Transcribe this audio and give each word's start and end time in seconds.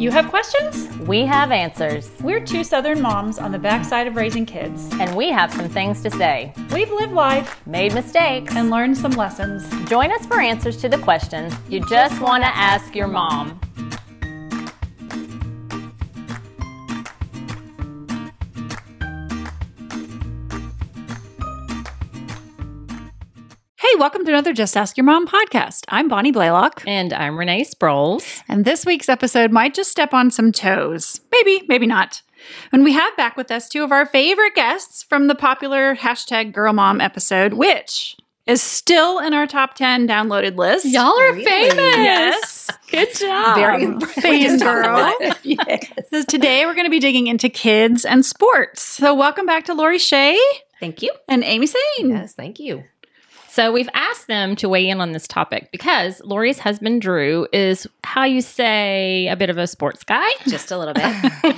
You 0.00 0.10
have 0.12 0.30
questions? 0.30 0.88
We 1.06 1.26
have 1.26 1.52
answers, 1.52 2.10
We're 2.22 2.40
two 2.40 2.64
Southern 2.64 3.02
moms 3.02 3.38
on 3.38 3.52
the 3.52 3.58
backside 3.58 4.06
of 4.06 4.16
raising 4.16 4.46
kids. 4.46 4.88
and 4.98 5.14
we 5.14 5.28
have 5.28 5.52
some 5.52 5.68
things 5.68 6.02
to 6.04 6.10
say. 6.10 6.54
We've 6.72 6.90
lived 6.90 7.12
life 7.12 7.60
Made 7.66 7.92
mistakes. 7.92 8.56
and 8.56 8.70
learned 8.70 8.96
some 8.96 9.10
lessons. 9.12 9.68
Join 9.90 10.10
us 10.10 10.24
for 10.24 10.40
answers 10.40 10.78
to 10.78 10.88
the 10.88 10.96
questions 10.96 11.52
you 11.68 11.84
just 11.90 12.18
want 12.22 12.42
to 12.44 12.48
ask 12.56 12.96
your 12.96 13.08
mom. 13.08 13.60
Welcome 24.00 24.24
to 24.24 24.30
another 24.30 24.54
Just 24.54 24.76
Ask 24.78 24.96
Your 24.96 25.04
Mom 25.04 25.26
podcast. 25.26 25.84
I'm 25.88 26.08
Bonnie 26.08 26.32
Blaylock. 26.32 26.82
And 26.86 27.12
I'm 27.12 27.38
Renee 27.38 27.64
Sproles. 27.64 28.42
And 28.48 28.64
this 28.64 28.86
week's 28.86 29.10
episode 29.10 29.52
might 29.52 29.74
just 29.74 29.90
step 29.90 30.14
on 30.14 30.30
some 30.30 30.52
toes. 30.52 31.20
Maybe, 31.30 31.62
maybe 31.68 31.86
not. 31.86 32.22
And 32.72 32.82
we 32.82 32.92
have 32.94 33.14
back 33.18 33.36
with 33.36 33.50
us 33.50 33.68
two 33.68 33.84
of 33.84 33.92
our 33.92 34.06
favorite 34.06 34.54
guests 34.54 35.02
from 35.02 35.26
the 35.26 35.34
popular 35.34 35.94
hashtag 35.96 36.52
Girl 36.52 36.72
Mom 36.72 36.98
episode, 37.00 37.52
which 37.52 38.16
is 38.46 38.62
still 38.62 39.18
in 39.18 39.34
our 39.34 39.46
top 39.46 39.74
10 39.74 40.08
downloaded 40.08 40.56
list. 40.56 40.86
Y'all 40.86 41.18
are 41.20 41.32
Really? 41.34 41.44
famous. 41.44 41.76
Yes. 41.76 42.70
Good 42.90 43.14
job. 43.14 43.54
Very 43.56 43.84
Um, 43.84 44.00
fangirl. 44.00 45.36
yes. 45.42 45.86
So 46.10 46.22
today 46.22 46.64
we're 46.64 46.74
going 46.74 46.86
to 46.86 46.90
be 46.90 47.00
digging 47.00 47.26
into 47.26 47.50
kids 47.50 48.06
and 48.06 48.24
sports. 48.24 48.80
So 48.82 49.14
welcome 49.14 49.44
back 49.44 49.66
to 49.66 49.74
Lori 49.74 49.98
Shea 49.98 50.38
Thank 50.80 51.02
you. 51.02 51.12
and 51.28 51.44
Amy 51.44 51.66
Sane. 51.66 52.08
Yes, 52.08 52.32
thank 52.32 52.58
you. 52.58 52.84
So 53.50 53.72
we've 53.72 53.88
asked 53.94 54.28
them 54.28 54.54
to 54.56 54.68
weigh 54.68 54.88
in 54.88 55.00
on 55.00 55.10
this 55.10 55.26
topic 55.26 55.72
because 55.72 56.22
Lori's 56.24 56.60
husband 56.60 57.02
Drew 57.02 57.48
is 57.52 57.84
how 58.04 58.22
you 58.22 58.42
say 58.42 59.26
a 59.26 59.34
bit 59.34 59.50
of 59.50 59.58
a 59.58 59.66
sports 59.66 60.04
guy. 60.04 60.28
Just 60.46 60.70
a 60.70 60.78
little 60.78 60.94
bit. 60.94 61.02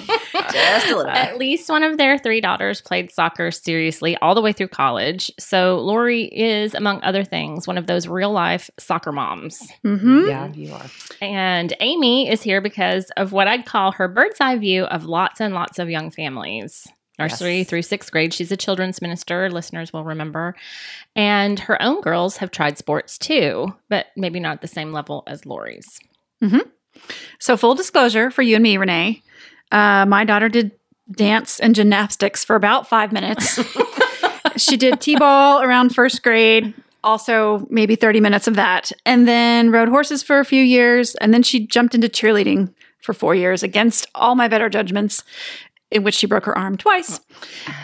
Just 0.52 0.86
a 0.86 0.96
little 0.96 1.08
At 1.08 1.36
least 1.36 1.68
one 1.68 1.82
of 1.82 1.98
their 1.98 2.16
three 2.16 2.40
daughters 2.40 2.80
played 2.80 3.12
soccer 3.12 3.50
seriously 3.50 4.16
all 4.22 4.34
the 4.34 4.40
way 4.40 4.54
through 4.54 4.68
college. 4.68 5.30
So 5.38 5.80
Lori 5.80 6.24
is, 6.24 6.74
among 6.74 7.02
other 7.02 7.24
things, 7.24 7.66
one 7.66 7.76
of 7.76 7.86
those 7.86 8.08
real 8.08 8.32
life 8.32 8.70
soccer 8.78 9.12
moms. 9.12 9.60
Mm-hmm. 9.84 10.28
Yeah, 10.28 10.50
you 10.54 10.72
are. 10.72 10.86
And 11.20 11.74
Amy 11.80 12.30
is 12.30 12.42
here 12.42 12.62
because 12.62 13.10
of 13.18 13.32
what 13.32 13.48
I'd 13.48 13.66
call 13.66 13.92
her 13.92 14.08
bird's 14.08 14.40
eye 14.40 14.56
view 14.56 14.84
of 14.84 15.04
lots 15.04 15.42
and 15.42 15.52
lots 15.52 15.78
of 15.78 15.90
young 15.90 16.10
families. 16.10 16.88
Nursery 17.18 17.58
Yes. 17.58 17.68
through 17.68 17.82
sixth 17.82 18.10
grade. 18.10 18.32
She's 18.32 18.50
a 18.50 18.56
children's 18.56 19.02
minister, 19.02 19.50
listeners 19.50 19.92
will 19.92 20.04
remember. 20.04 20.54
And 21.14 21.60
her 21.60 21.80
own 21.82 22.00
girls 22.00 22.38
have 22.38 22.50
tried 22.50 22.78
sports 22.78 23.18
too, 23.18 23.74
but 23.88 24.06
maybe 24.16 24.40
not 24.40 24.54
at 24.54 24.60
the 24.62 24.68
same 24.68 24.92
level 24.92 25.22
as 25.26 25.44
Lori's. 25.46 26.00
So, 27.38 27.56
full 27.56 27.74
disclosure 27.74 28.30
for 28.30 28.42
you 28.42 28.56
and 28.56 28.62
me, 28.62 28.76
Renee, 28.76 29.22
uh, 29.70 30.04
my 30.06 30.24
daughter 30.24 30.48
did 30.48 30.72
dance 31.10 31.58
and 31.60 31.74
gymnastics 31.74 32.44
for 32.44 32.56
about 32.56 32.88
five 32.88 33.12
minutes. 33.12 33.58
she 34.56 34.76
did 34.76 35.00
t 35.00 35.16
ball 35.16 35.62
around 35.62 35.94
first 35.94 36.22
grade, 36.22 36.74
also 37.04 37.66
maybe 37.70 37.96
30 37.96 38.20
minutes 38.20 38.46
of 38.46 38.54
that, 38.56 38.92
and 39.06 39.26
then 39.26 39.70
rode 39.70 39.88
horses 39.88 40.22
for 40.22 40.38
a 40.38 40.44
few 40.44 40.62
years. 40.62 41.14
And 41.16 41.32
then 41.32 41.42
she 41.42 41.66
jumped 41.66 41.94
into 41.94 42.08
cheerleading 42.08 42.72
for 43.00 43.12
four 43.12 43.34
years 43.34 43.62
against 43.62 44.06
all 44.14 44.34
my 44.34 44.46
better 44.48 44.68
judgments, 44.68 45.24
in 45.92 46.02
which 46.02 46.14
she 46.14 46.26
broke 46.26 46.44
her 46.46 46.56
arm 46.56 46.76
twice. 46.76 47.20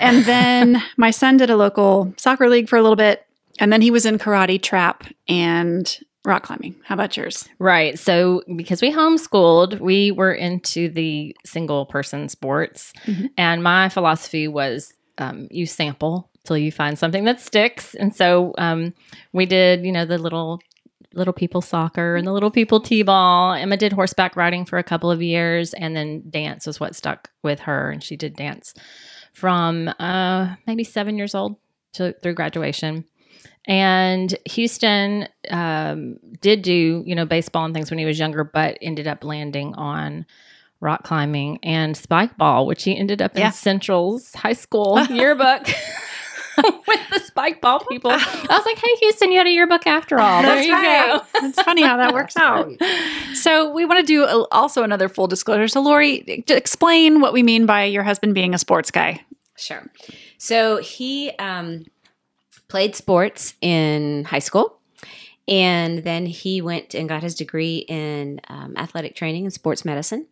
And 0.01 0.25
then 0.25 0.83
my 0.97 1.11
son 1.11 1.37
did 1.37 1.51
a 1.51 1.57
local 1.57 2.13
soccer 2.17 2.49
league 2.49 2.69
for 2.69 2.77
a 2.77 2.83
little 2.83 2.97
bit. 2.97 3.25
And 3.61 3.73
then 3.73 3.83
he 3.83 3.91
was 3.91 4.07
in 4.07 4.19
karate, 4.19 4.61
trap, 4.63 5.05
and 5.29 5.99
rock 6.25 6.45
climbing. 6.45 6.77
How 6.85 6.95
about 6.95 7.17
yours? 7.17 7.49
Right. 7.59 7.99
So, 7.99 8.43
because 8.57 8.83
we 8.83 8.93
homeschooled, 8.93 9.81
we 9.81 10.11
were 10.11 10.33
into 10.33 10.89
the 10.89 11.35
single 11.45 11.87
person 11.87 12.29
sports. 12.29 12.93
Mhm. 13.07 13.31
And 13.37 13.63
my 13.63 13.89
philosophy 13.89 14.47
was 14.49 14.93
um, 15.19 15.49
you 15.51 15.67
sample 15.67 16.31
till 16.45 16.57
you 16.57 16.71
find 16.71 16.99
something 16.99 17.25
that 17.25 17.41
sticks. 17.41 17.95
And 17.95 18.15
so 18.15 18.55
um, 18.59 18.95
we 19.33 19.45
did, 19.47 19.85
you 19.85 19.93
know, 19.93 20.05
the 20.05 20.19
little 20.19 20.61
little 21.19 21.33
people 21.35 21.61
soccer 21.61 22.17
and 22.17 22.27
the 22.27 22.33
little 22.33 22.51
people 22.51 22.81
t-ball. 22.81 23.53
Emma 23.55 23.77
did 23.77 23.93
horseback 23.93 24.37
riding 24.37 24.65
for 24.65 24.79
a 24.79 24.83
couple 24.83 25.11
of 25.11 25.21
years 25.23 25.75
and 25.75 25.95
then 25.97 26.23
dance 26.31 26.67
was 26.67 26.81
what 26.81 26.95
stuck 26.97 27.31
with 27.43 27.61
her 27.61 27.91
and 27.91 28.03
she 28.03 28.17
did 28.17 28.35
dance 28.37 28.73
from 29.35 29.89
uh, 29.99 30.55
maybe 30.67 30.85
seven 30.85 31.17
years 31.17 31.35
old 31.35 31.57
to 31.95 32.13
through 32.23 32.35
graduation. 32.35 33.05
And 33.67 34.35
Houston 34.47 35.29
um, 35.51 36.17
did 36.41 36.63
do, 36.63 37.03
you 37.07 37.15
know, 37.15 37.27
baseball 37.27 37.65
and 37.67 37.75
things 37.75 37.91
when 37.91 37.99
he 37.99 38.07
was 38.07 38.19
younger, 38.19 38.43
but 38.45 38.79
ended 38.81 39.07
up 39.07 39.25
landing 39.25 39.75
on 39.75 40.25
rock 40.81 41.03
climbing 41.05 41.59
and 41.63 41.97
spike 41.97 42.37
ball, 42.39 42.65
which 42.67 42.85
he 42.85 42.97
ended 42.97 43.21
up 43.21 43.37
Yeah. 43.37 43.49
in 43.49 43.53
Central's 43.53 44.33
high 44.35 44.53
school 44.55 44.99
yearbook 45.11 45.67
with 46.87 47.01
the 47.11 47.21
spike 47.21 47.61
ball 47.61 47.81
people. 47.81 48.11
I 48.15 48.47
was 48.51 48.67
like, 48.67 48.79
hey, 48.79 48.95
Houston, 49.01 49.33
you 49.33 49.39
had 49.39 49.47
a 49.47 49.51
yearbook 49.51 49.87
after 49.87 50.19
all. 50.19 50.43
There 50.43 50.55
That's 50.55 50.67
you 50.67 50.73
right. 50.73 51.23
go. 51.33 51.47
It's 51.47 51.63
funny 51.63 51.83
how 51.83 51.97
that 51.97 52.13
works 52.13 52.37
out. 52.37 52.71
So 53.35 53.73
we 53.73 53.85
want 53.85 54.01
to 54.01 54.07
do 54.07 54.25
a, 54.25 54.47
also 54.51 54.83
another 54.83 55.09
full 55.09 55.29
disclosure. 55.29 55.69
So 55.69 55.81
Lori, 55.81 56.43
to 56.47 56.57
explain 56.57 57.21
what 57.21 57.33
we 57.33 57.43
mean 57.43 57.67
by 57.67 57.85
your 57.85 58.03
husband 58.03 58.35
being 58.35 58.53
a 58.53 58.59
sports 58.59 58.91
guy. 58.91 59.25
Sure. 59.57 59.87
So 60.39 60.79
he 60.79 61.31
um, 61.39 61.85
played 62.69 62.97
sports 62.97 63.55
in 63.61 64.25
high 64.25 64.41
school. 64.41 64.81
And 65.47 66.01
then 66.05 66.27
he 66.27 66.61
went 66.61 66.95
and 66.95 67.09
got 67.09 67.23
his 67.23 67.35
degree 67.35 67.79
in 67.89 68.41
um, 68.49 68.77
athletic 68.77 69.15
training 69.15 69.45
and 69.45 69.53
sports 69.53 69.85
medicine. 69.85 70.27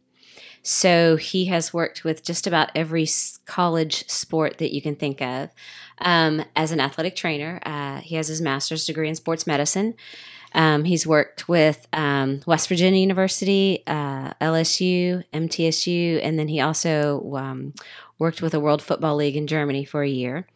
So 0.63 1.17
he 1.17 1.45
has 1.45 1.73
worked 1.73 2.03
with 2.03 2.25
just 2.25 2.47
about 2.47 2.71
every 2.75 3.07
college 3.47 4.09
sport 4.09 4.59
that 4.59 4.75
you 4.75 4.83
can 4.83 4.97
think 4.97 5.23
of 5.23 5.51
um, 5.99 6.45
as 6.55 6.73
an 6.73 6.81
athletic 6.81 7.17
trainer. 7.17 7.61
Uh, 7.65 8.01
he 8.01 8.17
has 8.17 8.29
his 8.29 8.41
master's 8.41 8.87
degree 8.87 9.09
in 9.09 9.15
sports 9.15 9.47
medicine. 9.47 9.95
Um, 10.53 10.85
he's 10.85 11.07
worked 11.07 11.49
with 11.49 11.87
um, 11.93 12.41
West 12.47 12.69
Virginia 12.69 13.01
University, 13.01 13.83
uh, 13.87 14.33
LSU, 14.41 15.25
MTSU, 15.33 16.21
and 16.23 16.39
then 16.39 16.49
he 16.49 16.61
also 16.61 17.35
um, 17.35 17.75
worked 18.19 18.41
with 18.41 18.55
a 18.55 18.61
World 18.61 18.83
Football 18.83 19.17
League 19.17 19.37
in 19.37 19.47
Germany 19.47 19.85
for 19.85 20.03
a 20.03 20.09
year. 20.09 20.47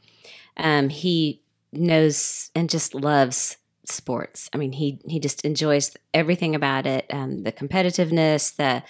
Um, 0.57 0.89
he 0.89 1.43
knows 1.73 2.51
and 2.55 2.71
just 2.71 2.95
loves 2.95 3.59
sports. 3.85 4.49
I 4.53 4.57
mean, 4.57 4.73
he 4.73 5.01
he 5.07 5.21
just 5.21 5.45
enjoys 5.45 5.97
everything 6.15 6.55
about 6.55 6.87
it. 6.87 7.07
Um, 7.11 7.43
the 7.43 7.53
competitiveness, 7.53 8.57
the 8.57 8.83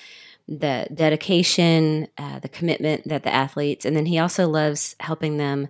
the 0.47 0.89
dedication, 0.93 2.09
uh, 2.19 2.41
the 2.41 2.49
commitment 2.49 3.09
that 3.09 3.23
the 3.23 3.33
athletes, 3.33 3.85
and 3.85 3.97
then 3.97 4.07
he 4.07 4.19
also 4.19 4.49
loves 4.49 4.97
helping 5.01 5.37
them 5.37 5.69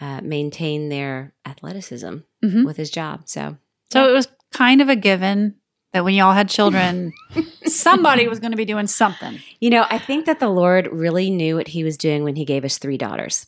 uh, 0.00 0.20
maintain 0.22 0.88
their 0.88 1.34
athleticism 1.46 2.18
Mhm. 2.44 2.64
with 2.64 2.76
his 2.76 2.90
job. 2.90 3.22
So 3.26 3.56
So 3.92 4.08
it 4.08 4.12
was 4.12 4.28
kind 4.52 4.80
of 4.80 4.88
a 4.88 4.96
given 4.96 5.56
that 5.92 6.04
when 6.04 6.14
y'all 6.14 6.32
had 6.32 6.48
children, 6.48 7.12
somebody 7.66 8.28
was 8.28 8.38
going 8.40 8.52
to 8.52 8.56
be 8.56 8.64
doing 8.64 8.86
something. 8.86 9.40
You 9.60 9.70
know, 9.70 9.84
I 9.90 9.98
think 9.98 10.26
that 10.26 10.38
the 10.40 10.48
Lord 10.48 10.88
really 10.92 11.30
knew 11.30 11.56
what 11.56 11.68
He 11.68 11.82
was 11.84 11.96
doing 11.96 12.22
when 12.24 12.36
He 12.36 12.44
gave 12.44 12.64
us 12.64 12.78
three 12.78 12.96
daughters. 12.96 13.46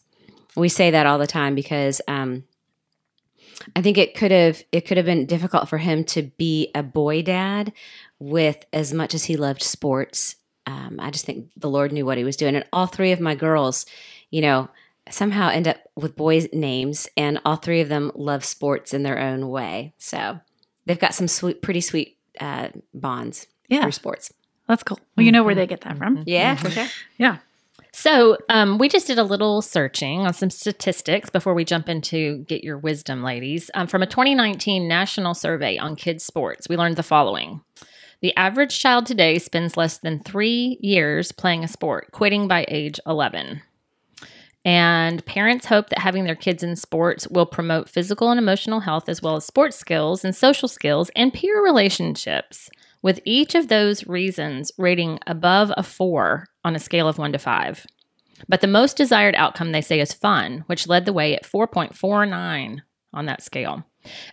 We 0.57 0.69
say 0.69 0.91
that 0.91 1.07
all 1.07 1.19
the 1.19 1.27
time 1.27 1.55
because 1.55 2.01
um, 2.09 2.45
I 3.77 3.81
think 3.83 3.97
it 3.97 4.15
could 4.17 4.31
have 4.33 4.63
it 4.73 4.83
could 4.83 4.97
have 4.97 5.07
been 5.07 5.27
difficult 5.27 5.69
for 5.69 5.79
him 5.79 6.05
to 6.07 6.23
be 6.23 6.71
a 6.75 6.83
boy 6.83 7.23
dad 7.23 7.73
with 8.19 8.65
as 8.73 8.93
much 8.93 9.15
as 9.15 9.25
he 9.25 9.37
loved 9.37 9.63
sports. 9.63 10.37
Um, 10.67 10.99
I 11.01 11.11
just 11.11 11.25
think 11.25 11.51
the 11.57 11.71
Lord 11.71 11.91
knew 11.93 12.05
what 12.07 12.19
He 12.19 12.25
was 12.25 12.37
doing, 12.37 12.55
and 12.55 12.65
all 12.73 12.87
three 12.87 13.11
of 13.13 13.19
my 13.21 13.35
girls, 13.35 13.85
you 14.31 14.41
know, 14.41 14.69
somehow 15.11 15.49
end 15.51 15.69
up 15.69 15.79
with 15.97 16.17
boys' 16.17 16.49
names, 16.53 17.09
and 17.17 17.41
all 17.45 17.57
three 17.57 17.81
of 17.81 17.89
them 17.89 18.13
love 18.15 18.45
sports 18.45 18.95
in 18.95 19.03
their 19.03 19.19
own 19.19 19.49
way. 19.49 19.93
So 19.99 20.41
they've 20.87 20.99
got 20.99 21.15
some 21.15 21.29
sweet, 21.29 21.63
pretty 21.63 21.81
sweet 21.81 22.17
uh, 22.41 22.69
bonds 22.95 23.47
Yeah, 23.69 23.83
through 23.83 23.93
sports. 23.93 24.33
that's 24.69 24.83
cool. 24.83 24.99
Well, 25.17 25.25
you 25.27 25.33
know 25.33 25.43
where 25.45 25.55
they 25.55 25.67
get 25.67 25.83
that 25.83 25.99
from. 25.99 26.23
Yeah, 26.27 26.55
for 26.57 26.71
sure. 26.71 26.87
Yeah. 27.19 27.39
So, 27.95 28.39
um, 28.49 28.79
we 28.79 28.89
just 28.89 29.07
did 29.07 29.19
a 29.19 29.23
little 29.25 29.61
searching 29.61 30.21
on 30.23 30.33
some 30.33 30.49
statistics 30.49 31.29
before 31.29 31.53
we 31.53 31.63
jump 31.63 31.91
into 31.91 32.39
get 32.45 32.65
your 32.65 32.79
wisdom, 32.79 33.23
ladies. 33.23 33.71
Um, 33.75 33.87
from 33.87 34.01
a 34.03 34.07
2019 34.07 34.89
national 34.89 35.35
survey 35.35 35.77
on 35.77 35.95
kids' 35.95 36.25
sports, 36.25 36.71
we 36.71 36.77
learned 36.79 36.97
the 36.97 37.03
following 37.03 37.61
The 38.23 38.35
average 38.35 38.81
child 38.81 39.05
today 39.05 39.39
spends 39.39 39.77
less 39.77 39.99
than 39.99 40.21
three 40.21 40.79
years 40.81 41.33
playing 41.33 41.65
a 41.65 41.69
sport, 41.69 42.13
quitting 42.13 42.49
by 42.49 42.65
age 42.69 42.99
11. 43.07 43.61
And 44.65 45.25
parents 45.27 45.67
hope 45.67 45.89
that 45.89 45.99
having 45.99 46.25
their 46.25 46.37
kids 46.37 46.63
in 46.63 46.77
sports 46.77 47.27
will 47.29 47.47
promote 47.47 47.89
physical 47.89 48.31
and 48.31 48.39
emotional 48.39 48.81
health, 48.81 49.09
as 49.09 49.21
well 49.21 49.37
as 49.37 49.45
sports 49.45 49.77
skills 49.77 50.25
and 50.25 50.35
social 50.35 50.69
skills 50.69 51.11
and 51.17 51.33
peer 51.33 51.63
relationships, 51.63 52.71
with 53.03 53.21
each 53.25 53.57
of 53.57 53.67
those 53.67 54.07
reasons 54.07 54.71
rating 54.79 55.19
above 55.27 55.73
a 55.77 55.83
four 55.83 56.47
on 56.65 56.77
a 56.77 56.79
scale 56.79 57.09
of 57.09 57.19
one 57.19 57.33
to 57.33 57.39
five. 57.39 57.85
But 58.49 58.61
the 58.61 58.69
most 58.69 58.97
desired 58.97 59.35
outcome, 59.35 59.73
they 59.73 59.81
say, 59.81 60.01
is 60.01 60.13
fun, 60.13 60.65
which 60.67 60.89
led 60.89 61.07
the 61.07 61.13
way 61.13 61.35
at 61.35 61.45
4.49 61.45 62.81
on 63.13 63.27
that 63.27 63.43
scale. 63.43 63.85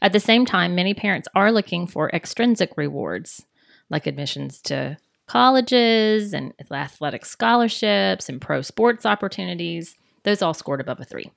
At 0.01 0.13
the 0.13 0.19
same 0.19 0.45
time, 0.45 0.75
many 0.75 0.93
parents 0.93 1.27
are 1.35 1.51
looking 1.51 1.85
for 1.87 2.09
extrinsic 2.09 2.71
rewards, 2.75 3.45
like 3.89 4.07
admissions 4.07 4.61
to 4.63 4.97
colleges 5.27 6.33
and 6.33 6.53
athletic 6.71 7.25
scholarships 7.25 8.29
and 8.29 8.41
pro 8.41 8.61
sports 8.61 9.05
opportunities. 9.05 9.95
Those 10.23 10.41
all 10.41 10.53
scored 10.53 10.81
above 10.81 10.99
a 10.99 11.05
three. 11.05 11.31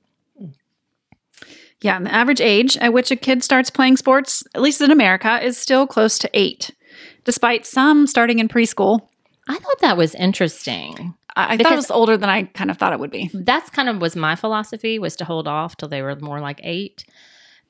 Yeah, 1.81 1.96
and 1.96 2.06
the 2.06 2.14
average 2.14 2.40
age 2.40 2.76
at 2.76 2.93
which 2.93 3.11
a 3.11 3.17
kid 3.17 3.43
starts 3.43 3.70
playing 3.70 3.96
sports, 3.96 4.44
at 4.55 4.62
least 4.62 4.81
in 4.81 4.93
America, 4.93 5.44
is 5.44 5.58
still 5.58 5.87
close 5.87 6.17
to 6.20 6.31
eight, 6.32 6.70
despite 7.25 7.67
some 7.67 8.06
starting 8.06 8.38
in 8.38 8.49
preschool. 8.49 9.08
I 9.49 9.58
thought 9.58 9.81
that 9.81 9.96
was 9.96 10.14
interesting. 10.14 11.14
I, 11.34 11.55
I 11.55 11.56
thought 11.56 11.73
it 11.73 11.76
was 11.76 11.90
older 11.90 12.17
than 12.17 12.31
I 12.31 12.44
kind 12.44 12.70
of 12.70 12.79
thought 12.79 12.93
it 12.93 13.00
would 13.00 13.11
be. 13.11 13.31
That's 13.34 13.70
kind 13.70 13.88
of 13.88 14.00
was 14.00 14.14
my 14.14 14.37
philosophy 14.37 14.99
was 14.99 15.17
to 15.17 15.25
hold 15.25 15.49
off 15.49 15.76
till 15.76 15.88
they 15.88 16.02
were 16.02 16.14
more 16.17 16.40
like 16.40 16.61
eight, 16.62 17.05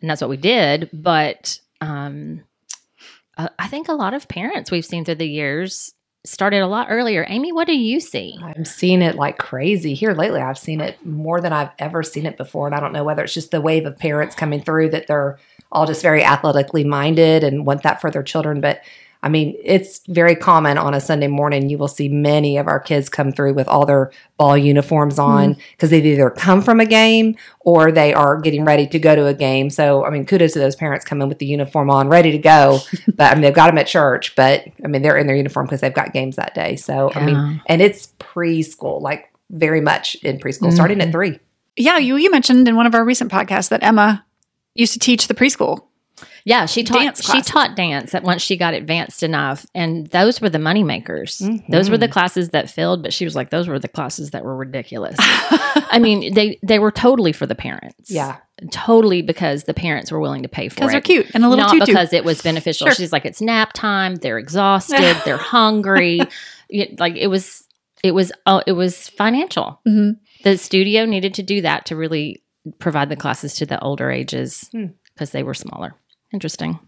and 0.01 0.11
that's 0.11 0.21
what 0.21 0.31
we 0.31 0.37
did. 0.37 0.91
But 0.93 1.59
um, 1.81 2.43
uh, 3.39 3.49
I 3.59 3.69
think 3.69 3.89
a 3.89 3.95
lot 3.95 4.13
of 4.13 4.29
parents 4.29 4.71
we've 4.71 4.85
seen 4.85 5.05
through 5.05 5.15
the 5.17 5.27
years 5.27 5.95
started 6.25 6.63
a 6.63 6.69
lot 6.69 6.87
earlier. 6.89 7.27
Amy, 7.29 7.53
what 7.53 7.67
do 7.67 7.77
you 7.77 7.99
see? 7.99 8.39
I'm 8.43 8.65
seeing 8.65 9.03
it 9.03 9.17
like 9.17 9.39
crazy 9.39 9.95
here 9.95 10.15
lately. 10.15 10.41
I've 10.41 10.59
seen 10.59 10.81
it 10.81 11.05
more 11.05 11.41
than 11.41 11.53
I've 11.53 11.71
ever 11.79 12.03
seen 12.03 12.27
it 12.27 12.37
before. 12.37 12.67
And 12.67 12.75
I 12.75 12.81
don't 12.81 12.93
know 12.93 13.05
whether 13.05 13.25
it's 13.25 13.35
just 13.35 13.51
the 13.51 13.61
wave 13.61 13.87
of 13.87 13.99
parents 13.99 14.37
coming 14.37 14.63
through 14.63 14.91
that 14.91 15.09
they're 15.09 15.39
all 15.73 15.87
just 15.87 16.03
very 16.03 16.23
athletically 16.23 16.85
minded 16.85 17.43
and 17.43 17.67
want 17.67 17.83
that 17.83 18.01
for 18.01 18.11
their 18.11 18.23
children. 18.23 18.61
But 18.61 18.83
I 19.25 19.29
mean, 19.29 19.57
it's 19.63 20.01
very 20.09 20.35
common 20.35 20.79
on 20.79 20.95
a 20.95 21.01
Sunday 21.01 21.29
morning. 21.29 21.71
You 21.71 21.79
will 21.79 21.89
see 21.89 22.09
many 22.09 22.57
of 22.57 22.67
our 22.67 22.81
kids 22.81 23.09
come 23.09 23.31
through 23.31 23.55
with 23.55 23.69
all 23.69 23.87
their 23.87 24.11
ball 24.37 24.59
uniforms 24.59 25.15
mm-hmm. 25.15 25.31
on 25.31 25.57
because 25.73 25.91
they've 25.91 26.05
either 26.05 26.29
come 26.31 26.61
from 26.61 26.81
a 26.81 26.87
game 26.87 27.37
or 27.61 27.93
they 27.93 28.13
are 28.13 28.41
getting 28.41 28.65
ready 28.65 28.87
to 28.89 28.99
go 28.99 29.15
to 29.15 29.27
a 29.27 29.35
game. 29.35 29.71
So, 29.71 30.05
I 30.05 30.11
mean, 30.11 30.27
kudos 30.27 30.55
to 30.55 30.59
those 30.59 30.75
parents 30.75 31.05
coming 31.05 31.29
with 31.29 31.39
the 31.39 31.47
uniform 31.47 31.89
on, 31.89 32.09
ready 32.09 32.33
to 32.33 32.39
go. 32.39 32.81
but 33.15 33.31
I 33.31 33.35
mean, 33.35 33.43
they've 33.43 33.55
got 33.55 33.69
them 33.69 33.79
at 33.79 33.87
church, 33.87 34.35
but 34.35 34.65
I 34.85 34.89
mean, 34.89 35.03
they're 35.03 35.17
in 35.17 35.29
their 35.29 35.37
uniform 35.37 35.67
because 35.67 35.81
they've 35.81 35.95
got 35.95 36.13
games 36.13 36.37
that 36.37 36.55
day. 36.55 36.75
So, 36.75 37.13
I 37.15 37.25
mean, 37.25 37.63
and 37.67 37.81
it's 37.81 38.09
preschool, 38.19 39.01
like 39.01 39.33
very 39.51 39.81
much 39.81 40.17
in 40.17 40.39
preschool, 40.39 40.73
starting 40.73 41.01
at 41.01 41.05
mm-hmm. 41.05 41.13
three. 41.13 41.39
Yeah, 41.77 41.99
you 41.99 42.17
you 42.17 42.31
mentioned 42.31 42.67
in 42.69 42.77
one 42.77 42.87
of 42.87 42.95
our 42.95 43.05
recent 43.05 43.31
podcasts 43.31 43.69
that 43.71 43.83
Emma 43.83 44.25
used 44.75 44.93
to 44.95 44.99
teach 44.99 45.29
the 45.29 45.35
preschool. 45.35 45.87
Yeah, 46.45 46.67
she 46.67 46.83
taught 46.85 46.99
Dance 46.99 47.25
she 47.31 47.41
taught 47.43 47.77
dance 47.77 48.13
that 48.13 48.23
once 48.25 48.43
she 48.43 48.57
got 48.57 48.75
advanced 48.75 49.23
enough, 49.23 49.65
and 49.75 50.07
those 50.09 50.41
were 50.41 50.49
the 50.51 50.59
money 50.59 50.83
makers. 50.83 51.41
Those 51.69 51.89
were 51.91 51.99
the 51.99 52.09
classes 52.09 52.51
that 52.51 52.69
filled, 52.71 53.03
but 53.03 53.13
she 53.13 53.25
was 53.25 53.37
like, 53.37 53.51
those 53.51 53.69
were 53.69 53.79
the 53.79 53.89
classes 53.89 54.31
that 54.33 54.45
were 54.45 54.57
ridiculous. 54.57 55.17
I 55.21 55.99
mean, 56.01 56.35
they 56.35 56.59
they 56.63 56.79
were 56.79 56.91
totally 56.91 57.33
for 57.33 57.47
the 57.47 57.55
parents. 57.55 58.11
Yeah. 58.11 58.39
totally 58.71 59.23
because 59.23 59.65
the 59.65 59.75
parents 59.75 60.11
were 60.13 60.21
willing 60.21 60.43
to 60.43 60.49
pay 60.49 60.69
for 60.69 60.75
it. 60.75 60.77
Because 60.77 60.93
they're 60.93 61.01
cute 61.01 61.31
and 61.35 61.45
a 61.45 61.49
little 61.49 61.65
not 61.65 61.73
tutu. 61.73 61.87
because 61.87 62.13
it 62.13 62.25
was 62.25 62.43
beneficial. 62.43 62.87
Sure. 62.89 62.95
She's 62.95 63.13
like, 63.13 63.25
it's 63.25 63.41
nap 63.41 63.73
time. 63.73 64.17
They're 64.17 64.39
exhausted. 64.47 65.17
they're 65.25 65.37
hungry. 65.37 66.21
It- 66.69 66.99
like 67.01 67.17
it 67.17 67.27
was, 67.29 67.65
it 68.03 68.13
was, 68.13 68.33
uh, 68.47 68.63
it 68.67 68.73
was 68.73 69.09
financial. 69.11 69.81
Mhm. 69.87 70.17
The 70.45 70.57
studio 70.59 71.05
needed 71.05 71.35
to 71.35 71.43
do 71.45 71.61
that 71.63 71.87
to 71.87 71.97
really 71.97 72.43
provide 72.79 73.09
the 73.09 73.17
classes 73.17 73.55
to 73.55 73.67
the 73.67 73.81
older 73.81 74.11
ages 74.11 74.69
Hmm. 74.73 74.87
because 75.15 75.31
they 75.31 75.43
were 75.43 75.55
smaller. 75.55 75.95
Interesting. 76.33 76.79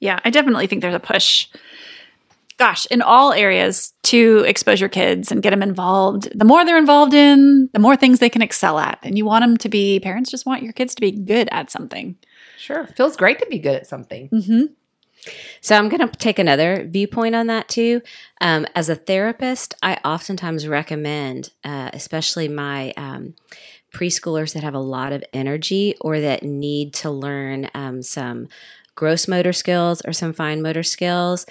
Yeah, 0.00 0.18
I 0.24 0.30
definitely 0.30 0.66
think 0.66 0.82
there's 0.82 0.94
a 0.94 1.00
push. 1.00 1.48
Gosh, 2.56 2.86
in 2.86 3.02
all 3.02 3.32
areas 3.32 3.92
to 4.04 4.44
expose 4.46 4.80
your 4.80 4.88
kids 4.88 5.32
and 5.32 5.42
get 5.42 5.50
them 5.50 5.62
involved. 5.62 6.28
The 6.38 6.44
more 6.44 6.64
they're 6.64 6.78
involved 6.78 7.12
in, 7.12 7.68
the 7.72 7.80
more 7.80 7.96
things 7.96 8.20
they 8.20 8.30
can 8.30 8.42
excel 8.42 8.78
at. 8.78 9.00
And 9.02 9.18
you 9.18 9.24
want 9.24 9.42
them 9.42 9.56
to 9.56 9.68
be, 9.68 9.98
parents 9.98 10.30
just 10.30 10.46
want 10.46 10.62
your 10.62 10.72
kids 10.72 10.94
to 10.94 11.00
be 11.00 11.10
good 11.10 11.48
at 11.50 11.70
something. 11.70 12.16
Sure. 12.56 12.86
Feels 12.86 13.16
great 13.16 13.40
to 13.40 13.46
be 13.46 13.58
good 13.58 13.74
at 13.74 13.86
something. 13.86 14.28
Mm-hmm. 14.28 14.62
So 15.60 15.76
I'm 15.76 15.88
going 15.88 16.06
to 16.06 16.16
take 16.16 16.38
another 16.38 16.86
viewpoint 16.88 17.34
on 17.34 17.46
that 17.48 17.68
too. 17.68 18.02
Um, 18.40 18.66
as 18.74 18.88
a 18.88 18.94
therapist, 18.94 19.74
I 19.82 19.94
oftentimes 20.04 20.68
recommend, 20.68 21.50
uh, 21.64 21.90
especially 21.92 22.48
my 22.48 22.92
um, 22.96 23.34
preschoolers 23.92 24.52
that 24.54 24.62
have 24.62 24.74
a 24.74 24.80
lot 24.80 25.12
of 25.12 25.24
energy 25.32 25.94
or 26.00 26.20
that 26.20 26.42
need 26.42 26.92
to 26.94 27.10
learn 27.10 27.70
um, 27.74 28.02
some 28.02 28.48
gross 28.94 29.26
motor 29.28 29.52
skills 29.52 30.00
or 30.04 30.12
some 30.12 30.32
fine 30.32 30.62
motor 30.62 30.82
skills. 30.82 31.46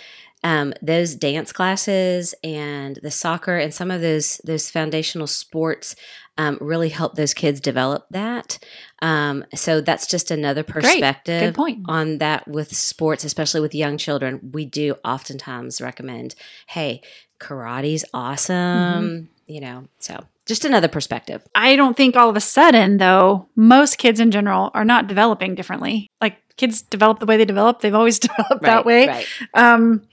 Um, 0.45 0.74
those 0.81 1.16
dance 1.16 1.54
classes 1.54 2.36
and 2.44 3.00
the 3.01 3.12
soccer 3.12 3.57
and 3.57 3.74
some 3.74 3.90
of 3.90 4.01
those 4.01 4.40
those 4.44 4.69
foundational 4.69 5.25
sports 5.28 5.95
um, 6.38 6.57
really 6.60 6.90
help 6.90 7.16
those 7.16 7.34
kids 7.34 7.62
develop 7.62 8.07
that. 8.12 8.60
Um, 9.01 9.45
so 9.56 9.80
that's 9.80 10.06
just 10.07 10.31
another 10.31 10.63
perspective 10.63 11.42
Good 11.42 11.56
point. 11.56 11.86
on 11.88 12.18
that 12.18 12.45
with 12.48 12.75
sports, 12.75 13.24
especially 13.24 13.62
with 13.62 13.74
young 13.75 13.98
children, 13.98 14.50
we 14.51 14.66
do 14.66 14.96
oftentimes 15.06 15.80
recommend, 15.80 16.36
hey, 16.68 17.01
karate's 17.39 18.04
awesome, 18.13 18.56
Mm-hmm. 18.56 19.25
you 19.48 19.62
know, 19.62 19.88
so 20.00 20.25
just 20.45 20.66
another 20.66 20.88
perspective. 20.88 21.45
I 21.56 21.75
don't 21.75 21.95
think 21.95 22.16
all 22.16 22.30
of 22.30 22.36
a 22.36 22.42
sudden, 22.42 22.98
though, 22.98 23.48
most 23.56 23.98
kids 23.98 24.19
in 24.19 24.31
general 24.31 24.72
are 24.74 24.86
not 24.86 25.07
developing 25.07 25.56
differently. 25.56 26.10
Like 26.19 26.38
kids 26.57 26.81
develop 26.81 27.19
the 27.19 27.25
way 27.25 27.38
they 27.38 27.45
develop, 27.45 27.80
they've 27.80 27.95
always 27.95 28.19
developed 28.19 28.63
that 28.63 28.86
way. 28.86 29.07
Right. 29.07 29.28
Um, 29.54 30.04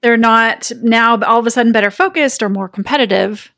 they're 0.00 0.16
not 0.16 0.72
now 0.82 1.20
all 1.22 1.38
of 1.38 1.46
a 1.46 1.50
sudden 1.50 1.72
better 1.72 1.90
focused 1.90 2.42
or 2.42 2.48
more 2.48 2.68
competitive. 2.68 3.52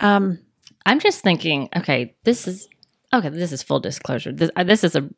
Um, 0.00 0.40
I'm 0.84 0.98
just 0.98 1.20
thinking, 1.22 1.68
okay, 1.76 2.14
this 2.24 2.48
is 2.48 2.68
okay. 3.12 3.28
This 3.28 3.52
is 3.52 3.62
full 3.62 3.80
disclosure. 3.80 4.32
This, 4.32 4.50
uh, 4.56 4.64
this 4.64 4.82
is 4.82 4.96
a 4.96 5.08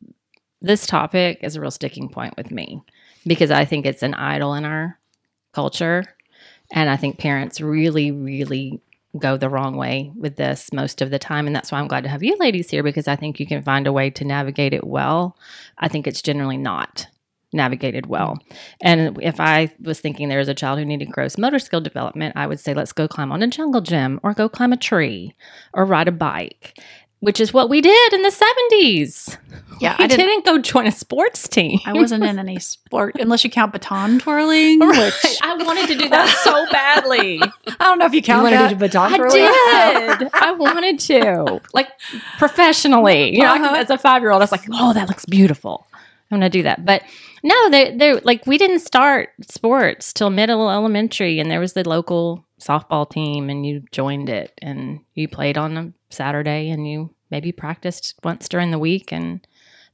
this 0.61 0.85
topic 0.85 1.39
is 1.41 1.55
a 1.55 1.61
real 1.61 1.71
sticking 1.71 2.09
point 2.09 2.35
with 2.37 2.51
me 2.51 2.81
because 3.25 3.51
I 3.51 3.65
think 3.65 3.85
it's 3.85 4.03
an 4.03 4.13
idol 4.13 4.53
in 4.53 4.65
our 4.65 4.99
culture, 5.51 6.03
and 6.71 6.89
I 6.89 6.95
think 6.95 7.17
parents 7.17 7.59
really, 7.59 8.11
really 8.11 8.81
go 9.17 9.37
the 9.37 9.49
wrong 9.49 9.75
way 9.77 10.11
with 10.15 10.35
this 10.35 10.71
most 10.73 11.01
of 11.01 11.09
the 11.09 11.19
time, 11.19 11.47
and 11.47 11.55
that's 11.55 11.71
why 11.71 11.79
I'm 11.79 11.87
glad 11.87 12.03
to 12.03 12.09
have 12.09 12.23
you 12.23 12.35
ladies 12.37 12.69
here 12.69 12.83
because 12.83 13.07
I 13.07 13.15
think 13.15 13.39
you 13.39 13.47
can 13.47 13.61
find 13.61 13.87
a 13.87 13.93
way 13.93 14.09
to 14.11 14.25
navigate 14.25 14.73
it 14.73 14.85
well. 14.85 15.37
I 15.77 15.87
think 15.87 16.07
it's 16.07 16.21
generally 16.21 16.57
not 16.57 17.07
navigated 17.53 18.07
well. 18.07 18.37
And 18.81 19.17
if 19.21 19.39
I 19.39 19.73
was 19.79 19.99
thinking 19.99 20.27
there 20.27 20.39
was 20.39 20.49
a 20.49 20.53
child 20.53 20.79
who 20.79 20.85
needed 20.85 21.11
gross 21.11 21.37
motor 21.37 21.59
skill 21.59 21.81
development, 21.81 22.35
I 22.35 22.47
would 22.47 22.59
say, 22.59 22.73
let's 22.73 22.93
go 22.93 23.07
climb 23.07 23.31
on 23.31 23.43
a 23.43 23.47
jungle 23.47 23.81
gym 23.81 24.19
or 24.23 24.33
go 24.33 24.49
climb 24.49 24.73
a 24.73 24.77
tree 24.77 25.33
or 25.73 25.85
ride 25.85 26.07
a 26.07 26.11
bike, 26.11 26.77
which 27.19 27.39
is 27.39 27.53
what 27.53 27.69
we 27.69 27.81
did 27.81 28.13
in 28.13 28.21
the 28.21 28.29
70s. 28.29 29.37
yeah, 29.81 29.95
I 29.99 30.03
I 30.03 30.07
didn't. 30.07 30.25
didn't 30.25 30.45
go 30.45 30.57
join 30.59 30.87
a 30.87 30.91
sports 30.91 31.47
team. 31.47 31.79
I 31.85 31.93
wasn't 31.93 32.23
in 32.23 32.37
any 32.39 32.59
sport 32.59 33.15
unless 33.19 33.43
you 33.43 33.49
count 33.49 33.71
baton 33.73 34.19
twirling, 34.19 34.79
Right. 34.79 35.13
which 35.23 35.37
I 35.41 35.55
wanted 35.55 35.87
to 35.87 35.95
do 35.95 36.09
that 36.09 36.29
so 36.43 36.65
badly. 36.71 37.39
I 37.79 37.83
don't 37.85 37.99
know 37.99 38.05
if 38.05 38.13
you 38.13 38.17
You 38.17 38.23
count 38.23 38.43
want 38.43 38.53
to 38.53 38.59
that. 38.59 38.69
do 38.69 38.75
baton 38.75 39.13
I 39.13 39.17
twirling? 39.17 40.17
did. 40.19 40.29
I 40.33 40.51
wanted 40.51 40.99
to, 40.99 41.61
like 41.73 41.89
professionally. 42.37 43.35
You 43.35 43.41
know, 43.43 43.53
I- 43.53 43.57
Uh-huh. 43.59 43.75
as 43.75 43.89
a 43.89 43.97
five 43.97 44.21
year 44.21 44.31
old, 44.31 44.41
I 44.41 44.45
was 44.45 44.51
like, 44.51 44.65
"Oh, 44.71 44.93
that 44.93 45.07
looks 45.07 45.25
beautiful. 45.25 45.85
I'm 46.31 46.37
gonna 46.39 46.49
do 46.49 46.63
that." 46.63 46.85
But 46.85 47.03
no, 47.43 47.69
they 47.69 47.95
they 47.95 48.13
like 48.21 48.45
we 48.47 48.57
didn't 48.57 48.79
start 48.79 49.29
sports 49.49 50.13
till 50.13 50.29
middle 50.29 50.69
elementary, 50.69 51.39
and 51.39 51.49
there 51.51 51.59
was 51.59 51.73
the 51.73 51.87
local 51.87 52.43
softball 52.59 53.09
team, 53.09 53.49
and 53.49 53.65
you 53.65 53.83
joined 53.91 54.29
it, 54.29 54.53
and 54.61 54.99
you 55.13 55.27
played 55.27 55.57
on 55.57 55.77
a 55.77 55.93
Saturday, 56.09 56.69
and 56.69 56.89
you 56.89 57.13
maybe 57.29 57.51
practiced 57.51 58.15
once 58.23 58.47
during 58.47 58.71
the 58.71 58.79
week, 58.79 59.11
and 59.11 59.45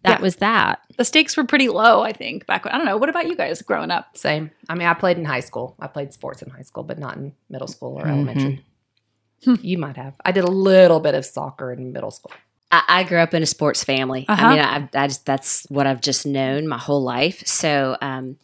that 0.04 0.20
Yeah. 0.20 0.22
was 0.24 0.36
that. 0.38 0.80
the 0.98 1.06
stakes 1.06 1.36
were 1.38 1.44
pretty 1.46 1.70
low, 1.70 2.02
I 2.04 2.12
think, 2.14 2.46
back 2.46 2.66
when. 2.66 2.74
I 2.74 2.78
don't 2.78 2.86
know. 2.86 2.98
What 2.98 3.10
about 3.10 3.28
you 3.28 3.36
guys 3.36 3.62
growing 3.64 3.90
up? 3.90 4.16
Same. 4.16 4.52
I 4.70 4.76
mean, 4.76 4.88
I 4.88 4.94
played 4.94 5.18
in 5.18 5.26
high 5.26 5.40
school. 5.40 5.76
I 5.80 5.88
played 5.88 6.14
sports 6.14 6.42
in 6.44 6.50
high 6.52 6.62
school, 6.62 6.84
but 6.84 7.00
not 7.00 7.16
in 7.18 7.34
middle 7.50 7.68
school 7.68 7.98
or 8.00 8.04
Mhm. 8.06 8.10
elementary. 8.12 8.66
You 9.62 9.78
might 9.78 9.98
have. 9.98 10.14
I 10.24 10.32
did 10.32 10.44
a 10.46 10.52
little 10.52 11.00
bit 11.02 11.16
of 11.16 11.26
soccer 11.26 11.74
in 11.74 11.92
middle 11.92 12.12
school. 12.12 12.32
I, 12.72 12.84
I 12.88 13.04
grew 13.04 13.18
up 13.20 13.34
in 13.34 13.44
a 13.44 13.46
sports 13.46 13.84
family. 13.84 14.26
Uh-huh. 14.30 14.46
I 14.46 14.50
mean, 14.50 14.60
I, 14.60 14.90
I 15.04 15.08
just, 15.08 15.26
that's 15.26 15.66
what 15.70 15.86
I've 15.86 16.00
just 16.00 16.26
known 16.26 16.66
my 16.68 16.78
whole 16.78 17.04
life. 17.04 17.46
So, 17.46 17.98
um, 18.02 18.38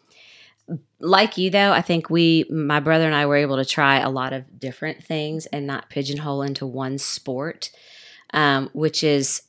like 1.00 1.38
you 1.38 1.50
though, 1.50 1.72
I 1.72 1.82
think 1.82 2.10
we, 2.10 2.46
my 2.50 2.80
brother 2.80 3.06
and 3.06 3.16
I, 3.16 3.26
were 3.26 3.38
able 3.38 3.58
to 3.58 3.66
try 3.66 4.00
a 4.00 4.10
lot 4.10 4.34
of 4.34 4.60
different 4.60 5.04
things 5.04 5.46
and 5.48 5.66
not 5.68 5.90
pigeonhole 5.90 6.42
into 6.42 6.66
one 6.66 6.98
sport, 6.98 7.72
um, 8.34 8.70
which 8.74 9.04
is, 9.04 9.44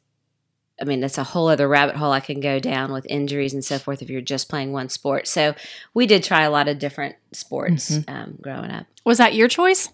I 0.81 0.85
mean, 0.85 1.01
that's 1.01 1.19
a 1.19 1.25
whole 1.25 1.49
other 1.49 1.69
rabbit 1.69 1.97
hole 1.97 2.13
I 2.13 2.21
can 2.21 2.41
go 2.41 2.59
down 2.59 2.93
with 2.93 3.05
injuries 3.11 3.53
and 3.53 3.65
so 3.65 3.79
forth 3.79 4.01
if 4.01 4.09
you're 4.09 4.21
just 4.23 4.49
playing 4.49 4.73
one 4.73 4.89
sport. 4.89 5.27
So 5.29 5.55
we 5.93 6.07
did 6.07 6.23
try 6.25 6.43
a 6.43 6.51
lot 6.51 6.69
of 6.69 6.79
different 6.79 7.17
sports 7.33 7.99
um, 8.09 8.39
growing 8.41 8.71
up. 8.71 8.87
Was 9.05 9.19
that 9.19 9.35
your 9.35 9.49
choice? 9.49 9.91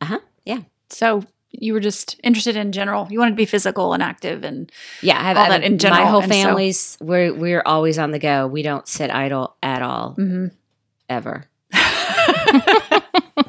Uh-huh. 0.00 0.18
Yeah. 0.44 0.60
So 0.90 1.22
you 1.50 1.72
were 1.72 1.80
just 1.80 2.20
interested 2.22 2.56
in 2.56 2.72
general. 2.72 3.06
You 3.10 3.18
wanted 3.18 3.30
to 3.32 3.36
be 3.36 3.46
physical 3.46 3.94
and 3.94 4.02
active, 4.02 4.44
and 4.44 4.70
Yeah, 5.00 5.18
I 5.18 5.22
have 5.22 5.36
All 5.38 5.44
I 5.44 5.48
that 5.48 5.64
in 5.64 5.78
general, 5.78 6.04
My 6.04 6.10
whole 6.10 6.20
and 6.20 6.30
so- 6.30 6.42
family's 6.42 6.98
we're 7.00 7.32
we're 7.32 7.62
always 7.64 7.98
on 7.98 8.10
the 8.10 8.18
go. 8.18 8.46
We 8.46 8.62
don't 8.62 8.86
sit 8.86 9.10
idle 9.10 9.56
at 9.62 9.80
all 9.80 10.14
Mhm. 10.18 10.50
Ever. 11.08 11.44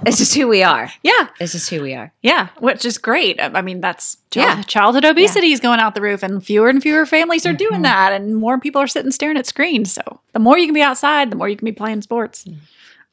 it's 0.05 0.17
just 0.17 0.33
who 0.35 0.47
we 0.47 0.63
are. 0.63 0.89
yeah, 1.03 1.27
It's 1.39 1.53
just 1.53 1.69
who 1.69 1.81
we 1.81 1.93
are. 1.93 2.11
yeah, 2.21 2.49
which 2.59 2.85
is 2.85 2.97
great. 2.97 3.39
I 3.39 3.45
I 3.47 3.61
mean, 3.61 3.81
that's 3.81 4.17
child- 4.31 4.57
Yeah. 4.59 4.63
childhood 4.63 5.05
obesity 5.05 5.51
is 5.51 5.59
going 5.59 5.79
out 5.79 5.95
the 5.95 6.01
roof, 6.01 6.23
and 6.23 6.43
fewer 6.45 6.69
and 6.69 6.81
fewer 6.81 7.05
families 7.05 7.45
are 7.45 7.53
doing 7.53 7.81
that, 7.83 8.13
and 8.13 8.35
more 8.35 8.59
people 8.59 8.81
are 8.81 8.87
sitting 8.87 9.11
staring 9.11 9.37
at 9.37 9.45
screens. 9.47 9.91
So 9.91 10.01
the 10.33 10.39
more 10.39 10.57
you 10.57 10.65
can 10.67 10.73
be 10.73 10.81
outside, 10.81 11.31
the 11.31 11.35
more 11.35 11.49
you 11.49 11.55
can 11.55 11.65
be 11.65 11.71
playing 11.71 12.01
sports. 12.01 12.45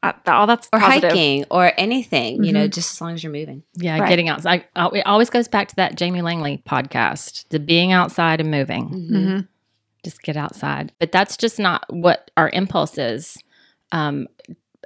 Uh, 0.02 0.12
all 0.26 0.46
that's 0.46 0.68
or 0.72 0.78
positive. 0.78 1.10
hiking 1.10 1.44
or 1.50 1.72
anything, 1.78 2.44
you 2.44 2.52
know, 2.52 2.66
Mhm. 2.68 2.72
just 2.74 2.92
as 2.92 3.00
long 3.00 3.14
as 3.14 3.24
you're 3.24 3.32
moving. 3.32 3.62
Yeah, 3.74 3.98
Right. 3.98 4.08
getting 4.08 4.28
outside. 4.28 4.64
I, 4.76 4.86
it 4.92 5.06
always 5.06 5.30
goes 5.30 5.48
back 5.48 5.68
to 5.68 5.76
that 5.76 5.96
Jamie 5.96 6.20
Langley 6.22 6.62
podcast, 6.68 7.48
the 7.48 7.58
being 7.58 7.92
outside 7.92 8.40
and 8.40 8.50
moving. 8.50 8.88
Mhm. 8.90 9.48
Just 10.04 10.22
get 10.22 10.36
outside. 10.36 10.92
But 11.00 11.12
that's 11.12 11.36
just 11.36 11.58
not 11.58 11.84
what 11.88 12.30
our 12.36 12.50
impulse 12.50 12.98
is 12.98 13.38
um, 13.92 14.28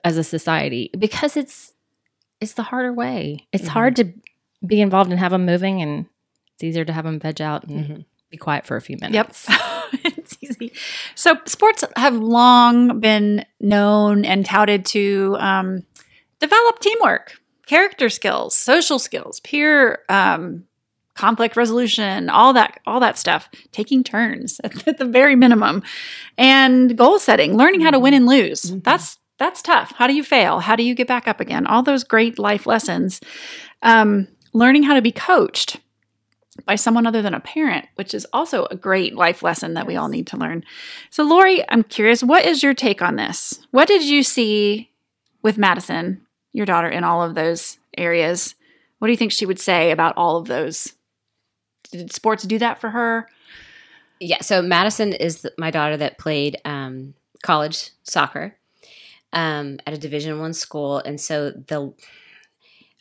as 0.05 0.17
a 0.17 0.25
society 0.25 0.91
because 0.99 1.37
it's 1.37 1.73
it's 2.41 2.55
the 2.55 2.63
harder 2.63 2.93
way. 2.93 3.47
It's 3.53 3.65
Mhm. 3.65 3.69
hard 3.69 3.97
to 3.97 4.13
be 4.67 4.81
involved 4.81 5.11
and 5.11 5.21
have 5.21 5.33
them 5.33 5.45
moving, 5.47 5.83
and 5.83 6.07
it's 6.55 6.65
easier 6.65 6.85
to 6.85 6.93
have 6.93 7.05
them 7.05 7.19
veg 7.21 7.41
out 7.41 7.65
and 7.65 7.87
Mhm. 7.87 8.05
be 8.31 8.37
quiet 8.39 8.65
for 8.67 8.77
a 8.77 8.81
few 8.81 8.97
minutes. 9.01 9.47
Yep. 9.49 9.59
it's 10.05 10.39
easy. 10.41 10.73
So, 11.15 11.37
sports 11.47 11.85
have 11.97 12.15
long 12.17 13.01
been 13.01 13.45
known 13.61 14.25
and 14.25 14.45
touted 14.47 14.87
to 14.87 15.37
um, 15.39 15.85
develop 16.39 16.79
teamwork, 16.79 17.35
character 17.67 18.09
skills, 18.09 18.57
social 18.57 18.99
skills, 18.99 19.41
peer 19.41 19.99
um, 20.09 20.65
conflict 21.21 21.55
resolution, 21.57 22.31
all 22.31 22.53
that, 22.55 22.81
all 22.87 23.01
that 23.01 23.19
stuff. 23.19 23.49
Taking 23.73 24.03
turns 24.03 24.61
at, 24.65 24.89
at 24.89 24.99
the 24.99 25.05
very 25.05 25.37
minimum, 25.37 25.83
and 26.39 26.97
goal 26.97 27.19
setting, 27.19 27.57
learning 27.57 27.83
how 27.83 27.91
to 27.91 27.99
win 27.99 28.15
and 28.15 28.27
lose. 28.27 28.63
Mhm. 28.63 28.83
That's 28.85 29.19
that's 29.39 29.63
tough. 29.63 29.93
How 29.97 30.07
do 30.07 30.15
you 30.15 30.23
fail? 30.23 30.61
How 30.61 30.77
do 30.77 30.83
you 30.83 30.95
get 30.95 31.09
back 31.09 31.27
up 31.27 31.41
again? 31.41 31.67
All 31.67 31.83
those 31.83 32.05
great 32.05 32.39
life 32.39 32.67
lessons. 32.67 33.21
Um, 33.83 34.29
learning 34.53 34.83
how 34.83 34.95
to 34.95 35.01
be 35.03 35.13
coached 35.13 35.81
by 36.67 36.75
someone 36.77 37.07
other 37.07 37.23
than 37.23 37.33
a 37.33 37.41
parent, 37.41 37.87
which 37.95 38.13
is 38.13 38.27
also 38.35 38.67
a 38.67 38.77
great 38.77 39.15
life 39.15 39.43
lesson 39.43 39.75
that 39.75 39.87
we 39.87 39.97
all 39.97 40.09
need 40.09 40.27
to 40.27 40.37
learn. 40.37 40.63
So, 41.09 41.23
Lori, 41.25 41.65
I'm 41.71 41.83
curious, 41.85 42.23
what 42.23 42.45
is 42.45 42.63
your 42.63 42.75
take 42.75 43.01
on 43.01 43.17
this? 43.17 43.61
What 43.71 43.89
did 43.89 44.03
you 44.05 44.23
see 44.23 44.91
with 45.43 45.57
Madison, 45.57 46.21
your 46.53 46.67
daughter, 46.67 46.89
in 46.89 47.03
all 47.05 47.23
of 47.23 47.35
those 47.35 47.79
areas? 47.97 48.55
What 48.99 49.07
do 49.09 49.13
you 49.13 49.17
think 49.17 49.33
she 49.33 49.47
would 49.47 49.61
say 49.61 49.91
about 49.91 50.15
all 50.19 50.37
of 50.37 50.49
those? 50.49 50.93
Did 51.91 52.13
sports 52.13 52.45
do 52.45 52.59
that 52.59 52.81
for 52.81 52.91
her? 52.91 53.29
Yeah. 54.21 54.41
So 54.43 54.63
Madison 54.63 55.13
is 55.13 55.47
my 55.59 55.71
daughter 55.71 55.97
that 55.97 56.19
played 56.19 56.61
um, 56.65 57.15
college 57.43 57.91
soccer 58.03 58.57
um, 59.33 59.79
at 59.87 59.95
a 59.95 59.99
Division 59.99 60.39
One 60.41 60.53
school, 60.53 60.99
and 60.99 61.21
so 61.21 61.51
the 61.51 61.93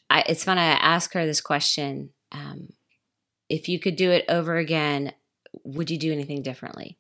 I, 0.10 0.24
it's 0.28 0.44
fun. 0.44 0.58
I 0.58 0.66
ask 0.66 1.14
her 1.14 1.26
this 1.26 1.42
question: 1.42 2.12
um, 2.32 2.70
If 3.50 3.70
you 3.70 3.80
could 3.80 3.96
do 3.96 4.12
it 4.12 4.26
over 4.30 4.58
again, 4.58 5.14
would 5.64 5.90
you 5.90 5.98
do 5.98 6.12
anything 6.12 6.42
differently? 6.42 6.98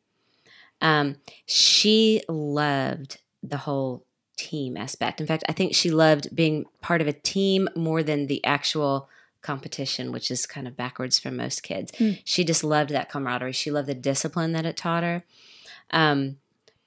Um, 0.81 1.17
she 1.45 2.21
loved 2.27 3.19
the 3.43 3.57
whole 3.57 4.05
team 4.37 4.77
aspect. 4.77 5.19
In 5.19 5.27
fact, 5.27 5.43
I 5.49 5.53
think 5.53 5.75
she 5.75 5.91
loved 5.91 6.33
being 6.35 6.65
part 6.81 7.01
of 7.01 7.07
a 7.07 7.13
team 7.13 7.67
more 7.75 8.03
than 8.03 8.27
the 8.27 8.43
actual 8.45 9.09
competition, 9.41 10.11
which 10.11 10.29
is 10.29 10.45
kind 10.45 10.67
of 10.67 10.75
backwards 10.75 11.17
for 11.19 11.31
most 11.31 11.63
kids. 11.63 11.91
Mm. 11.93 12.21
She 12.23 12.43
just 12.43 12.63
loved 12.63 12.89
that 12.91 13.09
camaraderie. 13.09 13.53
She 13.53 13.71
loved 13.71 13.87
the 13.87 13.95
discipline 13.95 14.51
that 14.53 14.65
it 14.65 14.77
taught 14.77 15.03
her. 15.03 15.23
Um, 15.91 16.37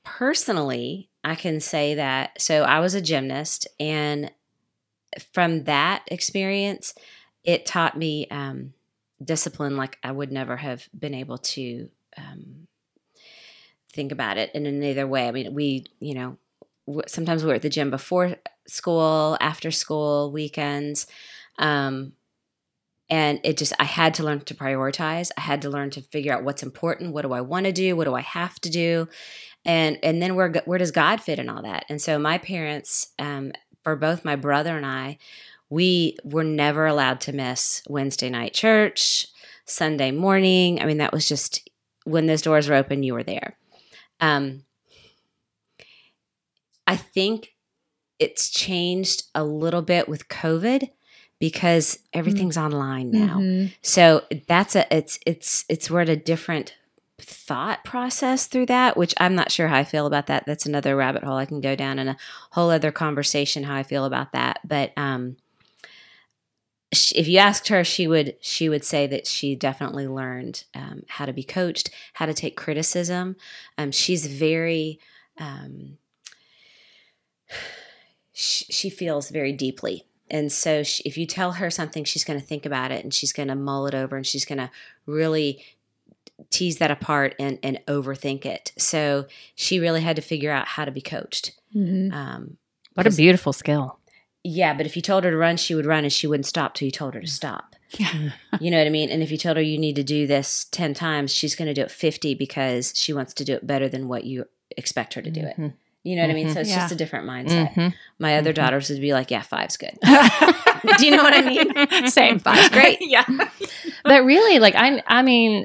personally, 0.05 1.09
I 1.25 1.35
can 1.35 1.61
say 1.61 1.95
that. 1.95 2.41
So 2.41 2.63
I 2.63 2.81
was 2.81 2.95
a 2.95 3.01
gymnast, 3.01 3.67
and 3.81 4.31
from 5.33 5.65
that 5.65 6.05
experience, 6.09 6.95
it 7.45 7.67
taught 7.67 7.97
me 7.97 8.27
um, 8.31 8.75
discipline 9.23 9.77
like 9.77 9.99
I 10.03 10.13
would 10.13 10.33
never 10.33 10.57
have 10.57 10.89
been 10.99 11.15
able 11.15 11.39
to 11.39 11.89
um, 12.17 12.67
think 13.93 14.13
about 14.13 14.39
it 14.39 14.51
in 14.55 14.67
another 14.67 15.07
way. 15.07 15.29
I 15.29 15.33
mean, 15.33 15.55
we, 15.55 15.87
you 16.01 16.15
know, 16.15 16.39
sometimes 17.07 17.45
we're 17.45 17.55
at 17.55 17.63
the 17.63 17.69
gym 17.69 17.91
before 17.91 18.37
school, 18.67 19.37
after 19.41 19.71
school, 19.71 20.33
weekends. 20.33 21.07
Um, 21.59 22.13
and 23.11 23.41
it 23.45 23.59
just, 23.59 23.73
I 23.79 23.85
had 23.85 24.15
to 24.15 24.23
learn 24.23 24.41
to 24.41 24.55
prioritize. 24.55 25.31
I 25.37 25.43
had 25.43 25.63
to 25.63 25.71
learn 25.71 25.91
to 25.91 26.03
figure 26.03 26.33
out 26.33 26.45
what's 26.45 26.63
important. 26.63 27.13
What 27.13 27.23
do 27.23 27.33
I 27.33 27.41
want 27.41 27.67
to 27.67 27.73
do? 27.73 27.97
What 27.97 28.05
do 28.05 28.15
I 28.15 28.23
have 28.23 28.59
to 28.61 28.71
do? 28.71 29.09
And, 29.65 29.99
and 30.03 30.21
then 30.21 30.35
where, 30.35 30.51
where 30.65 30.79
does 30.79 30.91
God 30.91 31.21
fit 31.21 31.39
in 31.39 31.49
all 31.49 31.63
that? 31.63 31.85
And 31.89 32.01
so 32.01 32.19
my 32.19 32.39
parents, 32.39 33.13
um, 33.19 33.53
for 33.83 33.97
both 33.97 34.25
my 34.25 34.37
brother 34.37 34.77
and 34.77 34.87
I, 34.87 35.19
we 35.69 36.17
were 36.25 36.45
never 36.45 36.87
allowed 36.87 37.21
to 37.23 37.33
miss 37.33 37.83
Wednesday 37.89 38.29
night 38.29 38.55
church, 38.55 39.29
Sunday 39.65 40.11
morning. 40.11 40.81
I 40.81 40.85
mean, 40.85 40.99
that 40.99 41.13
was 41.13 41.29
just 41.29 41.69
when 42.05 42.27
those 42.27 42.43
doors 42.43 42.69
were 42.69 42.75
open, 42.75 43.03
you 43.03 43.15
were 43.15 43.23
there. 43.23 43.57
Um, 44.21 44.65
I 46.87 46.97
think 46.97 47.55
it's 48.19 48.51
changed 48.51 49.25
a 49.35 49.45
little 49.45 49.83
bit 49.83 50.09
with 50.09 50.29
COVID 50.29 50.91
because 51.43 51.99
everything's 52.13 52.57
online 52.57 53.11
now. 53.11 53.39
Mhm. 53.41 53.73
So 53.83 54.23
that's 54.47 54.77
a 54.77 54.87
it's 54.97 55.19
it's 55.27 55.65
it's 55.69 55.91
we're 55.91 56.03
at 56.03 56.09
a 56.09 56.15
different 56.15 56.77
thought 57.19 57.83
process 57.83 58.47
through 58.47 58.67
that, 58.67 58.97
which 58.97 59.13
I'm 59.19 59.35
not 59.35 59.51
sure 59.51 59.67
how 59.67 59.79
I 59.79 59.83
feel 59.83 60.07
about 60.07 60.29
that. 60.29 60.45
That's 60.47 60.67
another 60.67 60.95
rabbit 60.95 61.25
hole 61.25 61.37
I 61.37 61.47
can 61.47 61.61
go 61.61 61.75
down 61.75 61.99
in 61.99 62.07
a 62.07 62.17
whole 62.53 62.71
other 62.71 62.93
conversation 62.93 63.65
how 63.65 63.75
I 63.75 63.83
feel 63.83 64.05
about 64.05 64.31
that. 64.31 64.61
But 64.65 64.93
um 64.97 65.37
if 66.93 67.27
you 67.27 67.39
asked 67.39 67.67
her, 67.69 67.83
she 67.83 68.07
would 68.07 68.37
she 68.41 68.69
would 68.69 68.85
say 68.85 69.09
that 69.09 69.27
she 69.27 69.57
definitely 69.57 70.07
learned 70.07 70.63
um, 70.77 71.03
how 71.09 71.27
to 71.27 71.33
be 71.33 71.43
coached, 71.43 71.91
how 72.13 72.27
to 72.27 72.35
take 72.35 72.57
criticism. 72.57 73.35
Um, 73.77 73.91
she's 73.91 74.27
very 74.27 75.01
um, 75.39 75.99
sh- 78.33 78.65
she 78.71 78.91
feels 78.91 79.29
very 79.31 79.53
deeply, 79.53 80.07
and 80.33 80.51
so 80.51 80.83
she, 80.83 81.03
if 81.05 81.17
you 81.17 81.27
tell 81.27 81.53
her 81.53 81.71
something, 81.71 82.03
she's 82.05 82.25
going 82.25 82.41
to 82.41 82.45
think 82.45 82.67
about 82.67 82.91
it 82.91 83.05
and 83.05 83.15
she's 83.15 83.33
going 83.33 83.49
to 83.49 83.55
mull 83.55 83.87
it 83.87 83.95
over 83.95 84.17
and 84.17 84.27
she's 84.27 84.45
going 84.45 84.59
to 84.59 84.71
really 85.07 85.63
tease 86.51 86.79
that 86.79 86.91
apart 86.91 87.35
and 87.39 87.59
and 87.63 87.79
overthink 87.87 88.45
it. 88.45 88.73
So 88.77 89.27
she 89.55 89.79
really 89.79 90.01
had 90.01 90.17
to 90.17 90.23
figure 90.23 90.51
out 90.51 90.67
how 90.67 90.85
to 90.85 90.91
be 90.91 91.01
coached. 91.01 91.53
Mhm. 91.75 92.13
Um, 92.13 92.57
What 92.95 93.07
a 93.07 93.11
beautiful 93.11 93.53
skill. 93.53 93.99
yeah, 94.43 94.75
but 94.75 94.87
if 94.87 94.97
you 94.97 95.03
told 95.03 95.23
her 95.25 95.31
to 95.31 95.37
run, 95.37 95.57
she 95.57 95.75
would 95.75 95.87
run 95.87 96.03
and 96.05 96.13
she 96.13 96.27
wouldn't 96.27 96.47
stop 96.47 96.75
till 96.75 96.87
you 96.87 96.93
told 96.93 97.15
her 97.15 97.21
to 97.21 97.27
stop. 97.29 97.77
Yeah. 97.99 98.31
You 98.59 98.71
know 98.71 98.79
what 98.79 98.87
I 98.87 98.91
mean? 98.91 99.11
And 99.11 99.23
if 99.23 99.31
you 99.31 99.37
told 99.37 99.59
her 99.59 99.63
you 99.63 99.77
need 99.77 99.97
to 99.97 100.03
do 100.03 100.27
this 100.27 100.65
10 100.71 100.95
times, 100.95 101.31
she's 101.31 101.55
going 101.55 101.69
to 101.69 101.75
do 101.75 101.83
it 101.83 101.91
50 101.91 102.35
because 102.35 102.95
she 102.97 103.13
wants 103.13 103.35
to 103.35 103.45
do 103.45 103.53
it 103.53 103.67
better 103.67 103.87
than 103.87 104.09
what 104.09 104.25
you 104.25 104.47
expect 104.79 105.13
her 105.13 105.21
to 105.21 105.31
do 105.31 105.43
it. 105.43 105.57
You 106.05 106.17
know 106.17 106.23
what 106.23 106.31
I 106.31 106.35
mean? 106.35 106.51
So 106.51 106.61
it's 106.61 106.69
Yeah. 106.71 106.77
just 106.81 106.93
a 106.93 106.97
different 106.97 107.27
mindset. 107.29 107.73
Mhm. 107.75 107.95
My 108.19 108.37
other 108.39 108.53
Mhm. 108.53 108.57
daughters 108.57 108.91
would 108.91 109.01
be 109.01 109.13
like, 109.13 109.31
yeah, 109.31 109.43
five's 109.43 109.77
good. 109.77 109.97
do 110.03 111.07
you 111.07 111.13
know 111.17 111.23
what 111.23 111.35
I 111.35 111.43
mean? 111.43 112.07
Same. 112.11 112.39
Five's 112.41 112.69
great. 112.71 112.99
yeah. 113.01 113.25
but 114.05 114.25
really 114.25 114.59
like 114.59 114.75
i 114.75 115.01
i 115.07 115.23
mean 115.23 115.65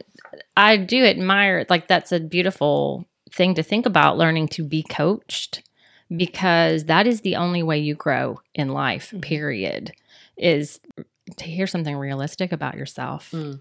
i 0.56 0.78
do 0.78 1.04
admire 1.04 1.66
like 1.72 1.88
that's 1.88 2.12
a 2.12 2.20
beautiful 2.20 3.04
thing 3.32 3.56
to 3.56 3.64
think 3.64 3.88
about 3.88 4.16
learning 4.18 4.48
to 4.48 4.64
be 4.64 4.84
coached 4.84 5.64
because 6.16 6.86
that 6.86 7.08
is 7.08 7.22
the 7.22 7.36
only 7.36 7.64
way 7.64 7.80
you 7.80 7.96
grow 7.96 8.40
in 8.54 8.70
life 8.70 9.12
Mhm. 9.16 9.22
period 9.24 9.92
is 10.38 10.80
to 11.38 11.46
hear 11.46 11.66
something 11.66 11.96
realistic 11.96 12.52
about 12.52 12.76
yourself 12.76 13.32
Mm. 13.32 13.60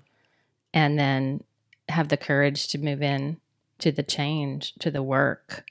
and 0.74 0.98
then 0.98 1.42
have 1.88 2.08
the 2.08 2.16
courage 2.18 2.68
to 2.68 2.78
move 2.78 3.02
in 3.02 3.38
to 3.78 3.90
the 3.90 4.02
change 4.02 4.74
to 4.80 4.90
the 4.90 5.02
work 5.02 5.64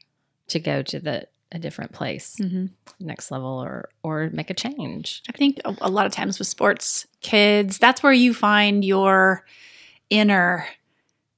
to 0.49 0.59
go 0.59 0.81
to 0.83 0.99
the 0.99 1.27
a 1.51 1.59
different 1.59 1.93
place 1.93 2.35
Mhm. 2.41 2.69
next 2.99 3.31
level 3.31 3.47
or 3.63 3.89
or 4.03 4.29
make 4.33 4.49
a 4.49 4.53
change 4.53 5.21
I 5.29 5.31
think 5.31 5.59
a, 5.63 5.75
a 5.81 5.89
lot 5.89 6.05
of 6.05 6.11
times 6.11 6.37
with 6.39 6.47
sports 6.47 7.07
kids, 7.21 7.77
that's 7.77 8.01
where 8.03 8.11
you 8.11 8.33
find 8.33 8.83
your 8.83 9.45
inner 10.09 10.67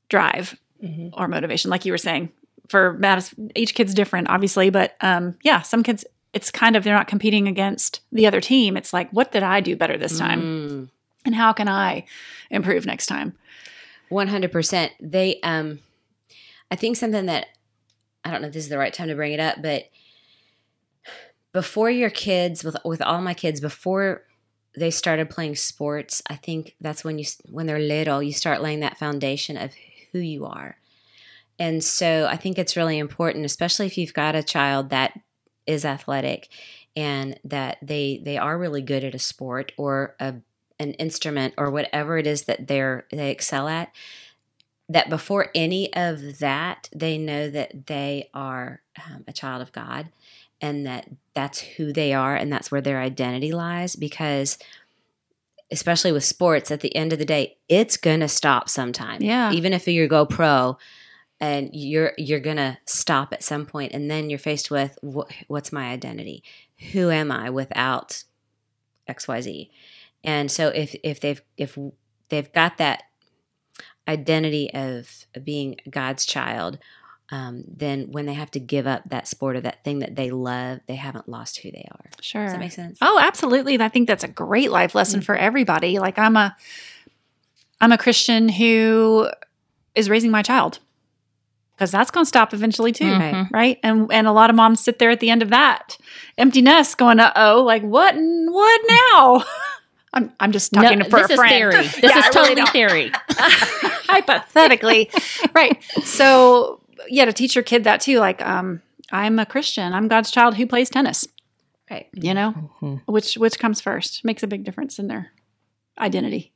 drive 0.09 0.57
Mhm. 0.83 1.09
or 1.13 1.27
motivation, 1.27 1.69
like 1.71 1.85
you 1.85 1.91
were 1.91 1.97
saying. 1.97 2.29
For 2.69 2.93
Madison, 2.93 3.51
each 3.55 3.73
kid's 3.75 3.93
different, 3.93 4.29
obviously, 4.29 4.69
but 4.69 4.95
um, 5.01 5.35
yeah, 5.41 5.61
some 5.61 5.83
kids, 5.83 6.03
it's 6.33 6.51
kind 6.51 6.75
of 6.75 6.83
they're 6.83 6.93
not 6.95 7.07
competing 7.07 7.47
against 7.47 8.01
the 8.11 8.27
other 8.27 8.41
team. 8.41 8.75
It's 8.77 8.93
like, 8.93 9.09
what 9.11 9.31
did 9.31 9.43
I 9.43 9.61
do 9.61 9.75
better 9.75 9.97
this 9.97 10.17
time, 10.17 10.41
Mm. 10.41 10.89
and 11.25 11.35
how 11.35 11.53
can 11.53 11.67
I 11.67 12.05
improve 12.49 12.85
next 12.85 13.05
time? 13.07 13.33
One 14.09 14.27
hundred 14.27 14.51
percent. 14.51 14.91
They, 14.99 15.39
um, 15.43 15.79
I 16.71 16.75
think 16.75 16.95
something 16.97 17.25
that 17.27 17.47
I 18.27 18.31
don't 18.31 18.41
know 18.41 18.47
if 18.47 18.53
this 18.53 18.63
is 18.63 18.69
the 18.69 18.77
right 18.77 18.93
time 18.93 19.07
to 19.07 19.15
bring 19.15 19.33
it 19.33 19.39
up, 19.39 19.61
but 19.61 19.85
before 21.53 21.89
your 21.89 22.09
kids, 22.09 22.63
with 22.63 22.75
with 22.83 23.01
all 23.01 23.21
my 23.21 23.33
kids, 23.33 23.61
before 23.61 24.23
they 24.75 24.91
started 24.91 25.29
playing 25.29 25.55
sports, 25.55 26.21
I 26.29 26.35
think 26.35 26.75
that's 26.81 27.03
when 27.03 27.17
you 27.17 27.25
when 27.49 27.65
they're 27.65 27.79
little, 27.79 28.21
you 28.21 28.33
start 28.33 28.61
laying 28.61 28.81
that 28.81 28.97
foundation 28.97 29.57
of 29.57 29.71
who 30.11 30.19
you 30.19 30.45
are. 30.45 30.77
And 31.57 31.83
so 31.83 32.27
I 32.29 32.35
think 32.35 32.57
it's 32.59 32.77
really 32.77 32.99
important, 32.99 33.45
especially 33.45 33.87
if 33.87 33.97
you've 33.97 34.13
got 34.13 34.35
a 34.35 34.43
child 34.43 34.89
that 34.89 35.19
is 35.65 35.85
athletic 35.85 36.49
and 36.95 37.39
that 37.45 37.77
they 37.81 38.21
they 38.23 38.37
are 38.37 38.57
really 38.57 38.81
good 38.81 39.03
at 39.03 39.15
a 39.15 39.19
sport 39.19 39.71
or 39.77 40.15
a 40.19 40.35
an 40.79 40.93
instrument 40.93 41.53
or 41.57 41.71
whatever 41.71 42.17
it 42.17 42.27
is 42.27 42.43
that 42.43 42.67
they're 42.67 43.05
they 43.11 43.31
excel 43.31 43.67
at 43.67 43.89
that 44.89 45.09
before 45.09 45.49
any 45.53 45.93
of 45.93 46.39
that 46.39 46.89
they 46.95 47.17
know 47.17 47.49
that 47.49 47.87
they 47.87 48.29
are 48.33 48.81
um, 49.05 49.23
a 49.27 49.33
child 49.33 49.61
of 49.61 49.71
god 49.71 50.09
and 50.61 50.85
that 50.85 51.07
that's 51.33 51.59
who 51.59 51.93
they 51.93 52.13
are 52.13 52.35
and 52.35 52.51
that's 52.51 52.71
where 52.71 52.81
their 52.81 52.99
identity 52.99 53.51
lies 53.51 53.95
because 53.95 54.57
especially 55.71 56.11
with 56.11 56.23
sports 56.23 56.71
at 56.71 56.79
the 56.79 56.95
end 56.95 57.13
of 57.13 57.19
the 57.19 57.25
day 57.25 57.57
it's 57.67 57.97
going 57.97 58.21
to 58.21 58.27
stop 58.27 58.69
sometime. 58.69 59.21
Yeah. 59.21 59.51
even 59.51 59.73
if 59.73 59.87
you 59.87 60.07
go 60.07 60.25
pro 60.25 60.77
and 61.39 61.69
you're 61.73 62.13
you're 62.17 62.39
going 62.39 62.57
to 62.57 62.77
stop 62.85 63.33
at 63.33 63.43
some 63.43 63.65
point 63.65 63.93
and 63.93 64.09
then 64.09 64.29
you're 64.29 64.39
faced 64.39 64.71
with 64.71 64.97
what, 65.01 65.31
what's 65.47 65.71
my 65.71 65.91
identity? 65.91 66.43
Who 66.91 67.09
am 67.09 67.31
i 67.31 67.49
without 67.49 68.23
xyz 69.09 69.69
and 70.23 70.51
so 70.51 70.67
if 70.69 70.95
if 71.03 71.19
they've 71.19 71.41
if 71.57 71.77
they've 72.29 72.51
got 72.53 72.77
that 72.77 73.03
identity 74.07 74.71
of 74.73 75.25
being 75.43 75.77
god's 75.89 76.25
child 76.25 76.77
um, 77.29 77.65
then 77.67 78.09
when 78.13 78.25
they 78.25 78.33
have 78.35 78.49
to 78.51 78.59
give 78.59 78.87
up 78.87 79.01
that 79.09 79.27
sport 79.27 79.57
or 79.57 79.61
that 79.61 79.83
thing 79.83 79.99
that 79.99 80.15
they 80.15 80.31
love 80.31 80.79
they 80.87 80.95
haven't 80.95 81.27
lost 81.27 81.57
who 81.57 81.69
they 81.71 81.85
are 81.91 82.09
Sure. 82.21 82.43
does 82.45 82.53
that 82.53 82.59
make 82.59 82.71
sense 82.71 82.97
Oh, 83.01 83.19
absolutely. 83.21 83.79
I 83.81 83.89
think 83.89 84.07
that's 84.07 84.23
a 84.23 84.27
great 84.29 84.71
life 84.71 84.95
lesson 84.95 85.21
for 85.21 85.35
everybody. 85.35 85.99
Like 85.99 86.17
I'm 86.17 86.37
a 86.37 86.55
I'm 87.81 87.91
a 87.91 87.97
Christian 87.97 88.49
who 88.49 89.29
is 89.93 90.09
raising 90.09 90.31
my 90.31 90.41
child. 90.41 90.79
Because 91.75 91.91
that's 91.91 92.09
going 92.09 92.23
to 92.25 92.27
stop 92.27 92.53
eventually 92.55 92.91
too, 92.91 93.05
Mhm. 93.05 93.51
right? 93.51 93.77
And 93.83 94.11
and 94.11 94.25
a 94.25 94.31
lot 94.31 94.49
of 94.49 94.55
moms 94.55 94.79
sit 94.79 94.97
there 94.97 95.11
at 95.11 95.19
the 95.19 95.29
end 95.29 95.43
of 95.43 95.49
that 95.49 95.97
empty 96.37 96.59
nest, 96.61 96.97
going, 96.97 97.19
"Uh 97.19 97.31
oh, 97.35 97.61
like 97.63 97.83
what? 97.83 98.15
What 98.15 98.81
now?" 98.89 99.43
I'm 100.13 100.31
I'm 100.39 100.51
just 100.51 100.73
talking 100.73 101.03
for 101.03 101.19
this 101.19 101.29
a 101.29 101.33
is 101.33 101.39
friend. 101.39 101.51
theory. 101.71 101.83
This 102.01 102.03
Yeah, 102.03 102.09
is 102.09 102.25
I 102.25 102.27
really 102.27 102.31
totally 102.33 102.55
don't- 102.55 102.69
theory. 102.71 103.11
hypothetically 104.07 105.09
right 105.53 105.83
so 106.03 106.81
yeah 107.09 107.25
to 107.25 107.33
teach 107.33 107.55
your 107.55 107.63
kid 107.63 107.83
that 107.83 107.99
too 108.01 108.19
like 108.19 108.41
um 108.45 108.81
i'm 109.11 109.37
a 109.37 109.45
christian 109.45 109.93
i'm 109.93 110.07
god's 110.07 110.31
child 110.31 110.55
who 110.55 110.65
plays 110.65 110.89
tennis 110.89 111.27
right 111.91 112.07
you 112.13 112.33
know 112.33 112.53
Mm-hmm. 112.81 113.11
which 113.11 113.35
which 113.35 113.59
comes 113.59 113.81
first 113.81 114.23
makes 114.23 114.43
a 114.43 114.47
big 114.47 114.63
difference 114.63 114.97
in 114.99 115.07
their 115.07 115.31
identity 115.99 116.53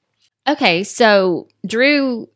Okay, 0.47 0.83
so 0.83 1.47
Drew 1.67 2.27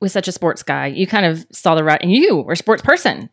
was 0.00 0.12
such 0.14 0.28
a 0.28 0.32
sports 0.32 0.62
guy. 0.62 0.86
You 0.86 1.06
kind 1.06 1.26
of 1.26 1.44
saw 1.52 1.74
the 1.74 1.84
right, 1.84 2.00
and 2.00 2.10
you 2.10 2.36
were 2.36 2.54
a 2.54 2.56
sports 2.56 2.80
person. 2.80 3.28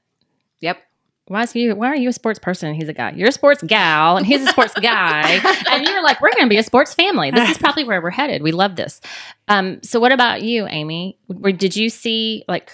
yep 0.60 0.80
Why 1.28 1.44
is 1.44 1.56
you? 1.56 1.76
Why 1.76 1.88
are 1.88 1.96
you 1.96 2.10
a 2.10 2.14
sports 2.14 2.40
person? 2.40 2.70
and 2.70 2.78
He's 2.78 2.88
a 2.90 2.94
guy. 2.94 3.12
You're 3.12 3.30
a 3.30 3.32
sports 3.34 3.62
gal, 3.64 4.18
and 4.18 4.26
he's 4.26 4.42
a 4.44 4.48
sports 4.48 4.74
guy. 4.82 5.40
And 5.72 5.86
you're 5.86 6.02
like, 6.04 6.22
we're 6.22 6.32
going 6.32 6.46
to 6.46 6.50
be 6.50 6.58
a 6.58 6.64
sports 6.64 6.94
family. 6.94 7.32
This 7.32 7.50
is 7.50 7.58
probably 7.58 7.84
where 7.84 8.02
we're 8.02 8.10
headed. 8.10 8.42
We 8.42 8.52
love 8.52 8.76
this. 8.76 9.02
Um, 9.48 9.82
so, 9.84 10.00
what 10.00 10.12
about 10.12 10.42
you, 10.44 10.68
Amy? 10.68 11.18
Where, 11.28 11.52
did 11.54 11.76
you 11.76 11.90
see 11.90 12.44
like 12.48 12.72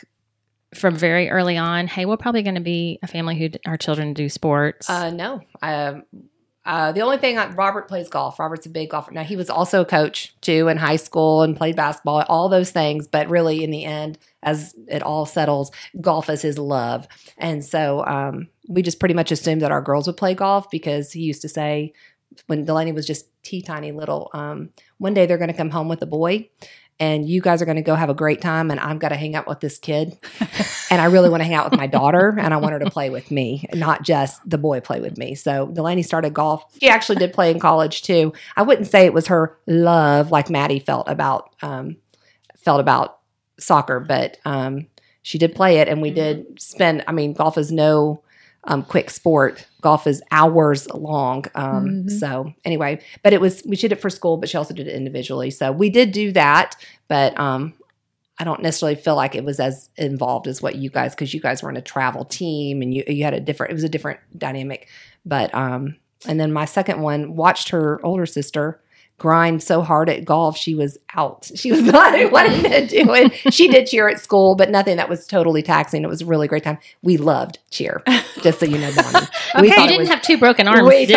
from 0.76 0.96
very 0.96 1.30
early 1.30 1.58
on? 1.58 1.88
Hey, 1.88 2.06
we're 2.06 2.18
probably 2.18 2.44
going 2.44 2.56
to 2.56 2.62
be 2.62 3.00
a 3.04 3.08
family 3.08 3.38
who 3.38 3.50
d- 3.50 3.60
our 3.66 3.78
children 3.78 4.14
do 4.14 4.30
sports. 4.30 4.90
Uh, 4.90 5.10
no. 5.10 5.42
Um, 5.62 6.04
uh, 6.66 6.92
the 6.92 7.02
only 7.02 7.18
thing 7.18 7.38
I, 7.38 7.50
Robert 7.50 7.88
plays 7.88 8.10
golf. 8.10 8.40
Robert's 8.40 8.66
a 8.66 8.70
big 8.70 8.90
golfer. 8.90 9.12
Now 9.12 9.24
he 9.24 9.36
was 9.36 9.50
also 9.50 9.82
a 9.82 9.86
coach 9.86 10.34
too 10.42 10.68
in 10.70 10.78
high 10.78 10.96
school 10.96 11.42
and 11.42 11.58
played 11.58 11.76
basketball, 11.76 12.24
all 12.30 12.50
those 12.50 12.72
things. 12.72 13.08
But 13.08 13.30
really, 13.30 13.64
in 13.64 13.72
the 13.72 13.84
end, 13.84 14.18
as 14.42 14.74
it 14.88 15.04
all 15.04 15.26
settles, 15.26 15.72
golf 16.00 16.30
is 16.30 16.42
his 16.42 16.58
love, 16.58 17.08
and 17.38 17.64
so 17.64 18.06
um, 18.06 18.48
we 18.68 18.82
just 18.82 19.00
pretty 19.00 19.16
much 19.16 19.32
assumed 19.32 19.62
that 19.62 19.72
our 19.72 19.82
girls 19.82 20.08
would 20.08 20.18
play 20.18 20.34
golf 20.34 20.70
because 20.70 21.12
he 21.12 21.22
used 21.22 21.42
to 21.42 21.50
say 21.50 21.94
when 22.48 22.66
Delaney 22.66 22.92
was 22.92 23.06
just 23.06 23.28
tea 23.44 23.62
tiny 23.62 23.92
little, 23.92 24.30
um, 24.34 24.70
one 24.98 25.14
day 25.14 25.26
they're 25.26 25.38
going 25.38 25.52
to 25.52 25.58
come 25.58 25.70
home 25.70 25.88
with 25.88 26.02
a 26.02 26.08
boy. 26.08 26.50
And 27.00 27.28
you 27.28 27.42
guys 27.42 27.62
are 27.62 27.66
going 27.66 27.78
to 27.78 27.82
go 27.82 27.96
have 27.96 28.10
a 28.10 28.14
great 28.14 28.42
time, 28.42 28.72
and 28.72 28.80
I've 28.80 29.00
got 29.00 29.10
to 29.10 29.16
hang 29.16 29.36
out 29.36 29.48
with 29.48 29.60
this 29.60 29.78
kid. 29.78 30.18
and 30.90 31.02
I 31.02 31.06
really 31.06 31.30
want 31.30 31.42
to 31.42 31.46
hang 31.46 31.56
out 31.56 31.70
with 31.70 31.78
my 31.78 31.88
daughter, 31.88 32.36
and 32.40 32.54
I 32.54 32.58
want 32.58 32.74
her 32.74 32.80
to 32.80 32.90
play 32.90 33.10
with 33.10 33.32
me, 33.32 33.66
not 33.74 34.04
just 34.04 34.48
the 34.50 34.58
boy 34.58 34.80
play 34.80 35.02
with 35.02 35.18
me. 35.18 35.36
So 35.36 35.68
Delaney 35.68 36.04
started 36.04 36.34
golf. 36.34 36.64
She 36.80 36.90
actually 36.90 37.18
did 37.18 37.34
play 37.34 37.52
in 37.52 37.60
college 37.60 38.04
too. 38.04 38.34
I 38.56 38.62
wouldn't 38.62 38.88
say 38.88 39.06
it 39.06 39.14
was 39.14 39.28
her 39.28 39.58
love 39.68 40.32
like 40.32 40.50
Maddie 40.50 40.80
felt 40.80 41.10
about 41.10 41.56
um, 41.62 41.98
felt 42.58 42.80
about 42.80 43.20
soccer, 43.60 44.00
but 44.00 44.38
um, 44.46 44.88
she 45.24 45.38
did 45.38 45.56
play 45.56 45.78
it, 45.78 45.88
and 45.88 46.02
we 46.02 46.12
did 46.12 46.62
spend. 46.62 47.04
I 47.08 47.12
mean, 47.12 47.34
golf 47.34 47.58
is 47.58 47.72
no 47.72 48.22
um, 48.66 48.84
quick 48.84 49.10
sport. 49.10 49.66
Golf 49.82 50.08
is 50.08 50.22
hours 50.32 50.90
long. 50.90 51.46
Um, 51.56 52.06
Mhm. 52.06 52.20
So 52.20 52.54
anyway, 52.64 53.02
but 53.22 53.34
it 53.34 53.42
was 53.42 53.62
we 53.66 53.76
did 53.76 53.92
it 53.92 54.00
for 54.02 54.10
school, 54.10 54.38
but 54.38 54.50
she 54.50 54.58
also 54.58 54.74
did 54.74 54.88
it 54.88 54.96
individually. 54.96 55.52
So 55.52 55.72
we 55.72 55.90
did 55.90 56.12
do 56.12 56.32
that, 56.32 56.76
but 57.08 57.38
um, 57.40 57.74
I 58.40 58.46
don't 58.46 58.62
necessarily 58.62 58.96
feel 58.96 59.16
like 59.16 59.36
it 59.36 59.44
was 59.44 59.60
as 59.60 59.90
involved 59.98 60.48
as 60.48 60.62
what 60.62 60.76
you 60.76 60.90
guys 60.90 61.14
because 61.14 61.34
you 61.34 61.40
guys 61.42 61.62
were 61.62 61.70
in 61.70 61.78
a 61.78 61.82
travel 61.82 62.26
team 62.26 62.82
and 62.82 62.94
you 62.94 63.04
you 63.08 63.24
had 63.24 63.34
a 63.34 63.40
different 63.40 63.72
it 63.72 63.76
was 63.76 63.84
a 63.84 63.90
different 63.90 64.20
dynamic. 64.38 64.88
But 65.26 65.54
um, 65.54 65.98
and 66.26 66.40
then 66.40 66.52
my 66.54 66.66
second 66.66 67.02
one 67.02 67.36
watched 67.36 67.70
her 67.70 68.04
older 68.06 68.26
sister 68.26 68.80
grind 69.24 69.64
so 69.64 69.82
hard 69.82 70.10
at 70.10 70.26
golf 70.26 70.58
she 70.58 70.76
was 70.76 70.98
out. 71.16 71.50
She 71.56 71.72
was 71.72 71.82
not 71.84 72.30
wanting 72.30 72.62
to 72.64 72.86
do 72.86 73.14
it. 73.14 73.54
She 73.54 73.70
did 73.70 73.88
cheer 73.88 74.10
at 74.10 74.20
school, 74.20 74.54
but 74.56 74.70
nothing 74.70 74.98
that 74.98 75.08
was 75.08 75.26
totally 75.26 75.64
taxing. 75.64 76.04
It 76.04 76.10
was 76.10 76.22
a 76.22 76.26
really 76.26 76.50
great 76.50 76.66
time. 76.66 76.78
We 77.04 77.16
loved 77.16 77.60
cheer, 77.72 78.04
just 78.42 78.60
so 78.60 78.66
you 78.66 78.78
know, 78.78 78.92
Bonnie. 78.94 79.26
Okay, 79.56 79.68
you 79.68 79.88
didn't 79.88 80.00
was- 80.00 80.10
have 80.10 80.22
two 80.22 80.38
broken 80.38 80.68
arms, 80.68 80.90
we 80.90 81.06
did 81.06 81.16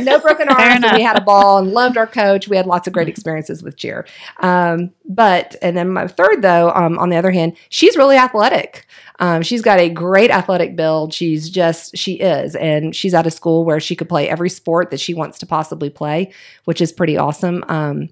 we 0.00 0.04
no 0.04 0.18
broken 0.18 0.48
arms. 0.48 0.82
and 0.82 0.96
we 0.96 1.02
had 1.02 1.18
a 1.18 1.20
ball 1.20 1.58
and 1.58 1.72
loved 1.72 1.98
our 1.98 2.06
coach. 2.06 2.48
We 2.48 2.56
had 2.56 2.64
lots 2.66 2.86
of 2.86 2.94
great 2.94 3.08
experiences 3.08 3.62
with 3.62 3.76
cheer. 3.76 4.06
Um, 4.40 4.92
but 5.04 5.54
and 5.60 5.76
then 5.76 5.90
my 5.90 6.06
third 6.06 6.40
though, 6.40 6.70
um, 6.70 6.98
on 6.98 7.10
the 7.10 7.16
other 7.16 7.32
hand, 7.32 7.56
she's 7.68 7.98
really 7.98 8.16
athletic. 8.16 8.86
Um, 9.18 9.42
she's 9.42 9.62
got 9.62 9.78
a 9.78 9.88
great 9.88 10.30
athletic 10.30 10.74
build. 10.76 11.14
She's 11.14 11.48
just 11.50 11.96
she 11.96 12.14
is, 12.14 12.56
and 12.56 12.94
she's 12.94 13.14
at 13.14 13.26
a 13.26 13.30
school 13.30 13.64
where 13.64 13.80
she 13.80 13.94
could 13.94 14.08
play 14.08 14.28
every 14.28 14.50
sport 14.50 14.90
that 14.90 15.00
she 15.00 15.14
wants 15.14 15.38
to 15.38 15.46
possibly 15.46 15.90
play, 15.90 16.32
which 16.64 16.80
is 16.80 16.92
pretty 16.92 17.16
awesome. 17.16 17.64
Um, 17.68 18.08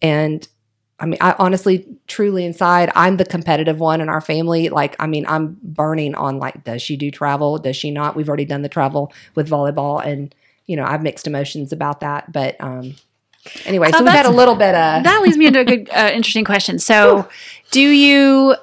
and 0.00 0.46
I 0.98 1.06
mean, 1.06 1.18
I 1.20 1.34
honestly, 1.38 1.86
truly 2.06 2.44
inside, 2.44 2.92
I'm 2.94 3.16
the 3.16 3.24
competitive 3.24 3.80
one 3.80 4.00
in 4.00 4.08
our 4.08 4.20
family. 4.20 4.68
Like, 4.68 4.94
I 5.00 5.08
mean, 5.08 5.26
I'm 5.26 5.58
burning 5.62 6.14
on 6.14 6.38
like, 6.38 6.62
does 6.62 6.80
she 6.80 6.96
do 6.96 7.10
travel? 7.10 7.58
Does 7.58 7.76
she 7.76 7.90
not? 7.90 8.14
We've 8.14 8.28
already 8.28 8.44
done 8.44 8.62
the 8.62 8.68
travel 8.68 9.12
with 9.34 9.48
volleyball, 9.48 10.04
and 10.04 10.34
you 10.66 10.76
know, 10.76 10.84
I've 10.84 11.02
mixed 11.02 11.26
emotions 11.26 11.72
about 11.72 12.00
that. 12.00 12.32
But 12.32 12.56
um, 12.60 12.94
anyway, 13.64 13.90
So 13.90 13.98
so, 13.98 14.04
we've 14.04 14.12
had 14.12 14.26
a 14.26 14.30
little 14.30 14.54
bit 14.54 14.74
of 14.74 15.02
that 15.02 15.22
leads 15.22 15.36
me 15.36 15.46
into 15.46 15.60
a 15.60 15.64
good, 15.64 15.90
uh, 15.90 16.10
interesting 16.14 16.44
question. 16.44 16.78
So, 16.78 17.28
do 17.72 17.80
you, 17.80 18.54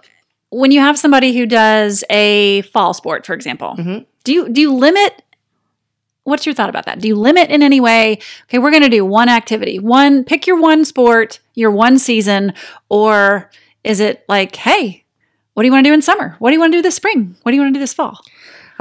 when 0.51 0.71
you 0.71 0.79
have 0.79 0.97
somebody 0.97 1.37
who 1.37 1.45
does 1.45 2.03
a 2.09 2.61
fall 2.63 2.93
sport, 2.93 3.25
for 3.25 3.33
example, 3.33 3.75
Mhm. 3.77 4.05
do 4.23 4.33
you 4.33 4.49
do 4.49 4.61
you 4.61 4.73
limit? 4.73 5.21
What's 6.23 6.45
your 6.45 6.53
thought 6.53 6.69
about 6.69 6.85
that? 6.85 6.99
Do 6.99 7.07
you 7.07 7.15
limit 7.15 7.49
in 7.49 7.63
any 7.63 7.79
way? 7.79 8.19
Okay, 8.45 8.59
we're 8.59 8.71
going 8.71 8.83
to 8.83 8.89
do 8.89 9.03
one 9.05 9.29
activity, 9.29 9.79
one 9.79 10.23
pick 10.23 10.45
your 10.45 10.59
one 10.59 10.85
sport, 10.85 11.39
your 11.55 11.71
one 11.71 11.97
season, 11.97 12.53
or 12.89 13.49
is 13.83 13.99
it 13.99 14.25
like, 14.29 14.55
hey, 14.55 15.05
what 15.53 15.63
do 15.63 15.67
you 15.67 15.71
want 15.71 15.83
to 15.85 15.89
do 15.89 15.93
in 15.93 16.01
summer? 16.01 16.35
What 16.39 16.49
do 16.49 16.53
you 16.53 16.59
want 16.59 16.71
to 16.73 16.77
do 16.77 16.81
this 16.83 16.95
spring? 16.95 17.35
What 17.41 17.51
do 17.51 17.55
you 17.55 17.61
want 17.61 17.73
to 17.73 17.77
do 17.77 17.81
this 17.81 17.93
fall? 17.93 18.19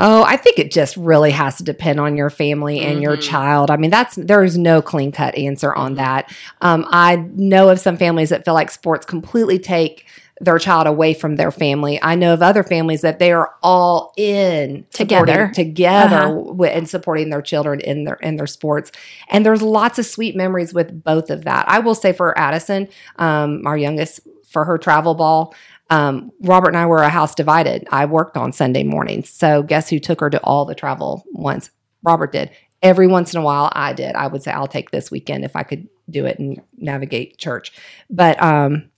Oh, 0.00 0.22
I 0.24 0.36
think 0.36 0.58
it 0.58 0.70
just 0.70 0.96
really 0.96 1.30
has 1.32 1.56
to 1.56 1.64
depend 1.64 1.98
on 1.98 2.16
your 2.16 2.30
family 2.30 2.80
and 2.80 3.02
your 3.02 3.16
Mhm. 3.16 3.20
child. 3.22 3.70
I 3.70 3.76
mean, 3.76 3.90
that's 3.90 4.14
there's 4.16 4.56
no 4.58 4.80
clean 4.82 5.10
cut 5.10 5.34
answer 5.36 5.74
on 5.74 5.94
that. 5.94 6.30
Um, 6.60 6.86
I 6.90 7.16
know 7.34 7.68
of 7.70 7.80
some 7.80 7.96
families 7.96 8.28
that 8.28 8.44
feel 8.44 8.54
like 8.54 8.70
sports 8.70 9.06
completely 9.06 9.58
take 9.58 10.04
their 10.40 10.58
child 10.58 10.86
away 10.86 11.14
from 11.14 11.36
their 11.36 11.50
family. 11.50 11.98
I 12.02 12.14
know 12.14 12.32
of 12.32 12.42
other 12.42 12.62
families 12.62 13.00
that 13.00 13.18
they 13.18 13.32
are 13.32 13.52
all 13.62 14.12
in 14.16 14.84
Together. 14.92 15.50
together 15.54 16.16
Uh-huh. 16.16 16.62
and 16.64 16.88
supporting 16.88 17.30
their 17.30 17.42
children 17.42 17.80
in 17.80 18.04
their 18.04 18.14
in 18.16 18.36
their 18.36 18.46
sports. 18.46 18.92
And 19.28 19.44
there's 19.44 19.62
lots 19.62 19.98
of 19.98 20.06
sweet 20.06 20.36
memories 20.36 20.72
with 20.72 21.02
both 21.02 21.30
of 21.30 21.44
that. 21.44 21.68
I 21.68 21.80
will 21.80 21.94
say 21.94 22.12
for 22.12 22.38
Addison, 22.38 22.88
um, 23.16 23.66
our 23.66 23.76
youngest, 23.76 24.20
for 24.46 24.64
her 24.64 24.78
travel 24.78 25.14
ball. 25.14 25.54
Um, 25.90 26.30
Robert 26.42 26.68
and 26.68 26.76
I 26.76 26.86
were 26.86 27.02
a 27.02 27.08
house 27.08 27.34
divided. 27.34 27.86
I 27.90 28.04
worked 28.04 28.36
on 28.36 28.52
Sunday 28.52 28.84
mornings. 28.84 29.30
So 29.30 29.62
guess 29.62 29.88
who 29.88 29.98
took 29.98 30.20
her 30.20 30.30
to 30.30 30.38
all 30.44 30.64
the 30.66 30.74
travel 30.74 31.24
ones? 31.32 31.70
Robert 32.02 32.30
did. 32.32 32.50
Every 32.82 33.06
once 33.08 33.34
in 33.34 33.40
a 33.40 33.42
while 33.44 33.70
I 33.74 33.92
did. 33.92 34.14
I 34.14 34.26
would 34.28 34.42
say 34.42 34.52
I'll 34.52 34.68
take 34.68 34.90
this 34.90 35.10
weekend 35.10 35.44
if 35.44 35.56
I 35.56 35.62
could 35.64 35.88
do 36.08 36.26
it 36.26 36.38
and 36.38 36.60
navigate 36.76 37.38
church. 37.38 37.72
But 38.08 38.40
um 38.42 38.88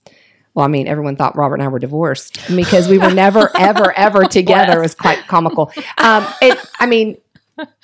well, 0.53 0.65
I 0.65 0.67
mean, 0.67 0.87
everyone 0.87 1.15
thought 1.15 1.35
Robert 1.37 1.55
and 1.55 1.63
I 1.63 1.67
were 1.69 1.79
divorced 1.79 2.39
because 2.55 2.87
we 2.87 2.97
were 2.97 3.11
never, 3.13 3.49
ever, 3.57 3.91
ever 3.97 4.25
together. 4.25 4.79
It 4.79 4.81
was 4.81 4.95
quite 4.95 5.27
comical. 5.27 5.71
Um, 5.97 6.25
it, 6.41 6.59
I 6.79 6.85
mean, 6.87 7.17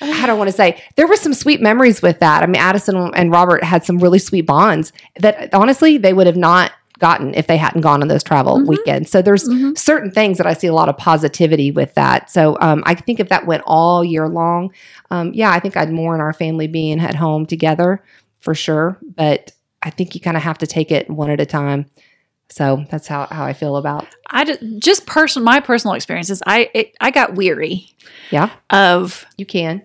I 0.02 0.26
don't 0.26 0.38
want 0.38 0.50
to 0.50 0.56
say? 0.56 0.82
There 0.96 1.08
were 1.08 1.16
some 1.18 1.34
sweet 1.34 1.62
memories 1.62 2.02
with 2.02 2.20
that. 2.20 2.44
I 2.44 2.46
mean, 2.46 2.56
Addison 2.62 3.12
and 3.16 3.32
Robert 3.32 3.64
had 3.64 3.86
some 3.86 4.00
really 4.00 4.20
sweet 4.20 4.42
bonds 4.46 4.92
that 5.20 5.54
honestly 5.54 5.98
they 5.98 6.14
would 6.14 6.28
have 6.28 6.38
not 6.38 6.72
gotten 7.00 7.34
if 7.36 7.46
they 7.46 7.58
hadn't 7.58 7.82
gone 7.82 8.02
on 8.02 8.08
those 8.08 8.24
travel 8.24 8.58
Mhm. 8.58 8.66
weekends. 8.68 9.12
So 9.12 9.22
there's 9.22 9.48
Mhm. 9.48 9.78
certain 9.78 10.10
things 10.10 10.40
that 10.40 10.48
I 10.48 10.54
see 10.54 10.66
a 10.66 10.74
lot 10.74 10.90
of 10.90 10.98
positivity 10.98 11.70
with 11.70 11.94
that. 11.94 12.32
So 12.32 12.58
um, 12.60 12.82
I 12.88 12.96
think 12.96 13.20
if 13.20 13.30
that 13.30 13.46
went 13.46 13.62
all 13.68 14.04
year 14.04 14.28
long, 14.28 14.72
um, 15.12 15.32
yeah, 15.36 15.52
I 15.52 15.60
think 15.60 15.78
I'd 15.78 15.92
mourn 15.92 16.22
our 16.22 16.34
family 16.34 16.66
being 16.66 17.00
at 17.00 17.14
home 17.14 17.46
together 17.46 18.02
for 18.40 18.56
sure. 18.56 18.98
But 19.16 19.52
I 19.84 19.92
think 19.92 20.16
you 20.16 20.22
kind 20.22 20.36
of 20.36 20.42
have 20.42 20.58
to 20.58 20.66
take 20.68 20.92
it 20.92 21.08
one 21.08 21.30
at 21.30 21.40
a 21.40 21.46
time. 21.46 21.86
So 22.50 22.86
that's 22.90 23.08
how, 23.08 23.28
how 23.30 23.44
I 23.44 23.54
feel 23.54 23.76
about. 23.76 24.08
I 24.30 24.46
just, 24.46 24.60
just 24.80 25.06
personal, 25.06 25.46
my 25.46 25.60
personal 25.60 25.96
experiences. 25.96 26.42
I 26.46 26.70
it, 26.74 26.96
I 27.02 27.12
got 27.12 27.36
weary 27.36 27.94
Yeah, 28.32 28.52
of 28.70 29.26
you 29.38 29.46
can. 29.46 29.84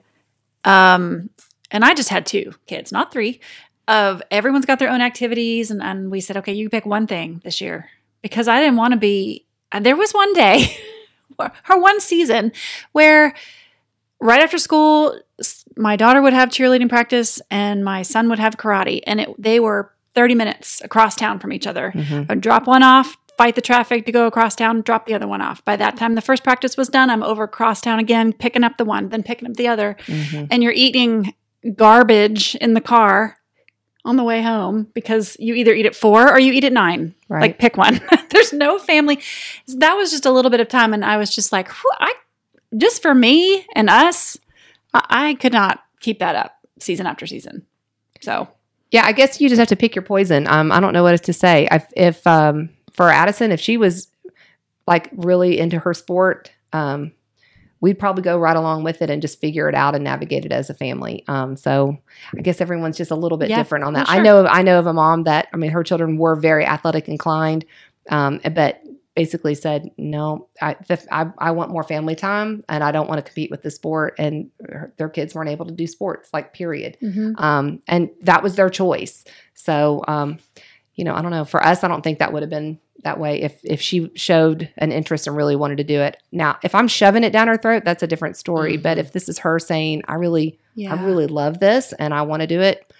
Um, 0.64 1.30
and 1.70 1.84
I 1.84 1.94
just 1.94 2.08
had 2.08 2.26
two 2.26 2.52
kids, 2.66 2.92
not 2.92 3.12
three. 3.12 3.40
Of 3.88 4.22
everyone's 4.30 4.64
got 4.64 4.78
their 4.78 4.90
own 4.90 5.00
activities, 5.00 5.70
and, 5.70 5.82
and 5.82 6.10
we 6.10 6.20
said, 6.20 6.36
okay, 6.38 6.52
you 6.52 6.70
pick 6.70 6.86
one 6.86 7.08
thing 7.08 7.40
this 7.44 7.60
year 7.60 7.88
because 8.22 8.46
I 8.46 8.60
didn't 8.60 8.76
want 8.76 8.92
to 8.92 8.98
be. 8.98 9.44
And 9.72 9.84
there 9.84 9.96
was 9.96 10.12
one 10.12 10.32
day, 10.34 10.76
her 11.64 11.80
one 11.80 12.00
season, 12.00 12.52
where 12.92 13.34
right 14.20 14.40
after 14.40 14.58
school, 14.58 15.18
my 15.76 15.96
daughter 15.96 16.22
would 16.22 16.32
have 16.32 16.50
cheerleading 16.50 16.88
practice 16.88 17.42
and 17.50 17.84
my 17.84 18.02
son 18.02 18.28
would 18.28 18.38
have 18.38 18.56
karate, 18.56 19.00
and 19.04 19.20
it, 19.20 19.42
they 19.42 19.58
were 19.58 19.92
thirty 20.14 20.34
minutes 20.34 20.80
across 20.84 21.14
town 21.16 21.38
from 21.38 21.52
each 21.52 21.66
other. 21.66 21.92
Mhm. 21.94 22.26
I'd 22.30 22.40
drop 22.40 22.66
one 22.66 22.82
off, 22.82 23.16
fight 23.38 23.54
the 23.54 23.60
traffic 23.62 24.04
to 24.06 24.12
go 24.12 24.26
across 24.26 24.54
town, 24.54 24.82
drop 24.82 25.06
the 25.06 25.14
other 25.14 25.26
one 25.26 25.40
off. 25.40 25.64
By 25.64 25.76
that 25.76 25.96
time, 25.96 26.14
the 26.14 26.20
first 26.20 26.44
practice 26.44 26.76
was 26.76 26.88
done. 26.88 27.08
I'm 27.10 27.22
over 27.22 27.44
across 27.44 27.80
town 27.80 27.98
again, 27.98 28.32
picking 28.32 28.62
up 28.64 28.76
the 28.76 28.84
one, 28.84 29.08
then 29.08 29.22
picking 29.22 29.48
up 29.48 29.54
the 29.56 29.68
other. 29.68 29.96
Mhm. 30.06 30.48
And 30.50 30.62
you're 30.62 30.72
eating 30.72 31.34
garbage 31.76 32.54
in 32.56 32.74
the 32.74 32.80
car 32.80 33.38
on 34.04 34.16
the 34.16 34.24
way 34.24 34.42
home 34.42 34.88
because 34.94 35.36
you 35.38 35.54
either 35.54 35.72
eat 35.72 35.86
at 35.86 35.94
four 35.94 36.28
or 36.30 36.38
you 36.40 36.52
eat 36.52 36.64
at 36.64 36.72
nine. 36.72 37.14
Right. 37.28 37.40
Like, 37.42 37.58
pick 37.58 37.76
one. 37.76 38.00
There's 38.30 38.52
no 38.52 38.78
family. 38.78 39.20
That 39.68 39.94
was 39.94 40.10
just 40.10 40.26
a 40.26 40.30
little 40.30 40.50
bit 40.50 40.60
of 40.60 40.68
time. 40.68 40.92
And 40.92 41.04
I 41.04 41.16
was 41.16 41.32
just 41.34 41.52
like, 41.52 41.68
I, 42.00 42.12
just 42.76 43.00
for 43.00 43.14
me 43.14 43.64
and 43.76 43.88
us, 43.88 44.36
I, 44.92 45.04
I 45.08 45.34
could 45.34 45.52
not 45.52 45.82
keep 46.00 46.18
that 46.18 46.34
up 46.34 46.56
season 46.80 47.06
after 47.06 47.26
season. 47.26 47.64
So, 48.20 48.48
Yeah, 48.92 49.04
I 49.04 49.12
guess 49.12 49.40
you 49.40 49.48
just 49.48 49.58
have 49.58 49.68
to 49.68 49.76
pick 49.76 49.94
your 49.96 50.02
poison. 50.02 50.46
Um, 50.46 50.70
I 50.70 50.78
don't 50.78 50.92
know 50.92 51.02
what 51.02 51.12
else 51.12 51.22
to 51.22 51.32
say. 51.32 51.66
I, 51.70 51.84
if 51.96 52.24
um, 52.26 52.68
for 52.92 53.08
Addison, 53.10 53.50
if 53.50 53.58
she 53.60 53.76
was 53.76 54.08
like 54.86 55.08
really 55.12 55.58
into 55.58 55.78
her 55.78 55.94
sport, 55.94 56.52
um, 56.72 57.12
we'd 57.80 57.98
probably 57.98 58.22
go 58.22 58.38
right 58.38 58.56
along 58.56 58.84
with 58.84 59.02
it 59.02 59.10
and 59.10 59.20
just 59.22 59.40
figure 59.40 59.68
it 59.68 59.74
out 59.74 59.94
and 59.94 60.04
navigate 60.04 60.44
it 60.44 60.52
as 60.52 60.70
a 60.70 60.74
family. 60.74 61.24
Um, 61.26 61.56
so 61.56 61.96
I 62.36 62.42
guess 62.42 62.60
everyone's 62.60 62.96
just 62.96 63.10
a 63.10 63.16
little 63.16 63.38
bit 63.38 63.48
Yeah, 63.50 63.56
different 63.56 63.84
on 63.84 63.94
that. 63.94 64.06
well, 64.06 64.16
I 64.18 64.20
know, 64.20 64.46
I 64.46 64.62
know 64.62 64.78
of 64.78 64.86
a 64.86 64.92
mom 64.92 65.24
that 65.24 65.48
I 65.52 65.56
mean, 65.56 65.70
her 65.70 65.82
children 65.82 66.18
were 66.18 66.36
very 66.36 66.64
athletic 66.64 67.08
inclined, 67.08 67.64
um, 68.10 68.40
but 68.54 68.82
basically 69.14 69.54
said, 69.54 69.90
no, 69.98 70.48
I, 70.60 70.76
the, 70.88 71.02
I, 71.10 71.30
I 71.38 71.50
want 71.50 71.70
more 71.70 71.82
family 71.82 72.14
time 72.14 72.64
and 72.68 72.82
I 72.82 72.92
don't 72.92 73.08
want 73.08 73.18
to 73.18 73.22
compete 73.22 73.50
with 73.50 73.62
the 73.62 73.70
sport. 73.70 74.14
And 74.18 74.50
her, 74.66 74.92
their 74.96 75.08
kids 75.08 75.34
weren't 75.34 75.50
able 75.50 75.66
to 75.66 75.72
do 75.72 75.86
sports, 75.86 76.30
like 76.32 76.54
period 76.54 76.96
um, 77.36 77.82
and 77.88 78.10
that 78.22 78.42
was 78.42 78.56
their 78.56 78.70
choice. 78.70 79.24
So, 79.54 80.02
um, 80.08 80.38
you 80.94 81.04
know, 81.04 81.14
I 81.14 81.22
don't 81.22 81.30
know. 81.30 81.44
For 81.44 81.62
us, 81.64 81.84
I 81.84 81.88
don't 81.88 82.02
think 82.02 82.18
that 82.18 82.32
would 82.32 82.42
have 82.42 82.50
been 82.50 82.78
that 83.04 83.18
way 83.18 83.40
if 83.42 83.58
if 83.64 83.80
she 83.80 84.10
showed 84.14 84.68
an 84.76 84.92
interest 84.92 85.26
and 85.26 85.36
really 85.36 85.56
wanted 85.56 85.78
to 85.78 85.84
do 85.84 86.00
it. 86.00 86.16
Now, 86.30 86.58
if 86.62 86.74
I'm 86.74 86.86
shoving 86.86 87.24
it 87.24 87.32
down 87.32 87.48
her 87.48 87.56
throat, 87.56 87.82
that's 87.84 88.02
a 88.02 88.06
different 88.06 88.36
story. 88.36 88.76
But 88.76 88.98
if 88.98 89.12
this 89.12 89.28
is 89.28 89.38
her 89.38 89.58
saying, 89.58 90.02
"I 90.06 90.14
really, 90.14 90.58
yeah. 90.74 90.94
I 90.94 91.02
really 91.02 91.26
love 91.26 91.58
this 91.60 91.92
and 91.98 92.12
I 92.12 92.22
want 92.22 92.42
to 92.42 92.46
do 92.46 92.60
it," 92.60 92.92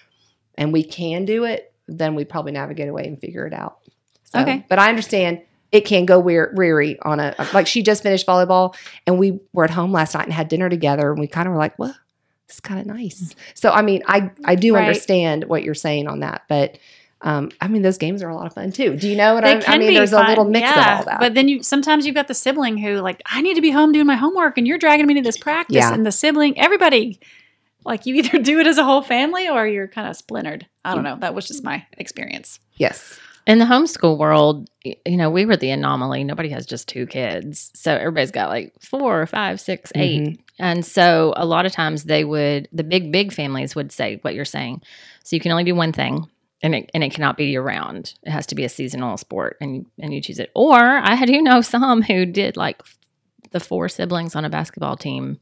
and 0.55 0.73
we 0.73 0.83
can 0.83 1.25
do 1.25 1.43
it, 1.43 1.71
then 1.87 2.15
we 2.15 2.25
probably 2.25 2.51
navigate 2.51 2.89
away 2.89 3.05
and 3.05 3.19
figure 3.19 3.45
it 3.45 3.53
out. 3.53 3.77
So, 4.23 4.39
Okay. 4.39 4.65
But 4.67 4.79
I 4.79 4.89
understand 4.89 5.41
it 5.73 5.81
can 5.85 6.05
go 6.05 6.19
weir- 6.19 6.53
weary 6.55 6.97
on 7.01 7.19
a 7.19 7.35
like 7.53 7.67
she 7.67 7.81
just 7.83 8.03
finished 8.03 8.25
volleyball 8.25 8.75
and 9.05 9.17
we 9.19 9.39
were 9.51 9.65
at 9.65 9.69
home 9.71 9.91
last 9.91 10.13
night 10.13 10.23
and 10.23 10.31
had 10.33 10.47
dinner 10.47 10.69
together 10.69 11.09
and 11.11 11.19
we 11.19 11.27
kind 11.27 11.47
of 11.47 11.51
were 11.53 11.59
like, 11.59 11.77
well, 11.77 11.95
it's 12.47 12.59
kind 12.59 12.79
of 12.79 12.85
nice. 12.85 13.35
So 13.55 13.71
I 13.71 13.81
mean, 13.81 14.03
I 14.07 14.29
I 14.45 14.55
do 14.55 14.75
Right. 14.75 14.87
understand 14.87 15.45
what 15.45 15.63
you're 15.63 15.73
saying 15.73 16.07
on 16.07 16.19
that, 16.21 16.43
but 16.47 16.77
um, 17.25 17.51
I 17.61 17.69
mean, 17.69 17.83
those 17.83 17.97
games 17.97 18.21
are 18.21 18.27
a 18.27 18.35
lot 18.35 18.47
of 18.47 18.53
fun 18.53 18.73
too. 18.73 18.97
Do 18.97 19.07
you 19.07 19.15
know 19.15 19.33
what 19.33 19.45
I, 19.45 19.61
I 19.65 19.77
mean? 19.77 19.93
There's 19.93 20.11
fun, 20.11 20.25
a 20.25 20.29
little 20.29 20.43
mix 20.43 20.67
yeah. 20.69 20.93
of 20.93 20.97
all 20.99 21.05
that. 21.05 21.19
But 21.21 21.33
then 21.35 21.47
you 21.47 21.63
sometimes 21.63 22.05
you've 22.05 22.15
got 22.15 22.27
the 22.27 22.33
sibling 22.33 22.77
who 22.77 22.95
like 22.95 23.21
I 23.25 23.41
need 23.41 23.53
to 23.55 23.61
be 23.61 23.71
home 23.71 23.93
doing 23.93 24.05
my 24.05 24.15
homework, 24.17 24.57
and 24.57 24.67
you're 24.67 24.77
dragging 24.77 25.07
me 25.07 25.13
to 25.15 25.21
this 25.21 25.37
practice, 25.37 25.77
Yeah. 25.77 25.93
and 25.93 26.05
the 26.05 26.11
sibling, 26.11 26.59
everybody, 26.59 27.21
like 27.85 28.05
you 28.05 28.15
either 28.15 28.39
do 28.43 28.59
it 28.59 28.67
as 28.67 28.77
a 28.77 28.83
whole 28.83 29.01
family 29.01 29.47
or 29.47 29.65
you're 29.65 29.87
kind 29.87 30.07
of 30.09 30.17
splintered. 30.17 30.67
I 30.83 30.93
don't 30.95 31.05
know. 31.05 31.15
That 31.15 31.33
was 31.33 31.47
just 31.47 31.63
my 31.63 31.85
experience. 31.97 32.59
yes, 32.75 33.19
In 33.45 33.59
the 33.59 33.65
homeschool 33.65 34.17
world, 34.17 34.69
you 34.83 35.17
know, 35.17 35.29
we 35.29 35.45
were 35.45 35.57
the 35.57 35.69
anomaly. 35.71 36.23
Nobody 36.23 36.49
has 36.49 36.65
just 36.65 36.87
two 36.87 37.05
kids. 37.05 37.71
So 37.73 37.93
everybody's 37.93 38.31
got 38.31 38.49
like 38.49 38.73
four, 38.81 39.25
five, 39.25 39.59
six, 39.59 39.91
eight. 39.95 40.21
Mhm. 40.21 40.39
And 40.59 40.85
so 40.85 41.33
a 41.35 41.45
lot 41.45 41.65
of 41.65 41.71
times 41.71 42.05
they 42.05 42.23
would, 42.23 42.69
the 42.71 42.83
big, 42.83 43.11
big 43.11 43.33
families 43.33 43.75
would 43.75 43.91
say 43.91 44.19
what 44.21 44.33
you're 44.33 44.45
saying. 44.45 44.81
So 45.23 45.35
you 45.35 45.41
can 45.41 45.51
only 45.51 45.63
do 45.65 45.75
one 45.75 45.91
thing. 45.91 46.29
And 46.61 46.73
it, 46.73 46.89
and 46.93 47.03
it 47.03 47.11
cannot 47.13 47.35
be 47.35 47.47
year 47.47 47.61
round. 47.61 48.13
It 48.23 48.29
has 48.31 48.45
to 48.47 48.55
be 48.55 48.63
a 48.63 48.69
seasonal 48.69 49.17
sport, 49.17 49.57
and 49.59 49.75
you, 49.75 49.85
and 49.99 50.13
you 50.13 50.21
choose 50.21 50.39
it. 50.39 50.49
Or 50.55 50.77
I 50.79 51.25
do 51.25 51.41
know 51.41 51.59
some 51.59 52.01
who 52.01 52.25
did 52.25 52.55
like 52.55 52.81
the 53.51 53.59
four 53.59 53.89
siblings 53.89 54.33
on 54.33 54.45
a 54.45 54.49
basketball 54.49 54.95
team, 54.95 55.39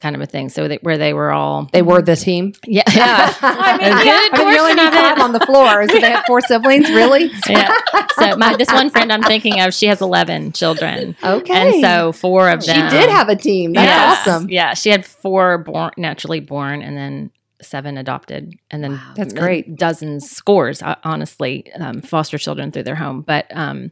kind 0.00 0.14
of 0.14 0.22
a 0.22 0.26
thing. 0.26 0.48
So 0.48 0.68
they, 0.68 0.76
where 0.82 0.98
they 0.98 1.12
were 1.12 1.32
all 1.32 1.68
they 1.72 1.82
were 1.82 2.02
the 2.02 2.16
team. 2.16 2.52
yeah, 2.66 2.82
I 2.86 3.78
mean, 3.78 3.86
A 3.92 4.04
yeah. 4.04 4.28
good 4.30 4.34
I 4.40 4.44
mean, 4.44 4.52
you 4.54 4.60
only 4.60 4.74
portion 4.74 4.84
need 4.84 4.92
five 4.92 5.18
on 5.20 5.32
the 5.32 5.40
floor. 5.40 5.88
So 5.88 6.00
they 6.00 6.10
have 6.10 6.24
four 6.26 6.40
siblings, 6.40 6.88
really? 6.90 7.30
yeah. 7.48 7.72
So 8.18 8.36
my 8.36 8.56
this 8.56 8.68
one 8.72 8.90
friend 8.90 9.12
I'm 9.12 9.22
thinking 9.22 9.60
of, 9.60 9.72
she 9.74 9.86
has 9.86 10.00
11 10.00 10.52
children, 10.52 11.16
Okay. 11.22 11.54
and 11.74 11.82
so 11.82 12.12
four 12.12 12.48
of 12.50 12.64
them. 12.64 12.90
she 12.90 12.96
did 12.96 13.08
have 13.10 13.28
a 13.28 13.36
team. 13.36 13.72
That's 13.72 13.86
Yeah. 14.26 14.32
awesome. 14.34 14.48
Yeah, 14.50 14.74
she 14.74 14.90
had 14.90 15.04
four 15.04 15.58
born 15.58 15.90
naturally 15.96 16.40
born, 16.40 16.82
and 16.82 16.96
then 16.96 17.30
seven 17.62 17.96
adopted, 17.96 18.52
and 18.70 18.84
then 18.84 18.92
Wow. 18.92 19.12
That's 19.16 19.32
great. 19.32 19.76
Dozens, 19.76 20.30
scores, 20.30 20.82
uh, 20.82 20.96
honestly, 21.04 21.70
um, 21.80 22.02
foster 22.02 22.36
children 22.38 22.70
through 22.70 22.82
their 22.84 22.94
home. 22.96 23.22
But 23.22 23.46
um, 23.50 23.90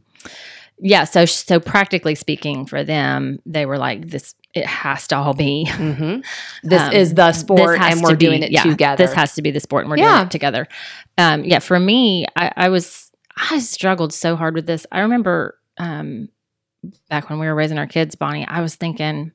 yeah, 0.85 1.05
so 1.05 1.25
so 1.25 1.59
practically 1.59 2.15
speaking, 2.15 2.67
for 2.67 2.85
them, 2.85 3.41
they 3.47 3.65
were 3.67 3.79
like 3.79 4.09
this. 4.11 4.35
It 4.53 4.67
has 4.67 5.09
to 5.09 5.17
all 5.17 5.33
be 5.35 5.65
hmm 5.71 6.21
This 6.63 6.81
Um, 6.83 6.93
is 6.93 7.15
the 7.15 7.33
sport, 7.33 7.81
and 7.81 8.03
we're 8.03 8.11
be- 8.17 8.27
doing 8.27 8.43
it 8.43 8.53
yeah, 8.53 8.63
together. 8.63 9.03
This 9.05 9.15
has 9.15 9.35
to 9.35 9.43
be 9.43 9.51
the 9.51 9.61
sport, 9.61 9.85
and 9.85 9.91
we're 9.91 9.97
doing 9.97 10.27
it 10.27 10.31
together. 10.31 10.69
Um, 11.19 11.43
yeah, 11.45 11.59
for 11.59 11.81
me, 11.81 12.27
I, 12.37 12.53
I 12.55 12.69
was 12.69 13.11
I 13.51 13.59
struggled 13.61 14.13
so 14.13 14.37
hard 14.37 14.55
with 14.55 14.67
this. 14.67 14.87
I 14.93 15.01
remember 15.01 15.59
um, 15.79 16.29
back 17.09 17.31
when 17.31 17.39
we 17.41 17.47
were 17.47 17.55
raising 17.55 17.79
our 17.79 17.87
kids, 17.87 18.15
Bonnie. 18.15 18.47
I 18.47 18.61
was 18.61 18.77
thinking, 18.77 19.33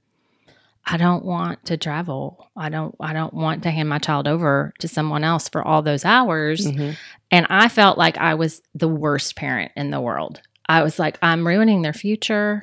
I 0.86 0.98
don't 0.98 1.26
want 1.26 1.66
to 1.66 1.78
travel. 1.78 2.48
I 2.56 2.70
don't. 2.70 2.96
I 3.00 3.12
don't 3.14 3.34
want 3.34 3.64
to 3.64 3.72
hand 3.72 3.90
my 3.90 3.98
child 4.00 4.28
over 4.28 4.72
to 4.80 4.88
someone 4.88 5.24
else 5.24 5.50
for 5.50 5.62
all 5.68 5.82
those 5.82 6.06
hours. 6.06 6.66
Mhm. 6.66 6.96
And 7.32 7.46
I 7.50 7.70
felt 7.70 7.98
like 7.98 8.18
I 8.18 8.36
was 8.36 8.62
the 8.74 8.88
worst 8.88 9.36
parent 9.36 9.72
in 9.76 9.90
the 9.92 10.00
world. 10.00 10.42
I 10.70 10.84
was 10.84 11.00
like, 11.00 11.18
I'm 11.22 11.46
ruining 11.46 11.82
their 11.82 11.94
future. 11.94 12.62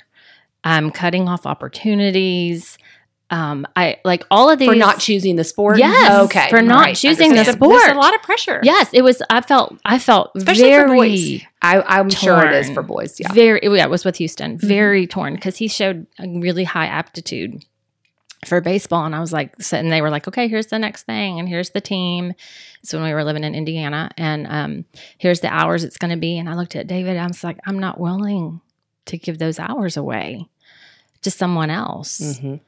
I'm 0.64 0.90
cutting 0.90 1.28
off 1.28 1.44
opportunities. 1.44 2.78
Um, 3.28 3.66
I 3.74 3.98
like 4.04 4.24
all 4.30 4.48
of 4.48 4.60
these 4.60 4.68
for 4.68 4.76
not 4.76 5.00
choosing 5.00 5.34
the 5.34 5.42
sport. 5.42 5.78
Yes, 5.78 6.24
okay, 6.26 6.48
for 6.48 6.62
not 6.62 6.84
right. 6.84 6.96
choosing 6.96 7.34
the 7.34 7.44
sport. 7.44 7.80
There's 7.80 7.96
a 7.96 7.98
lot 7.98 8.14
of 8.14 8.22
pressure. 8.22 8.60
Yes, 8.62 8.90
it 8.92 9.02
was. 9.02 9.20
I 9.28 9.40
felt. 9.40 9.76
I 9.84 9.98
felt 9.98 10.30
Especially 10.36 10.70
for 10.70 10.86
very, 10.86 10.96
boys. 10.96 11.42
I, 11.60 11.82
I'm 11.82 12.08
sure 12.08 12.46
it 12.46 12.54
is 12.54 12.70
for 12.70 12.84
boys. 12.84 13.18
Yeah. 13.18 13.32
very. 13.32 13.60
Yeah, 13.64 13.84
it 13.84 13.90
was 13.90 14.04
with 14.04 14.16
Houston. 14.16 14.58
Mm-hmm. 14.58 14.68
Very 14.68 15.06
torn 15.08 15.34
because 15.34 15.56
he 15.56 15.66
showed 15.66 16.06
a 16.20 16.28
really 16.28 16.62
high 16.62 16.86
aptitude 16.86 17.64
for 18.44 18.60
baseball, 18.60 19.04
and 19.06 19.14
I 19.14 19.20
was 19.20 19.32
like, 19.32 19.60
so, 19.62 19.76
and 19.76 19.90
they 19.90 20.02
were 20.02 20.10
like, 20.10 20.28
okay, 20.28 20.46
here's 20.48 20.66
the 20.66 20.78
next 20.78 21.04
thing, 21.04 21.38
and 21.38 21.48
here's 21.48 21.70
the 21.70 21.80
team. 21.80 22.34
So 22.82 22.98
when 22.98 23.08
we 23.08 23.14
were 23.14 23.24
living 23.24 23.42
in 23.44 23.54
Indiana, 23.54 24.10
and 24.16 24.46
um, 24.48 24.84
here's 25.18 25.40
the 25.40 25.48
hours 25.48 25.82
it's 25.84 25.96
going 25.98 26.10
to 26.12 26.16
be, 26.16 26.38
and 26.38 26.48
I 26.48 26.54
looked 26.54 26.76
at 26.76 26.86
David. 26.86 27.16
I 27.16 27.26
was 27.26 27.42
like, 27.42 27.58
I'm 27.66 27.78
not 27.78 27.98
willing 27.98 28.60
to 29.06 29.16
give 29.18 29.38
those 29.38 29.58
hours 29.58 29.96
away 29.96 30.46
to 31.22 31.30
someone 31.30 31.70
else. 31.70 32.20
Mhm. 32.38 32.60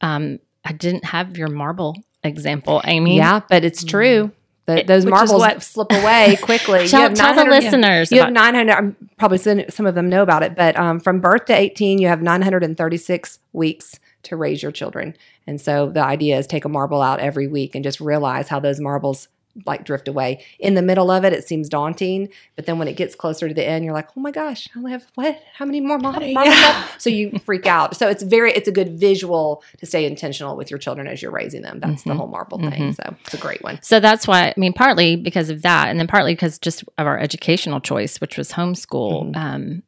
Um, 0.00 0.38
I 0.64 0.72
didn't 0.72 1.04
have 1.06 1.36
your 1.36 1.48
marble 1.48 1.96
example, 2.22 2.80
Amy. 2.84 3.16
Yeah, 3.16 3.40
but 3.48 3.64
it's 3.64 3.84
true. 3.84 4.30
that 4.66 4.78
It- 4.80 4.86
those 4.88 5.06
marbles 5.06 5.38
what- 5.40 5.62
slip 5.62 5.92
away 5.92 6.36
quickly. 6.42 6.88
Tell, 6.88 7.12
tell 7.12 7.34
the 7.34 7.44
listeners. 7.44 8.10
You 8.10 8.18
have 8.18 8.30
about- 8.30 8.52
900. 8.52 8.72
I'm 8.72 8.96
probably 9.16 9.38
some 9.38 9.62
some 9.70 9.86
of 9.86 9.94
them 9.94 10.08
know 10.08 10.22
about 10.22 10.42
it, 10.42 10.56
but 10.56 10.76
um, 10.76 10.98
from 10.98 11.20
birth 11.20 11.44
to 11.46 11.54
18, 11.54 11.98
you 12.00 12.08
have 12.08 12.20
936 12.20 13.38
weeks 13.52 14.00
to 14.26 14.36
raise 14.36 14.62
your 14.62 14.72
children. 14.72 15.16
And 15.46 15.60
so 15.60 15.90
the 15.90 16.02
idea 16.04 16.38
is 16.38 16.46
take 16.46 16.64
a 16.64 16.68
marble 16.68 17.02
out 17.02 17.20
every 17.20 17.48
week 17.48 17.74
and 17.74 17.82
just 17.84 18.00
realize 18.00 18.48
how 18.48 18.60
those 18.60 18.78
marbles 18.80 19.28
like 19.64 19.86
drift 19.86 20.06
away. 20.06 20.44
In 20.58 20.74
the 20.74 20.82
middle 20.82 21.10
of 21.10 21.24
it, 21.24 21.32
it 21.32 21.48
seems 21.48 21.70
daunting, 21.70 22.28
but 22.56 22.66
then 22.66 22.78
when 22.78 22.88
it 22.88 22.92
gets 22.94 23.14
closer 23.14 23.48
to 23.48 23.54
the 23.54 23.64
end, 23.66 23.86
you're 23.86 23.94
like, 23.94 24.08
oh 24.14 24.20
my 24.20 24.30
gosh, 24.30 24.68
I 24.74 24.78
only 24.78 24.92
have 24.92 25.06
what? 25.14 25.40
How 25.54 25.64
many 25.64 25.80
more 25.80 25.96
mar- 25.98 26.12
marbles? 26.12 26.34
left?" 26.34 27.00
So 27.00 27.08
you 27.08 27.38
freak 27.38 27.66
out. 27.66 27.96
So 27.96 28.06
it's 28.06 28.22
very, 28.22 28.52
it's 28.52 28.68
a 28.68 28.72
good 28.72 28.90
visual 29.00 29.62
to 29.78 29.86
stay 29.86 30.04
intentional 30.04 30.58
with 30.58 30.70
your 30.70 30.76
children 30.78 31.06
as 31.08 31.22
you're 31.22 31.30
raising 31.30 31.62
them. 31.62 31.80
That's 31.80 32.02
the 32.02 32.10
Mhm. 32.10 32.16
whole 32.18 32.26
marble 32.26 32.58
thing. 32.58 32.92
So 32.92 33.14
it's 33.24 33.32
a 33.32 33.38
great 33.38 33.62
one. 33.62 33.78
So 33.80 33.98
that's 33.98 34.28
why, 34.28 34.48
I 34.48 34.54
mean, 34.58 34.74
partly 34.74 35.16
because 35.16 35.48
of 35.48 35.62
that, 35.62 35.88
and 35.88 35.98
then 35.98 36.06
partly 36.06 36.34
because 36.34 36.58
just 36.58 36.84
of 36.98 37.06
our 37.06 37.18
educational 37.18 37.80
choice, 37.80 38.20
which 38.20 38.36
was 38.36 38.52
homeschool. 38.52 39.32
Mhm. 39.32 39.36
Um, 39.36 39.82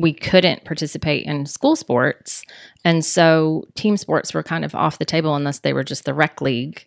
we 0.00 0.12
couldn't 0.12 0.64
participate 0.64 1.24
in 1.26 1.46
school 1.46 1.76
sports. 1.76 2.44
And 2.84 3.04
so 3.04 3.64
team 3.74 3.96
sports 3.96 4.34
were 4.34 4.42
kind 4.42 4.64
of 4.64 4.74
off 4.74 4.98
the 4.98 5.04
table 5.04 5.34
unless 5.34 5.60
they 5.60 5.72
were 5.72 5.84
just 5.84 6.04
the 6.04 6.14
rec 6.14 6.40
league 6.40 6.84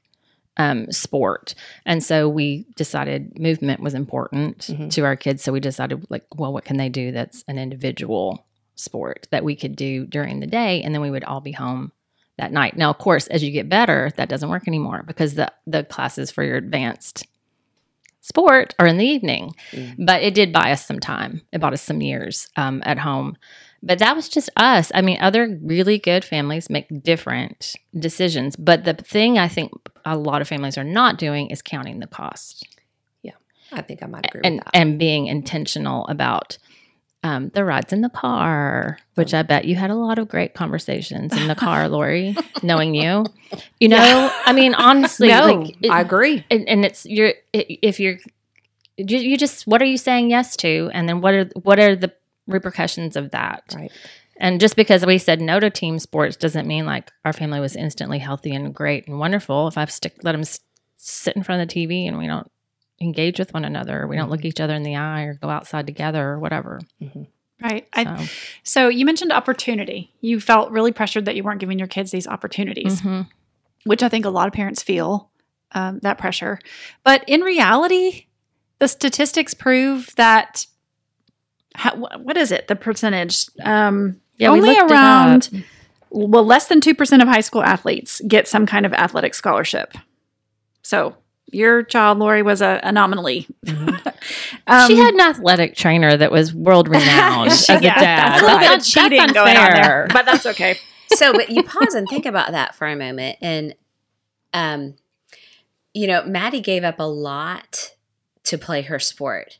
um, 0.58 0.92
sport. 0.92 1.56
And 1.86 2.04
so 2.04 2.28
we 2.28 2.66
decided 2.76 3.40
movement 3.40 3.80
was 3.82 3.94
important 3.94 4.68
Mhm. 4.68 4.92
to 4.92 5.06
our 5.06 5.16
kids. 5.16 5.42
So 5.44 5.54
we 5.54 5.60
decided, 5.62 6.06
like, 6.10 6.26
well, 6.36 6.52
what 6.52 6.66
can 6.66 6.76
they 6.78 6.90
do 6.90 7.12
that's 7.14 7.44
an 7.48 7.58
individual 7.58 8.46
sport 8.76 9.28
that 9.32 9.44
we 9.46 9.56
could 9.56 9.76
do 9.76 10.06
during 10.06 10.40
the 10.42 10.48
day? 10.48 10.82
And 10.84 10.94
then 10.94 11.02
we 11.02 11.12
would 11.12 11.24
all 11.24 11.40
be 11.40 11.54
home 11.54 11.92
that 12.38 12.52
night. 12.52 12.76
Now, 12.76 12.90
of 12.90 12.98
course, 12.98 13.28
as 13.28 13.42
you 13.44 13.52
get 13.52 13.70
better, 13.70 14.12
that 14.18 14.28
doesn't 14.30 14.50
work 14.50 14.68
anymore 14.68 15.04
because 15.08 15.36
the 15.36 15.52
the 15.66 15.84
classes 15.86 16.30
for 16.32 16.44
your 16.44 16.58
advanced 16.58 17.26
sport 18.22 18.76
or 18.80 18.86
in 18.88 18.98
the 18.98 19.06
evening. 19.06 19.52
Mm. 19.72 20.06
But 20.06 20.22
it 20.22 20.34
did 20.34 20.54
buy 20.54 20.72
us 20.72 20.86
some 20.86 21.00
time. 21.00 21.42
It 21.52 21.60
bought 21.60 21.74
us 21.74 21.82
some 21.82 22.02
years 22.02 22.48
um, 22.56 22.82
at 22.86 23.00
home. 23.00 23.38
But 23.82 24.00
that 24.00 24.16
was 24.16 24.28
just 24.28 24.50
us. 24.58 24.92
I 24.94 25.02
mean, 25.02 25.18
other 25.22 25.58
really 25.64 26.00
good 26.00 26.26
families 26.26 26.70
make 26.70 26.88
different 27.02 27.76
decisions. 27.98 28.56
But 28.58 28.84
the 28.84 28.94
thing 28.94 29.38
I 29.38 29.48
think 29.48 29.72
a 30.04 30.18
lot 30.18 30.42
of 30.42 30.48
families 30.50 30.78
are 30.78 30.84
not 30.84 31.18
doing 31.18 31.50
is 31.50 31.62
counting 31.62 32.00
the 32.00 32.08
cost 32.08 32.68
Yeah, 33.22 33.34
I 33.72 33.82
think 33.82 34.04
I 34.04 34.08
might 34.08 34.26
agree 34.26 34.42
and 34.44 34.56
with 34.56 34.66
that. 34.66 34.76
and 34.76 35.00
being 35.00 35.28
intentional 35.28 36.06
about 36.08 36.58
um, 37.24 37.50
the 37.54 37.66
rides 37.66 37.92
in 37.92 38.02
the 38.02 38.10
car, 38.10 38.98
which 39.16 39.34
I 39.34 39.42
bet 39.44 39.66
you 39.66 39.76
had 39.76 39.90
a 39.92 39.96
lot 39.96 40.20
of 40.20 40.28
great 40.30 40.54
conversations 40.54 41.36
in 41.36 41.48
the 41.48 41.56
car, 41.56 41.90
Lori. 41.96 42.36
knowing 42.64 42.96
you, 42.96 43.26
you 43.80 43.90
know, 43.90 43.98
Yeah. 43.98 44.34
I 44.46 44.54
mean, 44.54 44.74
honestly, 44.74 45.28
no, 45.28 45.46
like, 45.62 45.76
it- 45.82 45.92
I 45.92 46.02
agree. 46.02 46.46
and, 46.50 46.68
and 46.70 46.86
it's 46.86 47.06
you're 47.06 47.34
i- 47.54 47.78
if 47.82 48.00
you're 48.00 48.18
you, 48.98 49.18
you 49.18 49.38
just 49.38 49.66
what 49.68 49.82
are 49.82 49.86
you 49.86 49.98
saying 49.98 50.30
yes 50.30 50.56
to, 50.58 50.90
and 50.94 51.08
then 51.10 51.22
what 51.22 51.34
are 51.34 51.46
what 51.64 51.80
are 51.80 51.96
the 51.96 52.14
repercussions 52.48 53.16
of 53.16 53.32
that? 53.32 53.64
Right. 53.76 53.92
And 54.42 54.60
just 54.62 54.76
because 54.78 55.06
we 55.06 55.18
said 55.18 55.42
no 55.42 55.60
to 55.60 55.70
team 55.70 56.00
sports 56.00 56.38
doesn't 56.38 56.66
mean 56.68 56.86
like 56.86 57.12
our 57.26 57.34
family 57.34 57.60
was 57.60 57.76
instantly 57.76 58.20
healthy 58.20 58.56
and 58.56 58.74
great 58.74 59.08
and 59.08 59.20
wonderful. 59.20 59.68
If 59.68 59.78
I've 59.78 59.92
stick 59.92 60.16
let 60.24 60.32
them 60.34 60.44
sit 60.98 61.36
in 61.36 61.44
front 61.44 61.62
of 61.62 61.68
the 61.68 61.74
TV 61.88 62.08
and 62.08 62.18
we 62.18 62.28
don't 62.28 62.50
engage 63.02 63.40
with 63.40 63.54
one 63.54 63.66
another, 63.66 64.08
we 64.08 64.16
don't 64.16 64.30
look 64.30 64.46
each 64.46 64.60
other 64.60 64.74
in 64.74 64.84
the 64.84 64.96
eye, 64.96 65.24
or 65.24 65.34
go 65.36 65.50
outside 65.50 65.88
together, 65.88 66.30
or 66.30 66.40
whatever. 66.40 66.80
Right. 67.62 67.88
So, 67.96 68.02
I, 68.02 68.30
so 68.64 68.88
you 68.88 69.06
mentioned 69.06 69.32
opportunity. 69.32 70.14
You 70.22 70.40
felt 70.40 70.72
really 70.72 70.92
pressured 70.92 71.26
that 71.26 71.36
you 71.36 71.44
weren't 71.44 71.60
giving 71.60 71.78
your 71.78 71.88
kids 71.90 72.12
these 72.12 72.28
opportunities, 72.28 73.02
mhm. 73.02 73.28
which 73.84 74.02
I 74.02 74.10
think 74.10 74.26
a 74.26 74.30
lot 74.30 74.48
of 74.48 74.54
parents 74.54 74.82
feel 74.82 75.30
um, 75.74 76.00
that 76.04 76.18
pressure. 76.18 76.60
But 77.04 77.24
in 77.28 77.42
reality, 77.42 78.28
the 78.80 78.88
statistics 78.88 79.54
prove 79.54 80.16
that. 80.16 80.66
How, 81.76 81.96
what 81.96 82.38
is 82.38 82.52
it? 82.52 82.68
The 82.68 82.76
percentage? 82.76 83.46
Um, 83.64 84.22
Yeah, 84.38 84.52
we 84.52 84.60
only 84.60 84.70
looked 84.70 84.82
it 84.82 84.92
around 84.92 85.50
up. 85.54 85.62
well, 86.10 86.46
less 86.46 86.68
than 86.68 86.82
two 86.82 86.96
percent 86.96 87.22
of 87.22 87.28
high 87.28 87.42
school 87.42 87.62
athletes 87.62 88.22
get 88.28 88.48
some 88.48 88.66
kind 88.66 88.86
of 88.86 88.94
athletic 88.94 89.34
scholarship. 89.34 89.96
So 90.82 91.16
your 91.52 91.84
child, 91.84 92.20
Lori, 92.20 92.42
was 92.44 92.62
a 92.62 92.80
anomaly. 92.84 93.48
Um, 94.68 94.88
she 94.88 94.98
had 94.98 95.14
an 95.16 95.22
athletic 95.22 95.76
trainer 95.76 96.16
that 96.16 96.32
was 96.32 96.54
world 96.54 96.88
renowned 96.90 97.50
as 97.50 97.70
a 97.70 97.74
yeah, 97.74 98.00
dad. 98.00 98.32
That's 98.34 98.42
a 98.42 98.46
little 98.46 98.60
bit 98.60 98.66
of 98.66 98.70
That's- 98.70 98.94
that's 98.94 99.10
cheating 99.10 99.34
going 99.34 99.58
on 99.58 99.72
there, 99.72 100.08
but 100.12 100.26
that's 100.26 100.46
okay. 100.46 100.78
so 101.16 101.34
but 101.34 101.50
you 101.50 101.64
pause 101.64 101.94
and 101.96 102.08
think 102.08 102.26
about 102.26 102.52
that 102.52 102.76
for 102.76 102.88
a 102.88 102.96
moment 102.96 103.38
and 103.42 103.76
um 104.54 104.96
you 105.94 106.08
know 106.08 106.24
maddie 106.26 106.62
gave 106.62 106.84
up 106.84 107.00
a 107.00 107.04
lot 107.04 107.96
to 108.44 108.58
play 108.58 108.82
her 108.84 109.00
sport 109.00 109.58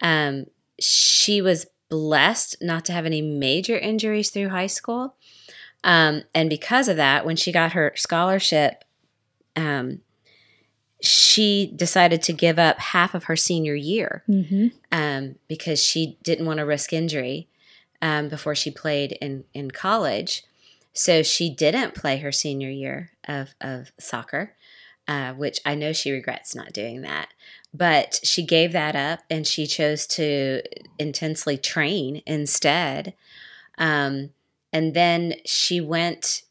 um 0.00 0.46
she 0.78 1.42
was 1.42 1.66
blessed 1.88 2.56
not 2.60 2.84
to 2.84 2.92
have 2.92 3.04
any 3.04 3.20
major 3.20 3.76
injuries 3.76 4.30
through 4.30 4.48
high 4.48 4.66
school 4.66 5.16
um 5.84 6.22
and 6.34 6.48
because 6.48 6.88
of 6.88 6.96
that 6.96 7.26
when 7.26 7.36
she 7.36 7.52
got 7.52 7.72
her 7.72 7.92
scholarship 7.96 8.84
um 9.56 10.00
she 11.02 11.72
decided 11.74 12.22
to 12.22 12.32
give 12.32 12.58
up 12.58 12.78
half 12.78 13.14
of 13.14 13.24
her 13.24 13.36
senior 13.36 13.74
year 13.74 14.22
Mm-hmm. 14.28 14.68
um, 14.92 15.34
because 15.48 15.82
she 15.82 16.16
didn't 16.22 16.46
want 16.46 16.58
to 16.58 16.64
risk 16.64 16.92
injury 16.92 17.48
um, 18.00 18.28
before 18.28 18.54
she 18.54 18.70
played 18.70 19.12
in, 19.20 19.44
in 19.52 19.70
college. 19.70 20.44
So 20.92 21.22
she 21.22 21.50
didn't 21.50 21.94
play 21.94 22.18
her 22.18 22.32
senior 22.32 22.70
year 22.70 23.10
of, 23.26 23.54
of 23.60 23.92
soccer, 23.98 24.54
uh, 25.08 25.32
which 25.32 25.60
I 25.64 25.74
know 25.74 25.92
she 25.92 26.12
regrets 26.12 26.54
not 26.54 26.72
doing 26.72 27.00
that. 27.02 27.28
But 27.74 28.20
she 28.22 28.44
gave 28.44 28.72
that 28.72 28.94
up 28.94 29.20
and 29.30 29.46
she 29.46 29.66
chose 29.66 30.06
to 30.08 30.62
intensely 30.98 31.56
train 31.56 32.22
instead. 32.26 33.14
Um, 33.78 34.30
and 34.72 34.94
then 34.94 35.34
she 35.46 35.80
went 35.80 36.42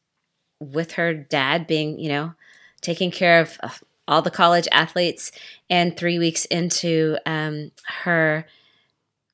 with 0.60 0.94
her 0.94 1.14
dad 1.14 1.68
being, 1.68 2.00
you 2.00 2.10
know, 2.10 2.34
taking 2.82 3.12
care 3.12 3.40
of 3.40 3.58
uh, 3.62 3.70
all 4.12 4.22
the 4.22 4.30
college 4.30 4.68
athletes. 4.72 5.32
And 5.70 5.96
three 5.98 6.20
weeks 6.20 6.46
into 6.46 7.18
um, 7.26 7.72
her 8.04 8.46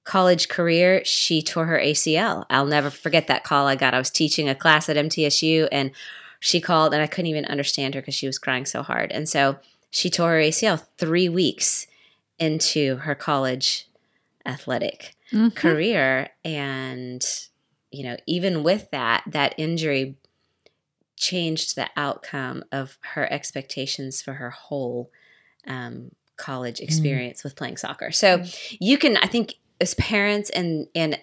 college 0.04 0.48
career, 0.48 1.04
she 1.04 1.42
tore 1.42 1.66
her 1.66 1.80
ACL. 1.80 2.46
I'll 2.50 2.66
never 2.66 2.90
forget 2.90 3.28
that 3.28 3.44
call 3.44 3.68
I 3.68 3.76
got. 3.76 3.94
I 3.94 3.98
was 3.98 4.10
teaching 4.10 4.48
a 4.48 4.56
class 4.56 4.88
at 4.88 4.96
MTSU 4.96 5.68
and 5.72 5.92
she 6.40 6.62
called 6.62 6.94
and 6.94 7.02
I 7.02 7.08
couldn't 7.08 7.28
even 7.28 7.46
understand 7.46 7.96
her 7.96 8.02
because 8.02 8.16
she 8.16 8.28
was 8.28 8.40
crying 8.40 8.66
so 8.66 8.84
hard. 8.84 9.12
And 9.12 9.28
so 9.28 9.58
she 9.90 10.10
tore 10.10 10.32
her 10.32 10.40
ACL 10.40 10.86
three 10.98 11.28
weeks 11.28 11.88
into 12.40 12.98
her 12.98 13.16
college 13.16 13.88
athletic 14.46 15.14
Mm-hmm. 15.34 15.50
career. 15.58 16.30
And, 16.46 17.22
you 17.92 18.06
know, 18.06 18.16
even 18.26 18.64
with 18.64 18.90
that, 18.92 19.24
that 19.28 19.54
injury 19.58 20.16
changed 21.18 21.76
the 21.76 21.90
outcome 21.98 22.64
of 22.72 22.98
her 23.02 23.32
expectations 23.32 24.22
for 24.22 24.34
her 24.34 24.52
whole 24.52 25.12
um, 25.68 26.12
college 26.38 26.80
experience 26.80 27.44
with 27.44 27.56
playing 27.56 27.78
soccer. 27.78 28.12
So 28.12 28.44
you 28.80 28.98
can, 28.98 29.18
I 29.18 29.28
think, 29.28 29.56
as 29.82 29.94
parents 29.96 30.50
and 30.52 30.88
and 30.96 31.20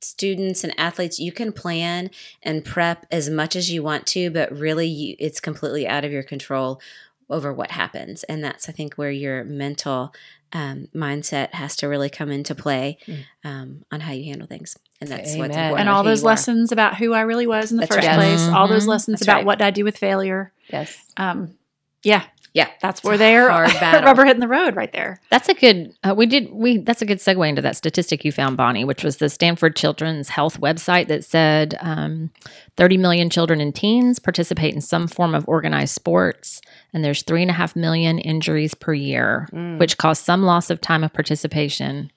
students 0.00 0.62
and 0.62 0.72
athletes, 0.78 1.18
you 1.18 1.32
can 1.32 1.52
plan 1.52 2.10
and 2.42 2.64
prep 2.64 3.04
as 3.10 3.28
much 3.28 3.56
as 3.56 3.70
you 3.70 3.82
want 3.82 4.06
to, 4.06 4.30
but 4.30 4.56
really, 4.56 4.86
you, 4.86 5.16
it's 5.18 5.40
completely 5.40 5.88
out 5.88 6.04
of 6.04 6.12
your 6.12 6.22
control 6.22 6.80
over 7.28 7.52
what 7.52 7.72
happens, 7.72 8.22
and 8.24 8.42
that's 8.42 8.68
I 8.68 8.72
think 8.72 8.94
where 8.94 9.10
your 9.10 9.44
mental 9.44 10.14
um, 10.52 10.88
mindset 10.94 11.52
has 11.52 11.76
to 11.76 11.88
really 11.88 12.08
come 12.08 12.30
into 12.30 12.54
play 12.54 12.96
Mm. 13.06 13.24
um, 13.44 13.84
on 13.90 14.00
how 14.00 14.12
you 14.12 14.24
handle 14.24 14.46
things, 14.46 14.76
and 15.00 15.08
that's 15.10 15.36
what's 15.36 15.54
Amen. 15.54 15.66
important. 15.66 15.80
and 15.80 15.88
all 15.88 16.02
those 16.02 16.22
you 16.22 16.26
are. 16.28 16.30
lessons 16.32 16.72
about 16.72 16.96
who 16.96 17.12
I 17.12 17.20
really 17.22 17.46
was 17.46 17.70
in 17.70 17.76
the 17.76 17.82
That's 17.82 17.94
first 17.96 18.06
right. 18.08 18.16
place, 18.16 18.48
all 18.48 18.68
those 18.68 18.84
Mhm. 18.84 18.88
lessons 18.88 19.20
That's 19.20 19.26
about 19.28 19.36
right. 19.36 19.46
what 19.46 19.62
I 19.62 19.70
do 19.70 19.84
with 19.84 19.96
failure. 19.96 20.52
Yes. 20.72 20.96
Um, 21.16 21.54
yeah, 22.02 22.22
Yeah. 22.54 22.68
that's 22.82 23.00
It's 23.00 23.04
where 23.04 23.14
a 23.14 23.18
they're 23.18 23.50
hard 23.50 23.68
battle. 23.80 24.02
rubber 24.02 24.24
hitting 24.24 24.40
the 24.40 24.48
road 24.48 24.74
right 24.74 24.92
there. 24.92 25.20
That's 25.30 25.48
a 25.48 25.54
good. 25.54 25.92
Uh, 26.02 26.14
we 26.16 26.26
did. 26.26 26.50
We 26.52 26.78
that's 26.78 27.00
a 27.02 27.06
good 27.06 27.18
segue 27.18 27.48
into 27.48 27.62
that 27.62 27.76
statistic 27.76 28.24
you 28.24 28.32
found, 28.32 28.56
Bonnie, 28.56 28.84
which 28.84 29.04
was 29.04 29.18
the 29.18 29.28
Stanford 29.28 29.76
Children's 29.76 30.30
Health 30.30 30.60
website 30.60 31.06
that 31.08 31.24
said 31.24 31.76
um, 31.80 32.30
30 32.76 32.96
million 32.96 33.30
children 33.30 33.60
and 33.60 33.74
teens 33.74 34.18
participate 34.18 34.74
in 34.74 34.80
some 34.80 35.06
form 35.06 35.34
of 35.34 35.46
organized 35.48 35.94
sports, 35.94 36.60
and 36.92 37.04
there's 37.04 37.22
three 37.22 37.42
and 37.42 37.50
a 37.50 37.54
half 37.54 37.76
million 37.76 38.18
injuries 38.18 38.74
per 38.74 38.94
year, 38.94 39.48
Mm. 39.52 39.78
which 39.78 39.96
cause 39.98 40.18
some 40.18 40.42
loss 40.42 40.70
of 40.70 40.80
time 40.80 41.04
of 41.04 41.12
participation, 41.12 42.10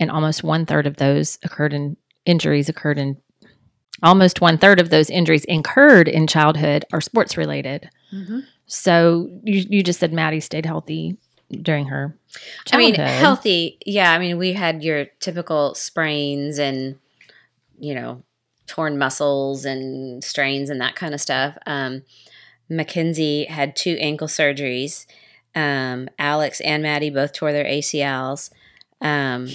and 0.00 0.10
almost 0.10 0.42
one 0.42 0.66
third 0.66 0.86
of 0.86 0.96
those 0.96 1.38
occurred 1.42 1.72
in 1.72 1.96
injuries 2.24 2.68
occurred 2.68 2.98
in. 2.98 3.16
Almost 4.02 4.40
one 4.40 4.58
third 4.58 4.80
of 4.80 4.90
those 4.90 5.10
injuries 5.10 5.44
incurred 5.44 6.08
in 6.08 6.26
childhood 6.26 6.84
are 6.92 7.00
sports 7.00 7.36
related. 7.36 7.88
Mm-hmm. 8.12 8.40
So 8.66 9.28
you, 9.44 9.64
you 9.68 9.82
just 9.84 10.00
said 10.00 10.12
Maddie 10.12 10.40
stayed 10.40 10.66
healthy 10.66 11.16
during 11.62 11.86
her 11.86 12.16
I 12.72 12.78
mean, 12.78 12.94
healthy. 12.94 13.78
Yeah, 13.84 14.12
I 14.12 14.18
mean, 14.18 14.38
we 14.38 14.52
had 14.54 14.82
your 14.82 15.06
typical 15.20 15.74
sprains 15.74 16.58
and 16.58 16.98
you 17.78 17.94
know 17.94 18.22
torn 18.66 18.96
muscles 18.96 19.64
and 19.64 20.22
strains 20.24 20.70
and 20.70 20.80
that 20.80 20.94
kind 20.94 21.14
of 21.14 21.20
stuff. 21.20 21.56
Um, 21.66 22.02
Mackenzie 22.68 23.44
had 23.44 23.76
two 23.76 23.96
ankle 24.00 24.28
surgeries. 24.28 25.06
Um, 25.54 26.08
Alex 26.18 26.60
and 26.62 26.82
Maddie 26.82 27.10
both 27.10 27.32
tore 27.32 27.52
their 27.52 27.66
ACLs. 27.66 28.50
Um, 29.02 29.48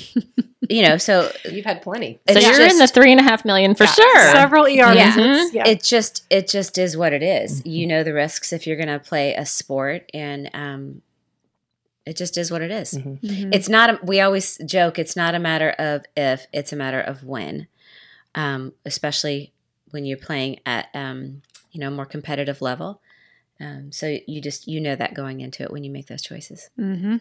you 0.70 0.82
know, 0.82 0.98
so 0.98 1.32
You've 1.50 1.66
had 1.66 1.82
plenty. 1.82 2.20
So 2.30 2.40
you're 2.40 2.62
in 2.68 2.78
the 2.78 2.88
three 2.88 3.12
and 3.12 3.20
a 3.20 3.24
half 3.24 3.46
million 3.46 3.76
for 3.76 3.86
Yeah. 3.86 3.92
sure. 3.94 4.32
Several 4.34 4.66
ER 4.66 4.70
Yeah. 4.94 5.16
visits. 5.16 5.54
Yeah. 5.56 5.68
it 5.68 5.82
just 5.84 6.26
it 6.30 6.48
just 6.48 6.78
is 6.78 6.98
what 6.98 7.14
it 7.14 7.24
is. 7.24 7.60
Mm-hmm. 7.62 7.70
You 7.70 7.88
know 7.88 8.04
the 8.04 8.14
risks 8.14 8.52
if 8.54 8.68
you're 8.68 8.78
going 8.78 8.90
to 8.90 9.00
play 9.00 9.34
a 9.36 9.46
sport, 9.46 10.10
and 10.14 10.50
um, 10.54 11.02
it 12.06 12.16
just 12.18 12.38
is 12.38 12.52
what 12.52 12.62
it 12.62 12.72
is. 12.72 12.94
Mhm. 12.94 13.20
Mhm. 13.22 13.56
It's 13.56 13.70
not. 13.70 13.90
A, 13.90 14.00
we 14.04 14.20
always 14.22 14.58
joke. 14.66 15.00
It's 15.00 15.16
not 15.16 15.34
a 15.36 15.40
matter 15.40 15.70
of 15.72 16.04
if. 16.16 16.48
It's 16.54 16.74
a 16.74 16.76
matter 16.76 17.00
of 17.02 17.24
when. 17.24 17.68
Um, 18.36 18.74
especially 18.86 19.54
when 19.92 20.06
you're 20.06 20.18
playing 20.18 20.60
at 20.66 20.88
um, 20.94 21.42
you 21.72 21.80
know 21.80 21.90
more 21.90 22.06
competitive 22.06 22.62
level. 22.62 23.02
Um, 23.60 23.92
so 23.92 24.18
you 24.28 24.42
just 24.42 24.68
you 24.68 24.80
know 24.82 24.96
that 24.96 25.14
going 25.16 25.42
into 25.42 25.64
it 25.64 25.72
when 25.72 25.84
you 25.84 25.90
make 25.92 26.08
those 26.08 26.22
choices. 26.22 26.70
Mm-hmm. 26.80 27.18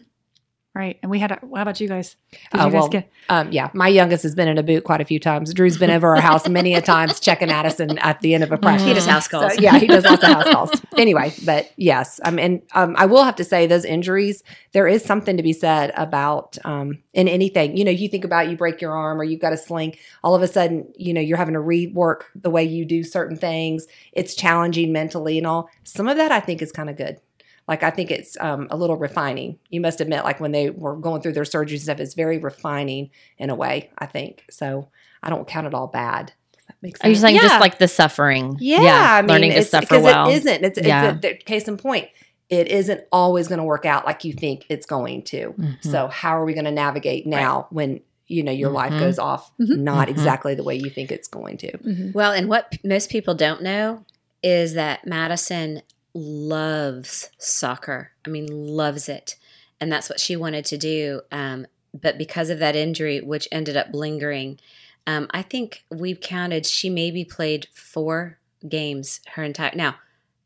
Right. 0.77 0.99
And 1.01 1.09
we 1.09 1.17
had. 1.17 1.31
A, 1.31 1.39
how 1.41 1.63
about 1.63 1.81
you 1.81 1.87
guys? 1.87 2.15
Did 2.31 2.61
Uh, 2.61 2.65
you 2.65 2.71
guys 2.71 2.73
well, 2.73 2.87
get? 2.89 3.11
Um, 3.29 3.51
yeah, 3.51 3.71
my 3.73 3.87
youngest 3.87 4.21
has 4.21 4.35
been 4.35 4.47
in 4.47 4.59
a 4.59 4.63
boot 4.63 4.83
quite 4.83 5.01
a 5.01 5.05
few 5.05 5.19
times. 5.19 5.51
Drew's 5.51 5.75
been 5.75 5.89
over 5.89 6.15
our 6.15 6.21
house 6.21 6.47
many 6.47 6.75
a 6.75 6.81
times 6.81 7.19
checking 7.19 7.49
Addison 7.49 7.97
at 7.97 8.21
the 8.21 8.35
end 8.35 8.43
of 8.43 8.51
a 8.51 8.59
practice. 8.59 8.85
He 8.85 8.93
does 8.93 9.07
house 9.07 9.27
calls. 9.27 9.55
So, 9.55 9.59
yeah, 9.59 9.79
he 9.79 9.87
does 9.87 10.03
lots 10.03 10.21
of 10.23 10.29
house 10.29 10.49
calls. 10.51 10.81
Anyway, 10.95 11.33
but 11.45 11.71
yes, 11.77 12.19
I 12.23 12.29
mean, 12.29 12.61
um, 12.73 12.95
I 12.95 13.07
will 13.07 13.23
have 13.23 13.35
to 13.37 13.43
say 13.43 13.65
those 13.65 13.85
injuries. 13.85 14.43
There 14.73 14.87
is 14.87 15.03
something 15.03 15.35
to 15.37 15.41
be 15.41 15.51
said 15.51 15.93
about 15.97 16.59
um, 16.63 16.99
in 17.13 17.27
anything. 17.27 17.75
You 17.75 17.83
know, 17.83 17.91
you 17.91 18.07
think 18.07 18.23
about 18.23 18.47
you 18.47 18.55
break 18.55 18.79
your 18.79 18.95
arm 18.95 19.19
or 19.19 19.23
you've 19.23 19.41
got 19.41 19.53
a 19.53 19.57
sling. 19.57 19.95
All 20.23 20.35
of 20.35 20.43
a 20.43 20.47
sudden, 20.47 20.93
you 20.95 21.11
know, 21.11 21.21
you're 21.21 21.37
having 21.37 21.55
to 21.55 21.59
rework 21.59 22.21
the 22.35 22.51
way 22.51 22.63
you 22.63 22.85
do 22.85 23.03
certain 23.03 23.35
things. 23.35 23.87
It's 24.11 24.35
challenging 24.35 24.91
mentally 24.93 25.39
and 25.39 25.47
all. 25.47 25.69
Some 25.83 26.07
of 26.07 26.17
that 26.17 26.31
I 26.31 26.39
think 26.39 26.61
is 26.61 26.71
kind 26.71 26.89
of 26.89 26.97
good. 26.97 27.19
Like 27.67 27.83
I 27.83 27.89
think 27.89 28.11
it's 28.11 28.37
um, 28.39 28.67
a 28.71 28.77
little 28.77 28.95
refining. 28.95 29.59
You 29.69 29.81
must 29.81 29.99
admit, 30.01 30.23
like 30.23 30.39
when 30.39 30.51
they 30.51 30.69
were 30.69 30.95
going 30.95 31.21
through 31.21 31.33
their 31.33 31.45
surgery 31.45 31.75
and 31.75 31.83
stuff, 31.83 31.99
it's 31.99 32.13
very 32.13 32.37
refining 32.37 33.09
in 33.37 33.49
a 33.49 33.55
way. 33.55 33.89
I 33.97 34.05
think 34.05 34.45
so. 34.49 34.87
I 35.21 35.29
don't 35.29 35.47
count 35.47 35.67
it 35.67 35.73
all 35.73 35.87
bad. 35.87 36.31
Does 36.55 36.65
that 36.67 36.75
make 36.81 36.97
sense? 36.97 37.05
Are 37.05 37.09
you 37.09 37.15
saying 37.15 37.35
Yeah. 37.35 37.41
just 37.41 37.59
like 37.59 37.77
the 37.79 37.87
suffering? 37.87 38.55
Yeah, 38.59 38.81
yeah. 38.81 39.15
I 39.15 39.21
mean, 39.21 39.29
learning 39.29 39.51
to 39.51 39.57
it's, 39.59 39.69
suffer 39.69 39.99
well. 39.99 40.29
it 40.29 40.35
isn't. 40.35 40.63
It's, 40.63 40.79
Yeah. 40.81 41.09
it's 41.09 41.17
a, 41.17 41.19
the 41.29 41.33
case 41.35 41.67
in 41.67 41.77
point. 41.77 42.07
It 42.49 42.69
isn't 42.69 43.01
always 43.11 43.49
going 43.49 43.57
to 43.59 43.65
work 43.65 43.85
out 43.85 44.05
like 44.05 44.23
you 44.23 44.31
think 44.31 44.65
it's 44.69 44.85
going 44.85 45.23
to. 45.23 45.53
Mhm. 45.57 45.83
So 45.83 46.07
how 46.07 46.37
are 46.39 46.45
we 46.45 46.53
going 46.53 46.63
to 46.65 46.71
navigate 46.71 47.27
now 47.27 47.67
when 47.71 47.99
you 48.27 48.43
know 48.43 48.51
your 48.53 48.69
life 48.69 48.93
Mhm. 48.93 48.99
goes 48.99 49.19
off 49.19 49.51
Mhm. 49.59 49.79
not 49.79 50.07
Mhm. 50.07 50.11
exactly 50.11 50.55
the 50.55 50.63
way 50.63 50.75
you 50.75 50.89
think 50.89 51.11
it's 51.11 51.27
going 51.27 51.57
to? 51.57 51.71
Mhm. 51.79 52.13
Well, 52.13 52.31
and 52.31 52.47
what 52.47 52.71
p- 52.71 52.79
most 52.85 53.09
people 53.09 53.33
don't 53.35 53.61
know 53.61 54.05
is 54.41 54.73
that 54.75 55.05
Madison 55.05 55.81
loves 56.17 57.29
soccer. 57.37 58.11
I 58.25 58.29
mean, 58.29 58.47
loves 58.47 59.07
it. 59.09 59.35
And 59.79 59.91
that's 59.91 60.09
what 60.09 60.19
she 60.19 60.35
wanted 60.35 60.65
to 60.65 60.77
do. 60.77 61.21
Um, 61.31 61.67
but 61.93 62.17
because 62.17 62.49
of 62.49 62.59
that 62.59 62.75
injury, 62.75 63.21
which 63.21 63.47
ended 63.51 63.77
up 63.77 63.87
lingering, 63.93 64.59
um, 65.05 65.27
I 65.31 65.41
think 65.41 65.83
we've 65.89 66.19
counted 66.19 66.65
she 66.65 66.89
maybe 66.89 67.23
played 67.23 67.67
four 67.73 68.39
games 68.67 69.21
her 69.35 69.43
entire. 69.43 69.71
Now, 69.75 69.95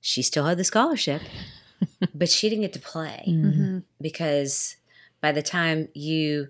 she 0.02 0.22
still 0.22 0.46
had 0.46 0.58
the 0.58 0.64
scholarship, 0.64 1.22
but 2.14 2.30
she 2.30 2.50
didn't 2.50 2.62
get 2.64 2.74
to 2.74 2.80
play 2.80 3.24
Mhm. 3.28 3.56
Mhm. 3.58 3.84
because 4.02 4.76
by 5.22 5.32
the 5.32 5.42
time 5.42 5.88
you, 5.94 6.50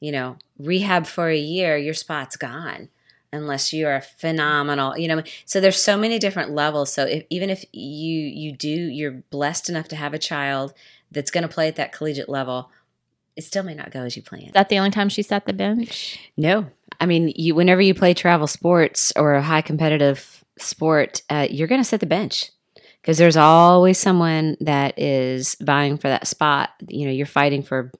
you 0.00 0.10
know, 0.12 0.36
rehab 0.58 1.06
for 1.06 1.28
a 1.28 1.38
year, 1.38 1.76
your 1.76 1.94
spot's 1.94 2.36
gone 2.36 2.88
unless 3.32 3.72
you 3.72 3.86
are 3.86 4.00
phenomenal. 4.00 4.96
You 4.96 5.08
know, 5.08 5.22
so 5.44 5.60
there's 5.60 5.82
so 5.82 5.96
many 5.96 6.18
different 6.18 6.50
levels. 6.50 6.92
So 6.92 7.04
if, 7.04 7.24
even 7.30 7.50
if 7.50 7.64
you 7.72 8.20
you 8.20 8.52
do, 8.52 8.68
you're 8.68 9.22
blessed 9.30 9.68
enough 9.68 9.88
to 9.88 9.96
have 9.96 10.14
a 10.14 10.18
child 10.18 10.74
that's 11.10 11.30
going 11.30 11.42
to 11.42 11.48
play 11.48 11.68
at 11.68 11.76
that 11.76 11.92
collegiate 11.92 12.28
level, 12.28 12.70
it 13.36 13.44
still 13.44 13.62
may 13.62 13.74
not 13.74 13.90
go 13.90 14.00
as 14.02 14.16
you 14.16 14.22
planned. 14.22 14.48
Is 14.48 14.52
that 14.52 14.68
the 14.68 14.78
only 14.78 14.90
time 14.90 15.08
she 15.08 15.22
sat 15.22 15.46
the 15.46 15.52
bench? 15.52 16.18
No, 16.36 16.66
I 17.00 17.06
mean, 17.06 17.32
you 17.36 17.54
whenever 17.54 17.80
you 17.80 17.94
play 17.94 18.14
travel 18.14 18.46
sports 18.46 19.12
or 19.16 19.34
a 19.34 19.42
high 19.42 19.62
competitive 19.62 20.44
sport, 20.58 21.22
uh, 21.30 21.46
you're 21.50 21.68
going 21.68 21.80
to 21.80 21.88
sit 21.88 22.00
the 22.00 22.06
bench 22.06 22.50
because 23.00 23.18
there's 23.18 23.36
always 23.36 23.98
someone 23.98 24.56
that 24.60 24.98
is 24.98 25.56
vying 25.60 25.98
for 25.98 26.08
that 26.08 26.26
spot. 26.26 26.70
You 26.88 27.06
know, 27.06 27.12
you're 27.12 27.26
fighting 27.26 27.62
for 27.62 27.90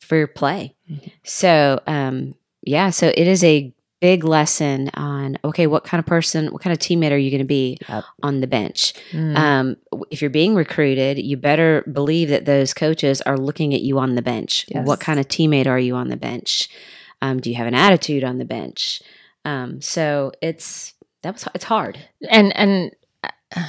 for 0.00 0.16
your 0.16 0.26
play. 0.26 0.74
So, 1.22 1.80
um, 1.86 2.34
yeah, 2.62 2.90
so 2.90 3.08
it 3.08 3.26
is 3.26 3.42
a 3.42 3.73
big 4.04 4.22
lesson 4.22 4.90
on 4.92 5.38
okay, 5.42 5.66
what 5.66 5.82
kind 5.84 5.98
of 5.98 6.04
person, 6.04 6.48
what 6.52 6.60
kind 6.60 6.74
of 6.74 6.78
teammate 6.78 7.10
are 7.10 7.16
you 7.16 7.30
going 7.30 7.46
to 7.48 7.54
be 7.62 7.78
Yep. 7.88 8.04
on 8.22 8.40
the 8.42 8.46
bench? 8.46 8.92
Mm. 9.12 9.34
Um, 9.36 9.76
if 10.10 10.20
you're 10.20 10.28
being 10.42 10.54
recruited, 10.54 11.18
you 11.18 11.38
better 11.38 11.82
believe 11.90 12.28
that 12.28 12.44
those 12.44 12.74
coaches 12.74 13.22
are 13.22 13.38
looking 13.38 13.72
at 13.72 13.80
you 13.80 13.98
on 13.98 14.14
the 14.14 14.20
bench. 14.22 14.66
Yes. 14.68 14.86
What 14.86 15.00
kind 15.00 15.18
of 15.18 15.26
teammate 15.28 15.66
are 15.66 15.78
you 15.78 15.94
on 15.96 16.08
the 16.08 16.18
bench? 16.18 16.68
Um, 17.22 17.40
do 17.40 17.48
you 17.48 17.56
have 17.56 17.66
an 17.66 17.74
attitude 17.74 18.24
on 18.24 18.36
the 18.36 18.44
bench? 18.44 19.00
Um, 19.46 19.80
so 19.80 20.32
it's 20.42 20.92
that 21.22 21.32
was 21.32 21.48
it's 21.54 21.64
hard. 21.64 21.98
and 22.28 22.54
and 22.54 22.90
uh, 23.56 23.62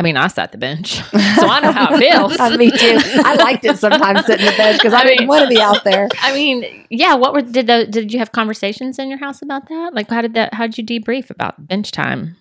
I 0.00 0.02
mean, 0.02 0.16
I 0.16 0.28
sat 0.28 0.50
the 0.50 0.56
bench, 0.56 0.94
so 0.94 1.46
I 1.46 1.60
know 1.60 1.72
how 1.72 1.94
it 1.94 1.98
feels. 1.98 2.36
Uh, 2.40 2.56
Me 2.56 2.70
too. 2.70 2.96
I 3.22 3.34
liked 3.34 3.66
it 3.66 3.76
sometimes 3.78 4.24
sitting 4.24 4.46
in 4.46 4.50
the 4.50 4.56
bench 4.56 4.78
because 4.78 4.94
I, 4.94 5.00
I 5.00 5.04
didn't 5.04 5.18
mean- 5.20 5.28
want 5.28 5.42
to 5.42 5.48
be 5.54 5.60
out 5.60 5.84
there. 5.84 6.08
I 6.22 6.32
mean, 6.32 6.86
yeah. 6.88 7.14
What 7.16 7.34
were 7.34 7.42
did 7.42 7.66
the, 7.66 7.86
did 7.86 8.10
you 8.10 8.18
have 8.18 8.32
conversations 8.32 8.98
in 8.98 9.10
your 9.10 9.18
house 9.18 9.42
about 9.42 9.68
that? 9.68 9.92
Like, 9.92 10.08
how 10.08 10.22
did 10.22 10.32
that? 10.34 10.54
How 10.54 10.66
did 10.66 10.78
you 10.78 10.84
debrief 11.00 11.28
about 11.28 11.68
bench 11.68 11.90
time? 11.92 12.36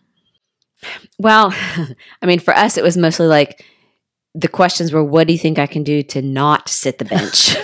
Well, 1.17 1.53
I 2.21 2.25
mean, 2.25 2.39
for 2.39 2.55
us, 2.55 2.77
it 2.77 2.83
was 2.83 2.95
mostly 2.95 3.27
like 3.27 3.65
the 4.33 4.47
questions 4.47 4.93
were, 4.93 5.03
"What 5.03 5.27
do 5.27 5.33
you 5.33 5.39
think 5.39 5.59
I 5.59 5.67
can 5.67 5.83
do 5.83 6.01
to 6.03 6.21
not 6.21 6.69
sit 6.69 6.97
the 6.99 7.05
bench?" 7.05 7.55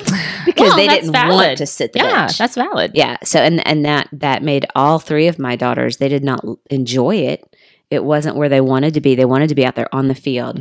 because 0.45 0.67
Well, 0.69 0.75
they 0.75 0.87
didn't 0.89 1.11
valid. 1.13 1.31
want 1.47 1.57
to 1.59 1.65
sit 1.65 1.93
the 1.93 1.99
yeah, 1.99 2.25
bench. 2.25 2.37
that's 2.37 2.55
valid. 2.55 2.91
Yeah. 2.95 3.15
So 3.23 3.39
and 3.39 3.65
and 3.65 3.85
that 3.85 4.09
that 4.11 4.43
made 4.43 4.65
all 4.75 4.99
three 4.99 5.27
of 5.27 5.39
my 5.39 5.55
daughters. 5.55 5.97
They 5.97 6.09
did 6.09 6.23
not 6.25 6.43
enjoy 6.69 7.15
it. 7.15 7.54
It 7.91 8.03
wasn't 8.03 8.35
where 8.35 8.49
they 8.49 8.61
wanted 8.61 8.93
to 8.95 9.01
be. 9.01 9.15
They 9.15 9.25
wanted 9.25 9.49
to 9.49 9.55
be 9.55 9.65
out 9.65 9.75
there 9.75 9.93
on 9.93 10.07
the 10.07 10.15
field. 10.15 10.59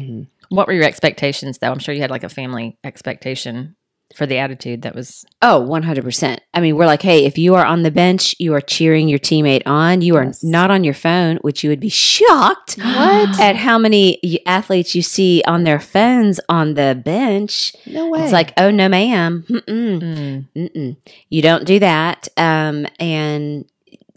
What 0.50 0.66
were 0.66 0.74
your 0.74 0.84
expectations, 0.84 1.58
though? 1.58 1.70
I'm 1.72 1.78
sure 1.78 1.94
you 1.94 2.00
had 2.02 2.10
like 2.10 2.24
a 2.24 2.28
family 2.28 2.76
expectation 2.84 3.76
for 4.14 4.26
the 4.26 4.36
attitude 4.38 4.82
that 4.82 4.94
was. 4.94 5.24
Oh, 5.42 5.66
100%. 5.68 6.38
I 6.52 6.60
mean, 6.60 6.76
we're 6.76 6.86
like, 6.86 7.02
hey, 7.02 7.24
if 7.24 7.38
you 7.38 7.54
are 7.54 7.64
on 7.64 7.82
the 7.82 7.90
bench, 7.90 8.36
you 8.38 8.54
are 8.54 8.60
cheering 8.60 9.08
your 9.08 9.18
teammate 9.18 9.62
on. 9.66 10.02
You 10.02 10.16
are 10.16 10.24
Yes. 10.24 10.44
not 10.44 10.70
on 10.70 10.84
your 10.84 10.94
phone, 10.94 11.38
which 11.38 11.64
you 11.64 11.70
would 11.70 11.80
be 11.80 11.88
shocked 11.88 12.74
What? 12.78 13.40
at 13.40 13.56
how 13.56 13.78
many 13.78 14.20
athletes 14.46 14.94
you 14.94 15.02
see 15.02 15.42
on 15.46 15.64
their 15.64 15.80
phones 15.80 16.38
on 16.48 16.74
the 16.74 17.00
bench. 17.02 17.74
No 17.86 18.08
way. 18.10 18.22
It's 18.22 18.32
like, 18.32 18.52
oh, 18.58 18.70
no, 18.70 18.88
ma'am. 18.88 19.44
Mm-mm. 19.48 20.00
Mm. 20.00 20.46
Mm-mm. 20.54 20.96
You 21.30 21.42
don't 21.42 21.64
do 21.64 21.78
that. 21.80 22.28
Um, 22.36 22.86
and 23.00 23.64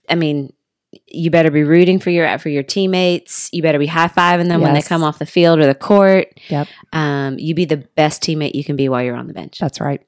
I 0.09 0.15
mean, 0.15 0.53
you 1.09 1.31
better 1.31 1.49
be 1.51 1.63
rooting 1.63 1.99
for 1.99 2.09
your 2.09 2.37
for 2.39 2.49
your 2.49 2.63
teammates. 2.63 3.49
You 3.53 3.61
better 3.61 3.79
be 3.79 3.87
high 3.87 4.07
fiving 4.09 4.47
them 4.49 4.61
when 4.61 4.73
they 4.73 4.81
come 4.81 5.03
off 5.03 5.19
the 5.19 5.25
field 5.25 5.59
or 5.59 5.65
the 5.65 5.75
court. 5.75 6.27
Yep. 6.49 6.67
Um, 6.93 7.39
you 7.39 7.53
be 7.55 7.65
the 7.65 7.77
best 7.77 8.21
teammate 8.21 8.55
you 8.55 8.63
can 8.63 8.75
be 8.75 8.89
while 8.89 9.01
you're 9.03 9.15
on 9.15 9.27
the 9.27 9.33
bench. 9.33 9.57
That's 9.59 9.79
right. 9.79 10.01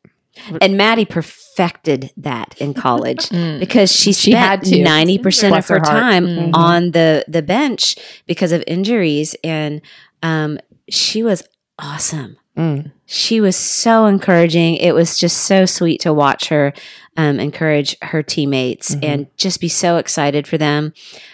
And 0.61 0.77
Maddie 0.77 1.05
perfected 1.05 2.11
that 2.17 2.55
in 2.59 2.73
college 2.73 3.29
Mm. 3.29 3.59
because 3.59 3.91
she 3.91 4.13
She 4.13 4.31
had 4.31 4.65
spent 4.65 4.75
to. 4.77 4.83
ninety 4.83 5.17
percent 5.17 5.55
of 5.55 5.67
her 5.67 5.75
her 5.79 5.79
heart. 5.85 5.87
time 5.99 6.25
Mhm. 6.27 6.51
on 6.53 6.91
the 6.91 7.25
the 7.27 7.41
bench 7.41 7.95
because 8.27 8.51
of 8.51 8.63
injuries, 8.67 9.35
and 9.43 9.81
um, 10.23 10.57
she 10.89 11.23
was 11.23 11.43
awesome. 11.77 12.37
Mm. 12.57 12.91
She 13.05 13.39
was 13.41 13.55
so 13.55 14.05
encouraging. 14.05 14.75
It 14.75 14.93
was 14.93 15.17
just 15.17 15.37
so 15.45 15.65
sweet 15.65 16.01
to 16.01 16.13
watch 16.13 16.49
her 16.49 16.73
um, 17.19 17.39
encourage 17.39 17.91
her 18.01 18.21
teammates 18.23 18.95
Mhm. 18.95 19.03
and 19.09 19.27
just 19.37 19.59
be 19.59 19.67
so 19.67 19.97
excited 19.97 20.47
for 20.47 20.57
them 20.57 20.93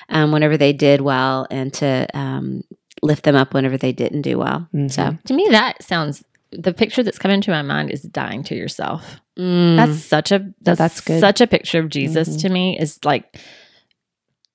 um, 0.09 0.31
whenever 0.31 0.57
they 0.57 0.73
did 0.73 1.01
well, 1.01 1.45
and 1.51 1.71
to 1.75 2.07
um, 2.13 2.63
lift 3.03 3.23
them 3.23 3.35
up 3.35 3.53
whenever 3.53 3.77
they 3.77 3.91
didn't 3.93 4.21
do 4.23 4.37
well. 4.39 4.67
Mhm. 4.73 4.89
So 4.91 5.17
To 5.25 5.33
me, 5.33 5.47
that 5.51 5.83
sounds. 5.83 6.23
The 6.51 6.73
picture 6.73 7.03
that's 7.03 7.19
coming 7.19 7.41
to 7.41 7.51
my 7.51 7.61
mind 7.61 7.91
is 7.91 8.01
dying 8.01 8.41
to 8.45 8.55
yourself. 8.55 9.19
mm, 9.37 9.75
That's 9.75 9.99
such 10.03 10.31
a 10.31 10.39
that's, 10.61 10.77
that's 10.79 11.01
good. 11.01 11.19
Such 11.19 11.41
a 11.41 11.47
picture 11.47 11.79
of 11.79 11.89
Jesus 11.89 12.29
Mhm. 12.29 12.41
to 12.41 12.49
me 12.49 12.79
is 12.79 12.99
like 13.03 13.37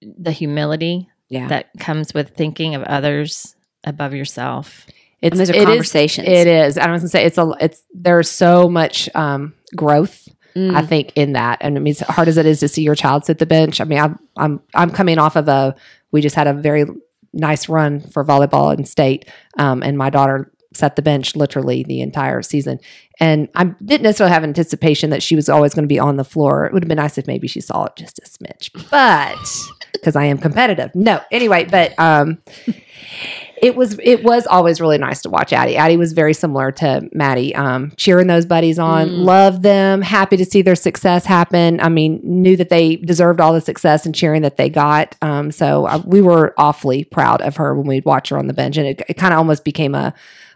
the 0.01 0.33
humility 0.33 1.09
yeah. 1.29 1.47
that 1.49 1.67
comes 1.79 2.15
with 2.15 2.31
thinking 2.37 2.75
of 2.75 2.83
others 2.85 3.55
above 3.85 4.15
yourself. 4.15 4.87
It's 5.21 5.33
and 5.33 5.41
those 5.41 5.51
are 5.51 5.55
it 5.55 5.59
is- 5.61 5.65
conversations. 5.67 6.27
It 6.29 6.47
is. 6.47 6.79
I 6.79 6.91
was 6.91 7.03
gonna 7.03 7.09
say 7.11 7.25
it's 7.27 7.37
a. 7.39 7.53
It's 7.61 7.85
there's 7.93 8.31
so 8.31 8.69
much 8.71 9.09
um, 9.15 9.53
growth. 9.77 10.29
Mm. 10.55 10.75
I 10.75 10.83
think 10.83 11.13
in 11.17 11.33
that, 11.33 11.59
and 11.61 11.77
I 11.77 11.81
mean, 11.81 11.93
as 11.93 12.01
hard 12.01 12.29
as 12.29 12.37
it 12.37 12.47
is 12.47 12.61
to 12.61 12.69
see 12.69 12.83
your 12.83 12.95
child 12.95 13.25
sit 13.25 13.39
the 13.39 13.47
bench. 13.47 13.81
I 13.81 13.85
mean, 13.85 13.99
I'm 13.99 14.19
I'm 14.37 14.61
I'm 14.75 14.91
coming 14.91 15.19
off 15.19 15.37
of 15.37 15.49
a. 15.49 15.75
We 16.13 16.21
just 16.21 16.37
had 16.37 16.47
a 16.47 16.53
very 16.53 16.85
nice 17.33 17.69
run 17.69 18.01
for 18.01 18.25
volleyball 18.25 18.77
in 18.77 18.85
state, 18.85 19.29
um, 19.59 19.83
and 19.83 19.97
my 19.97 20.11
daughter 20.11 20.53
sat 20.73 20.97
the 20.97 21.03
bench 21.03 21.35
literally 21.35 21.83
the 21.83 22.01
entire 22.01 22.43
season. 22.43 22.79
And 23.19 23.49
I 23.55 23.65
didn't 23.65 24.03
necessarily 24.03 24.33
have 24.33 24.45
anticipation 24.45 25.11
that 25.11 25.23
she 25.23 25.35
was 25.35 25.49
always 25.49 25.75
going 25.75 25.83
to 25.83 25.89
be 25.89 25.99
on 25.99 26.17
the 26.17 26.25
floor. 26.25 26.65
It 26.65 26.73
would 26.73 26.83
have 26.83 26.89
been 26.89 26.97
nice 26.97 27.19
if 27.19 27.27
maybe 27.27 27.49
she 27.49 27.61
saw 27.61 27.85
it 27.87 27.97
just 27.97 28.19
a 28.21 28.23
smidge, 28.23 28.71
but 28.91 29.37
because 29.93 30.17
I 30.17 30.25
am 30.25 30.39
competitive. 30.39 30.95
No, 30.95 31.21
anyway, 31.31 31.65
but 31.65 31.99
um, 31.99 32.41
it 33.63 33.77
was 33.77 33.99
it 34.03 34.25
was 34.25 34.47
always 34.47 34.81
really 34.81 34.97
nice 34.99 35.21
to 35.23 35.29
watch 35.31 35.53
Addie. 35.53 35.77
Addie 35.77 35.97
was 35.97 36.13
very 36.13 36.33
similar 36.33 36.73
to 36.73 37.09
Maddie, 37.13 37.55
um, 37.55 37.93
cheering 37.97 38.27
those 38.27 38.47
buddies 38.47 38.79
on, 38.79 39.09
Mm. 39.09 39.25
loved 39.25 39.63
them, 39.63 40.01
happy 40.03 40.37
to 40.39 40.45
see 40.45 40.63
their 40.63 40.75
success 40.77 41.27
happen. 41.27 41.79
I 41.81 41.89
mean, 41.89 42.21
knew 42.23 42.57
that 42.57 42.71
they 42.71 42.97
deserved 42.97 43.41
all 43.41 43.53
the 43.53 43.61
success 43.61 44.07
and 44.07 44.15
cheering 44.15 44.43
that 44.43 44.57
they 44.57 44.71
got. 44.71 45.15
Um, 45.21 45.51
so 45.53 45.87
uh, 45.87 46.03
we 46.07 46.23
were 46.23 46.55
awfully 46.57 47.05
proud 47.05 47.43
of 47.43 47.57
her 47.57 47.75
when 47.75 47.87
we'd 47.87 48.05
watch 48.05 48.31
her 48.31 48.39
on 48.39 48.47
the 48.47 48.55
bench, 48.55 48.77
and 48.79 48.87
it, 48.87 49.03
it 49.09 49.15
kind 49.19 49.35
of 49.35 49.39
almost 49.39 49.65
became 49.65 49.95
a 49.95 50.15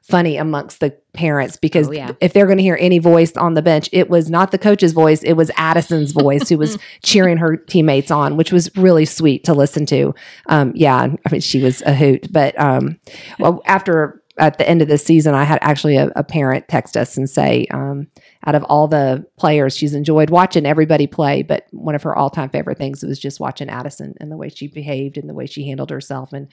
funny 0.09 0.37
amongst 0.37 0.81
the 0.81 0.91
parents 1.15 1.57
because 1.57 1.89
Oh, 1.89 1.93
yeah. 1.93 2.13
if 2.21 2.33
they're 2.33 2.47
going 2.47 2.59
to 2.59 2.63
hear 2.63 2.77
any 2.79 2.99
voice 2.99 3.33
on 3.37 3.55
the 3.55 3.63
bench, 3.63 3.89
it 3.93 4.11
was 4.11 4.29
not 4.29 4.51
the 4.51 4.59
coach's 4.59 4.93
voice, 4.93 5.23
it 5.23 5.33
was 5.35 5.51
Addison's 5.57 6.13
voice 6.25 6.49
who 6.49 6.59
was 6.59 6.79
cheering 7.03 7.39
her 7.39 7.57
teammates 7.57 8.11
on, 8.11 8.37
which 8.37 8.53
was 8.53 8.75
really 8.77 9.05
sweet 9.07 9.45
to 9.45 9.55
listen 9.55 9.87
to. 9.87 10.15
Um, 10.49 10.73
yeah, 10.75 11.01
I 11.27 11.31
mean, 11.33 11.41
she 11.41 11.63
was 11.63 11.81
a 11.83 11.95
hoot. 11.95 12.31
But 12.33 12.59
um, 12.61 12.99
well, 13.39 13.63
after 13.65 14.21
at 14.37 14.59
the 14.59 14.69
end 14.69 14.83
of 14.83 14.89
the 14.89 14.99
season, 14.99 15.33
I 15.33 15.45
had 15.45 15.61
actually 15.63 15.97
a, 15.97 16.11
a 16.17 16.25
parent 16.25 16.67
text 16.69 16.97
us 16.97 17.17
and 17.17 17.31
say, 17.31 17.67
um, 17.71 18.09
out 18.45 18.57
of 18.57 18.65
all 18.65 18.89
the 18.89 19.25
players, 19.39 19.77
she's 19.77 19.95
enjoyed 19.95 20.29
watching 20.29 20.67
everybody 20.67 21.07
play, 21.07 21.43
but 21.43 21.67
one 21.71 21.95
of 21.95 22.03
her 22.03 22.15
all 22.17 22.31
time 22.31 22.51
favorite 22.51 22.77
things 22.77 23.03
was 23.05 23.19
just 23.21 23.39
watching 23.41 23.69
Addison 23.71 24.15
and 24.21 24.33
the 24.33 24.37
way 24.37 24.49
she 24.49 24.67
behaved 24.67 25.17
and 25.17 25.29
the 25.31 25.35
way 25.35 25.47
she 25.47 25.67
handled 25.69 25.91
herself. 25.91 26.33
And 26.33 26.49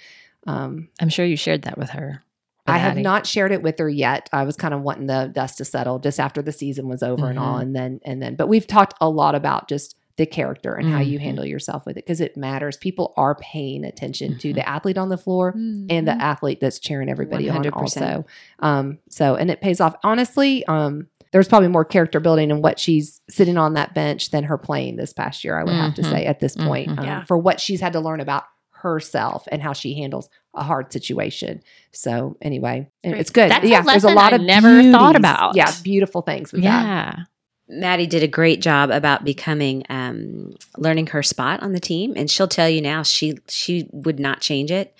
um, 0.47 0.89
I'm 0.99 1.09
sure 1.09 1.25
you 1.25 1.35
shared 1.35 1.63
that 1.63 1.77
with 1.77 1.89
her. 1.89 2.23
I 2.71 2.77
have 2.77 2.91
Addie. 2.93 3.01
not 3.01 3.25
shared 3.27 3.51
it 3.51 3.61
with 3.61 3.77
her 3.79 3.89
yet. 3.89 4.29
I 4.33 4.43
was 4.43 4.55
kind 4.55 4.73
of 4.73 4.81
wanting 4.81 5.07
the 5.07 5.29
dust 5.33 5.57
to 5.59 5.65
settle 5.65 5.99
just 5.99 6.19
after 6.19 6.41
the 6.41 6.51
season 6.51 6.87
was 6.87 7.03
over 7.03 7.29
and 7.29 7.37
all, 7.39 7.57
Mhm. 7.57 7.61
and 7.61 7.75
then 7.75 7.99
and 8.05 8.21
then. 8.21 8.35
But 8.35 8.47
we've 8.47 8.67
talked 8.67 8.93
a 9.01 9.09
lot 9.09 9.35
about 9.35 9.67
just 9.69 9.95
the 10.17 10.25
character 10.25 10.75
and 10.75 10.89
how 10.89 10.99
you 10.99 11.17
Mhm. 11.17 11.21
handle 11.23 11.45
yourself 11.45 11.85
with 11.85 11.97
it 11.97 12.05
because 12.05 12.19
it 12.21 12.35
matters. 12.37 12.77
People 12.77 13.13
are 13.17 13.33
paying 13.35 13.83
attention 13.85 14.37
to 14.39 14.49
Mhm. 14.51 14.55
the 14.55 14.69
athlete 14.69 14.97
on 14.97 15.09
the 15.09 15.17
floor 15.17 15.49
and 15.55 15.89
Mm-hmm. 15.89 16.05
the 16.05 16.21
athlete 16.23 16.59
that's 16.59 16.79
cheering 16.79 17.09
everybody 17.09 17.49
on 17.49 17.55
100%. 17.63 18.03
also. 18.05 18.25
Um, 18.59 18.99
so 19.09 19.35
and 19.35 19.49
it 19.49 19.61
pays 19.61 19.79
off. 19.79 19.95
Honestly, 20.03 20.65
um, 20.67 21.07
there's 21.31 21.47
probably 21.47 21.69
more 21.69 21.85
character 21.85 22.19
building 22.19 22.51
in 22.51 22.61
what 22.61 22.77
she's 22.77 23.21
sitting 23.29 23.57
on 23.57 23.73
that 23.75 23.93
bench 23.95 24.31
than 24.31 24.43
her 24.43 24.57
playing 24.57 24.97
this 24.97 25.13
past 25.13 25.43
year. 25.45 25.57
I 25.57 25.63
would 25.63 25.73
have 25.73 25.95
to 25.95 26.03
say 26.03 26.25
at 26.25 26.39
this 26.41 26.57
point 26.57 26.89
um, 26.99 27.05
Yeah. 27.05 27.23
for 27.23 27.37
what 27.37 27.61
she's 27.61 27.79
had 27.79 27.93
to 27.93 28.01
learn 28.01 28.19
about 28.19 28.43
herself 28.81 29.47
and 29.51 29.61
how 29.61 29.73
she 29.73 29.93
handles 29.95 30.29
a 30.53 30.63
hard 30.63 30.91
situation. 30.91 31.61
So 31.91 32.37
anyway, 32.41 32.89
Great. 33.03 33.17
it's 33.19 33.29
good. 33.29 33.49
That's 33.51 33.65
a 33.65 33.69
yeah, 33.69 33.81
there's 33.81 34.03
a 34.03 34.09
lot 34.13 34.33
I 34.33 34.37
of 34.37 34.41
never 34.41 34.81
thought 34.91 35.15
about. 35.15 35.55
Yeah, 35.55 35.71
beautiful 35.83 36.21
things 36.21 36.51
with 36.51 36.63
that. 36.63 36.85
Yeah. 36.85 37.23
Maddie 37.69 38.07
did 38.07 38.21
a 38.21 38.27
great 38.27 38.61
job 38.61 38.89
about 38.91 39.23
becoming 39.23 39.83
um, 39.89 40.53
learning 40.77 41.07
her 41.07 41.23
spot 41.23 41.63
on 41.63 41.71
the 41.71 41.79
team, 41.79 42.13
and 42.17 42.29
she'll 42.29 42.47
tell 42.49 42.67
you 42.69 42.81
now 42.81 43.01
she 43.01 43.37
she 43.47 43.87
would 43.93 44.19
not 44.19 44.41
change 44.41 44.71
it. 44.71 44.93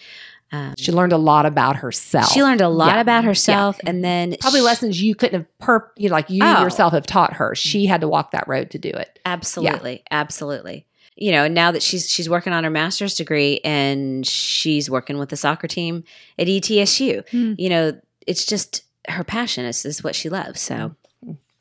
Um, 0.54 0.74
She 0.78 0.92
learned 0.92 1.12
a 1.14 1.18
lot 1.18 1.46
about 1.46 1.78
herself. 1.78 2.30
she 2.32 2.42
learned 2.44 2.60
a 2.62 2.70
lot 2.70 2.96
Yeah. 2.96 3.02
about 3.02 3.24
herself, 3.26 3.78
and 3.86 4.04
then 4.04 4.36
probably 4.40 4.60
she- 4.62 4.66
lessons 4.66 5.02
you 5.02 5.16
couldn't 5.16 5.42
have 5.42 5.48
perp 5.62 5.88
you 5.98 6.08
know, 6.10 6.14
like 6.16 6.30
you 6.30 6.42
Oh. 6.44 6.62
yourself 6.62 6.94
have 6.94 7.06
taught 7.06 7.34
her. 7.34 7.56
She 7.56 7.86
had 7.88 8.02
to 8.02 8.08
walk 8.08 8.32
that 8.32 8.48
road 8.48 8.70
to 8.72 8.78
do 8.78 8.90
it. 8.90 9.20
Absolutely, 9.26 10.04
absolutely. 10.10 10.86
You 11.22 11.32
know, 11.32 11.48
now 11.48 11.72
that 11.72 11.84
she's 11.84 12.10
she's 12.10 12.28
working 12.28 12.52
on 12.52 12.64
her 12.64 12.70
master's 12.70 13.16
degree 13.16 13.60
and 13.64 14.26
she's 14.26 14.90
working 14.90 15.20
with 15.20 15.30
the 15.30 15.38
soccer 15.38 15.68
team 15.68 16.04
at 16.40 16.48
ETSU. 16.48 17.30
Hmm. 17.30 17.54
You 17.58 17.70
know, 17.70 18.02
it's 18.26 18.46
just 18.46 18.84
her 19.08 19.24
passion 19.24 19.66
is, 19.66 19.86
is 19.86 20.04
what 20.04 20.16
she 20.16 20.30
loves. 20.30 20.62
So 20.62 20.96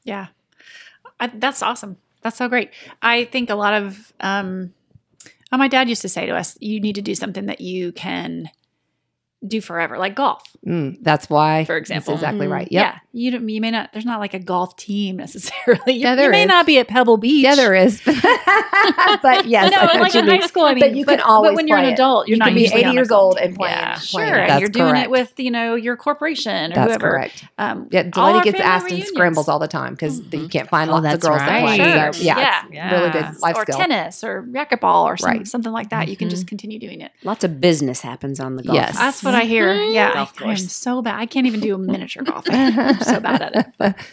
Yeah. 0.04 0.28
I, 1.18 1.26
that's 1.28 1.62
awesome. 1.62 1.96
That's 2.22 2.36
so 2.36 2.48
great. 2.48 2.70
I 3.02 3.24
think 3.26 3.50
a 3.50 3.54
lot 3.54 3.74
of, 3.74 4.12
um, 4.20 4.72
uh, 5.52 5.58
my 5.58 5.68
dad 5.68 5.88
used 5.88 6.02
to 6.02 6.08
say 6.08 6.26
to 6.26 6.36
us, 6.36 6.56
you 6.61 6.80
need 6.80 6.94
to 6.94 7.02
do 7.02 7.14
something 7.14 7.46
that 7.46 7.61
you 7.61 7.92
can 7.92 8.50
do 9.47 9.61
forever, 9.61 9.97
like 9.99 10.14
golf. 10.14 10.43
Mm, 10.66 10.99
that's 11.01 11.30
why, 11.30 11.64
For 11.64 11.76
example. 11.76 12.12
that's 12.14 12.22
exactly 12.22 12.47
Mm. 12.47 12.51
right. 12.53 12.68
Yep. 12.70 12.84
Yeah. 12.95 12.99
You 13.12 13.30
don't, 13.32 13.49
you 13.49 13.61
may 13.61 13.70
not, 13.70 13.91
there's 13.93 14.05
not 14.05 14.20
like 14.20 14.34
a 14.34 14.38
golf 14.38 14.76
team 14.76 15.16
necessarily. 15.24 15.95
You, 15.95 16.01
Yeah, 16.01 16.11
you 16.11 16.16
there 16.16 16.30
may 16.30 16.43
is. 16.43 16.49
not 16.49 16.66
be 16.66 16.78
at 16.78 16.88
Pebble 16.88 17.16
Beach. 17.16 17.43
Yeah, 17.45 17.55
there 17.55 17.74
is. 17.74 18.01
but 18.05 19.47
yes, 19.47 19.70
no, 19.72 19.78
I 19.78 19.84
like 19.86 20.01
what 20.01 20.14
you 20.14 20.20
in 20.20 20.26
mean. 20.26 20.41
high 20.41 20.47
school, 20.47 20.64
I 20.64 20.74
mean, 20.74 20.80
but 20.80 20.95
you 20.95 21.05
can 21.05 21.20
always 21.20 21.51
but 21.51 21.57
when 21.57 21.68
you're 21.68 21.78
an 21.78 21.86
adult, 21.86 22.28
you're 22.28 22.34
you 22.36 22.38
not 22.38 22.47
can 22.49 22.55
be 22.55 22.66
80 22.66 22.91
years 22.91 23.11
old 23.11 23.36
team. 23.36 23.47
and 23.49 23.57
playing. 23.57 23.74
Yeah, 23.76 23.99
playing 24.11 24.28
sure. 24.34 24.47
That's 24.47 24.61
you're 24.61 24.68
doing 24.68 24.91
correct. 24.91 25.05
it 25.07 25.11
with, 25.11 25.32
you 25.38 25.51
know, 25.51 25.74
your 25.74 25.97
corporation 25.97 26.72
or 26.72 26.74
That's 26.74 26.88
whoever. 26.88 27.11
correct. 27.11 27.45
Um, 27.59 27.88
Yeah, 27.91 28.03
all 28.03 28.11
Delaney 28.32 28.38
our 28.38 28.45
gets 28.45 28.59
family 28.59 28.70
asked 28.70 28.84
in 28.86 28.91
reunions. 28.93 29.09
scrambles 29.09 29.49
all 29.49 29.59
the 29.59 29.68
time 29.68 29.95
because 29.95 30.20
you 30.32 30.49
can't 30.49 30.68
find 30.68 30.91
Oh, 30.91 30.95
lots 30.95 31.07
of 31.07 31.11
that's 31.12 31.26
girls 31.26 31.38
that 31.38 31.49
right. 31.49 31.62
play. 31.78 31.93
Sure. 31.93 32.12
So, 32.12 32.22
yeah, 32.22 32.62
Yeah. 32.70 32.91
really 32.99 33.11
good 33.11 33.22
Yeah. 33.22 33.32
life 33.41 33.57
or 33.57 33.62
skill. 33.62 33.78
tennis 33.78 34.22
or 34.24 34.43
racquetball 34.43 35.05
or 35.05 35.45
something 35.45 35.72
like 35.72 35.91
that. 35.91 36.09
You 36.09 36.16
can 36.16 36.28
just 36.30 36.47
continue 36.47 36.78
doing 36.78 37.01
it. 37.01 37.12
lots 37.24 37.45
of 37.45 37.61
business 37.61 38.01
happens 38.03 38.38
on 38.41 38.57
the 38.57 38.62
golf. 38.62 38.74
Yes. 38.76 38.99
What 39.33 39.43
I 39.43 39.45
hear. 39.47 39.74
Yeah, 39.74 40.12
Golf 40.14 40.41
I, 40.43 40.47
I 40.47 40.51
am 40.51 40.57
so 40.57 41.03
bad. 41.03 41.18
I 41.18 41.26
can't 41.26 41.47
even 41.47 41.61
do 41.61 41.74
a 41.74 41.78
miniature 41.93 42.22
golf. 42.22 42.45
I'm 42.49 42.99
so 43.01 43.20
bad 43.20 43.43
at 43.43 43.74
it. 43.81 43.95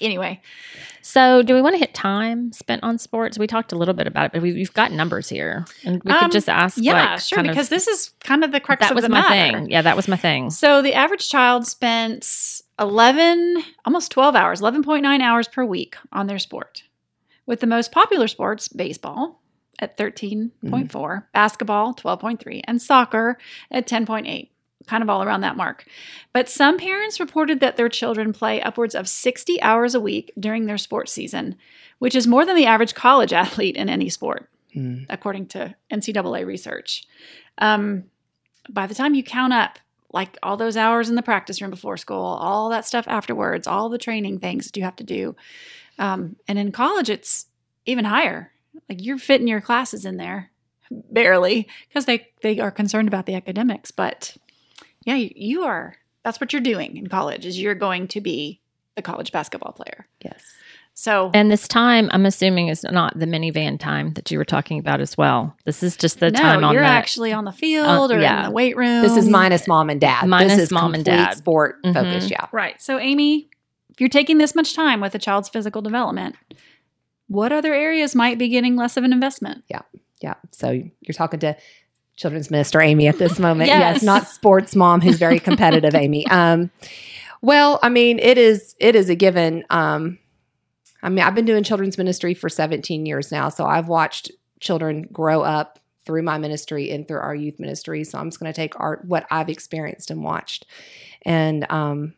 Anyway, 0.00 0.40
So, 1.02 1.42
do 1.42 1.54
we 1.54 1.62
want 1.62 1.74
to 1.74 1.78
hit 1.78 1.94
time 1.94 2.50
spent 2.52 2.82
on 2.82 2.98
sports? 2.98 3.38
We 3.38 3.46
talked 3.46 3.70
a 3.72 3.76
little 3.76 3.94
bit 3.94 4.08
about 4.08 4.26
it, 4.26 4.32
but 4.32 4.42
we, 4.42 4.52
we've 4.52 4.74
got 4.74 4.90
numbers 4.90 5.28
here, 5.28 5.64
and 5.84 6.02
we 6.02 6.10
Um, 6.10 6.18
could 6.18 6.32
just 6.32 6.48
ask. 6.48 6.78
yeah, 6.80 7.12
like, 7.12 7.20
sure. 7.20 7.36
kind 7.36 7.48
of- 7.48 7.54
Because 7.54 7.68
this 7.68 7.86
is 7.86 8.10
kind 8.24 8.42
of 8.42 8.50
the 8.50 8.58
crux 8.58 8.80
that 8.80 8.92
was 8.94 9.08
my 9.08 9.20
matter. 9.20 9.58
thing. 9.58 9.70
Yeah, 9.70 9.82
that 9.82 9.94
was 9.94 10.08
my 10.08 10.16
thing. 10.16 10.50
So 10.50 10.82
the 10.82 10.94
average 10.94 11.28
child 11.28 11.64
spends 11.68 12.60
11, 12.80 13.62
almost 13.84 14.10
12 14.10 14.34
hours, 14.34 14.60
11.9 14.60 15.20
hours 15.22 15.46
per 15.46 15.64
week 15.64 15.94
on 16.10 16.26
their 16.26 16.40
sport. 16.40 16.82
With 17.46 17.60
the 17.60 17.68
most 17.68 17.92
popular 17.92 18.26
sports, 18.26 18.66
baseball 18.66 19.40
at 19.78 19.96
13.4, 19.96 21.24
basketball 21.32 21.94
12.3, 21.94 22.60
and 22.64 22.80
soccer 22.80 23.38
at 23.70 23.86
10.8, 23.86 24.48
kind 24.86 25.02
of 25.02 25.10
all 25.10 25.22
around 25.22 25.40
that 25.42 25.56
mark. 25.56 25.86
But 26.32 26.48
some 26.48 26.78
parents 26.78 27.20
reported 27.20 27.60
that 27.60 27.76
their 27.76 27.88
children 27.88 28.32
play 28.32 28.60
upwards 28.62 28.94
of 28.94 29.08
60 29.08 29.60
hours 29.62 29.94
a 29.94 30.00
week 30.00 30.32
during 30.38 30.66
their 30.66 30.78
sports 30.78 31.12
season, 31.12 31.56
which 31.98 32.14
is 32.14 32.26
more 32.26 32.44
than 32.44 32.56
the 32.56 32.66
average 32.66 32.94
college 32.94 33.32
athlete 33.44 33.76
in 33.76 33.88
any 33.88 34.08
sport 34.08 34.48
Mm. 34.76 35.06
according 35.08 35.46
to 35.46 35.72
NCAA 35.92 36.44
research. 36.44 37.04
Um, 37.58 38.06
by 38.68 38.88
the 38.88 38.94
time 38.94 39.14
you 39.14 39.22
count 39.22 39.52
up 39.52 39.78
like 40.12 40.36
all 40.42 40.56
those 40.56 40.76
hours 40.76 41.08
in 41.08 41.14
the 41.14 41.22
practice 41.22 41.62
room 41.62 41.70
before 41.70 41.96
school, 41.96 42.24
all 42.24 42.70
that 42.70 42.84
stuff 42.84 43.06
afterwards, 43.06 43.68
all 43.68 43.88
the 43.88 43.98
training 43.98 44.40
things 44.40 44.66
that 44.66 44.76
you 44.76 44.82
have 44.82 44.96
to 44.96 45.04
do, 45.04 45.36
um, 46.00 46.34
and 46.48 46.58
in 46.58 46.72
college 46.72 47.08
it's 47.08 47.46
even 47.86 48.04
higher. 48.04 48.50
Like 48.88 49.02
you're 49.02 49.18
fitting 49.18 49.48
your 49.48 49.60
classes 49.60 50.04
in 50.04 50.16
there 50.16 50.50
barely 50.90 51.68
because 51.88 52.04
they 52.06 52.28
they 52.42 52.60
are 52.60 52.70
concerned 52.70 53.08
about 53.08 53.26
the 53.26 53.34
academics, 53.34 53.90
but 53.90 54.36
yeah, 55.04 55.14
you, 55.14 55.30
you 55.34 55.62
are. 55.64 55.96
That's 56.22 56.40
what 56.40 56.52
you're 56.52 56.62
doing 56.62 56.96
in 56.96 57.06
college. 57.08 57.44
Is 57.46 57.60
you're 57.60 57.74
going 57.74 58.08
to 58.08 58.20
be 58.20 58.60
the 58.96 59.02
college 59.02 59.32
basketball 59.32 59.72
player. 59.72 60.06
Yes. 60.24 60.42
So 60.96 61.32
And 61.34 61.50
this 61.50 61.66
time, 61.66 62.08
I'm 62.12 62.24
assuming, 62.24 62.68
is 62.68 62.84
not 62.84 63.18
the 63.18 63.26
minivan 63.26 63.80
time 63.80 64.12
that 64.12 64.30
you 64.30 64.38
were 64.38 64.44
talking 64.44 64.78
about 64.78 65.00
as 65.00 65.18
well. 65.18 65.56
This 65.64 65.82
is 65.82 65.96
just 65.96 66.20
the 66.20 66.30
no, 66.30 66.38
time 66.38 66.62
on 66.62 66.72
you're 66.72 66.82
the. 66.84 66.88
actually 66.88 67.32
on 67.32 67.44
the 67.44 67.50
field 67.52 68.12
or 68.12 68.20
yeah. 68.20 68.38
in 68.38 68.44
the 68.46 68.50
weight 68.52 68.76
room. 68.76 69.02
This 69.02 69.16
is 69.16 69.28
minus 69.28 69.66
mom 69.66 69.90
and 69.90 70.00
dad. 70.00 70.28
Minus 70.28 70.52
this 70.52 70.62
is 70.66 70.70
mom 70.70 70.94
and 70.94 71.04
dad. 71.04 71.36
Sport 71.36 71.82
Mhm. 71.82 71.94
focus. 71.94 72.30
Yeah. 72.30 72.46
Right. 72.52 72.80
So, 72.80 73.00
Amy, 73.00 73.48
if 73.90 74.00
you're 74.00 74.08
taking 74.08 74.38
this 74.38 74.54
much 74.54 74.74
time 74.74 75.00
with 75.00 75.16
a 75.16 75.18
child's 75.18 75.48
physical 75.48 75.82
development, 75.82 76.36
what 77.28 77.52
other 77.52 77.74
areas 77.74 78.14
might 78.14 78.38
be 78.38 78.48
getting 78.48 78.76
less 78.76 78.96
of 78.96 79.04
an 79.04 79.12
investment? 79.12 79.64
Yeah. 79.68 79.82
Yeah. 80.20 80.34
So 80.52 80.70
you're 80.70 81.14
talking 81.14 81.40
to 81.40 81.56
children's 82.16 82.50
minister 82.50 82.80
Amy 82.80 83.08
at 83.08 83.18
this 83.18 83.38
moment. 83.38 83.68
Yes. 83.74 83.96
yes. 83.96 84.02
not 84.02 84.28
sports 84.28 84.76
mom 84.76 85.00
who's 85.00 85.18
very 85.18 85.40
competitive, 85.40 85.94
Amy. 85.94 86.26
Um, 86.30 86.70
well, 87.42 87.78
I 87.82 87.90
mean, 87.90 88.18
it 88.20 88.38
is 88.38 88.74
it 88.80 88.96
is 88.96 89.10
a 89.10 89.14
given. 89.14 89.64
Um, 89.68 90.18
I 91.02 91.10
mean, 91.10 91.22
I've 91.22 91.34
been 91.34 91.44
doing 91.44 91.62
children's 91.62 91.98
ministry 91.98 92.32
for 92.32 92.48
17 92.48 93.04
years 93.04 93.30
now, 93.30 93.50
so 93.50 93.66
I've 93.66 93.88
watched 93.88 94.30
children 94.60 95.06
grow 95.12 95.42
up 95.42 95.78
through 96.06 96.22
my 96.22 96.38
ministry 96.38 96.90
and 96.90 97.06
through 97.06 97.18
our 97.18 97.34
youth 97.34 97.60
ministry. 97.60 98.02
So 98.04 98.18
I'm 98.18 98.28
just 98.28 98.40
going 98.40 98.50
to 98.50 98.56
take 98.56 98.80
art 98.80 99.04
what 99.04 99.26
I've 99.30 99.50
experienced 99.50 100.10
and 100.10 100.24
watched, 100.24 100.64
and 101.22 101.70
um, 101.70 102.14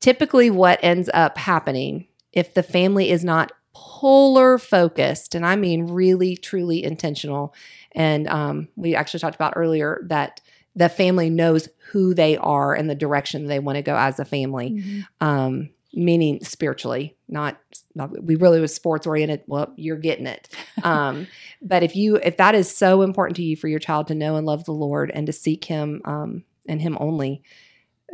typically 0.00 0.50
what 0.50 0.78
ends 0.82 1.08
up 1.14 1.38
happening 1.38 2.06
if 2.32 2.52
the 2.52 2.62
family 2.62 3.10
is 3.10 3.24
not 3.24 3.52
polar 3.74 4.58
focused, 4.58 5.34
and 5.34 5.44
I 5.46 5.56
mean 5.56 5.86
really 5.88 6.36
truly 6.36 6.82
intentional. 6.82 7.54
And 7.92 8.28
um, 8.28 8.68
we 8.76 8.94
actually 8.94 9.20
talked 9.20 9.34
about 9.34 9.54
earlier 9.56 10.02
that 10.08 10.40
the 10.76 10.88
family 10.88 11.30
knows 11.30 11.68
who 11.90 12.14
they 12.14 12.36
are 12.36 12.74
and 12.74 12.88
the 12.88 12.94
direction 12.94 13.46
they 13.46 13.58
want 13.58 13.76
to 13.76 13.82
go 13.82 13.96
as 13.96 14.20
a 14.20 14.24
family, 14.24 15.04
um, 15.20 15.70
meaning 15.92 16.42
spiritually, 16.44 17.16
not, 17.28 17.58
not 17.94 18.22
we 18.22 18.36
really 18.36 18.60
was 18.60 18.74
sports 18.74 19.06
oriented. 19.06 19.42
Well, 19.46 19.72
you're 19.76 19.96
getting 19.96 20.26
it. 20.26 20.48
Um, 20.82 21.26
but 21.60 21.82
if 21.82 21.94
you 21.94 22.16
if 22.16 22.38
that 22.38 22.54
is 22.54 22.74
so 22.74 23.02
important 23.02 23.36
to 23.36 23.42
you 23.42 23.54
for 23.54 23.68
your 23.68 23.78
child 23.78 24.06
to 24.06 24.14
know 24.14 24.36
and 24.36 24.46
love 24.46 24.64
the 24.64 24.72
Lord 24.72 25.10
and 25.12 25.26
to 25.26 25.32
seek 25.32 25.66
Him 25.66 26.00
um, 26.06 26.42
and 26.66 26.80
Him 26.80 26.96
only, 26.98 27.42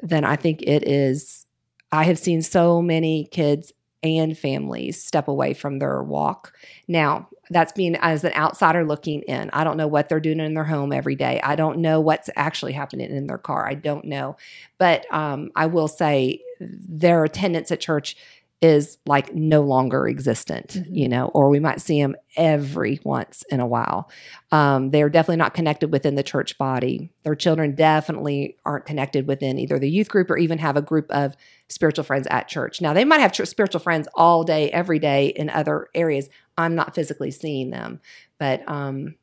then 0.03 0.25
I 0.25 0.35
think 0.35 0.63
it 0.63 0.89
is. 0.89 1.47
I 1.93 2.03
have 2.03 2.19
seen 2.19 2.43
so 2.43 2.83
many 2.83 3.29
kids 3.31 3.73
and 4.03 4.37
families 4.37 5.03
step 5.03 5.29
away 5.29 5.55
from 5.55 5.79
their 5.79 6.03
walk. 6.03 6.53
Now, 6.87 7.29
that's 7.51 7.73
being 7.73 7.97
as 7.97 8.25
an 8.25 8.33
outsider 8.35 8.85
looking 8.85 9.23
in. 9.23 9.51
I 9.53 9.65
don't 9.65 9.77
know 9.77 9.87
what 9.87 10.09
they're 10.09 10.21
doing 10.21 10.41
in 10.41 10.55
their 10.55 10.65
home 10.65 10.93
every 10.93 11.15
day. 11.15 11.41
I 11.43 11.57
don't 11.57 11.79
know 11.79 12.01
what's 12.01 12.29
actually 12.37 12.73
happening 12.73 13.11
in 13.11 13.27
their 13.27 13.39
car. 13.39 13.67
I 13.67 13.75
don't 13.75 14.05
know. 14.05 14.37
But 14.79 15.13
um, 15.13 15.51
I 15.55 15.67
will 15.67 15.89
say 15.89 16.41
their 16.61 17.25
attendance 17.25 17.71
at 17.71 17.81
church 17.81 18.17
is 18.63 18.97
like 19.05 19.35
no 19.35 19.61
longer 19.61 20.09
existent, 20.09 20.69
Mhm. 20.69 20.87
you 20.91 21.09
know, 21.09 21.27
or 21.35 21.51
we 21.51 21.61
might 21.61 21.81
see 21.81 22.01
them 22.01 22.17
every 22.37 23.01
once 23.05 23.45
in 23.51 23.61
a 23.61 23.67
while. 23.67 24.09
Um, 24.51 24.91
they're 24.93 25.11
definitely 25.11 25.37
not 25.37 25.53
connected 25.53 25.93
within 25.93 26.15
the 26.15 26.23
church 26.23 26.57
body. 26.57 27.11
Their 27.23 27.35
children 27.35 27.75
definitely 27.75 28.57
aren't 28.65 28.87
connected 28.87 29.27
within 29.27 29.59
either 29.59 29.79
the 29.79 29.91
youth 29.91 30.09
group 30.09 30.31
or 30.31 30.39
even 30.39 30.57
have 30.59 30.77
a 30.77 30.83
group 30.83 31.11
of 31.11 31.37
spiritual 31.69 32.05
friends 32.05 32.27
at 32.31 32.49
church. 32.49 32.81
Now, 32.81 32.95
they 32.95 33.05
might 33.05 33.21
have 33.21 33.33
tr- 33.33 33.45
spiritual 33.45 33.81
friends 33.81 34.09
all 34.15 34.43
day, 34.43 34.71
every 34.71 34.99
day 34.99 35.27
in 35.37 35.51
other 35.51 35.89
areas. 35.95 36.31
I'm 36.57 36.75
not 36.75 36.95
physically 36.95 37.31
seeing 37.33 37.69
them, 37.71 38.01
but 38.39 38.67
um, 38.67 39.17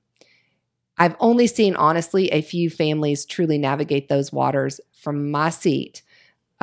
I've 0.98 1.16
only 1.20 1.48
seen 1.48 1.76
honestly 1.76 2.30
a 2.32 2.42
few 2.44 2.70
families 2.70 3.26
truly 3.26 3.58
navigate 3.58 4.10
those 4.10 4.32
waters 4.32 4.80
from 4.92 5.32
my 5.32 5.50
seat. 5.50 6.04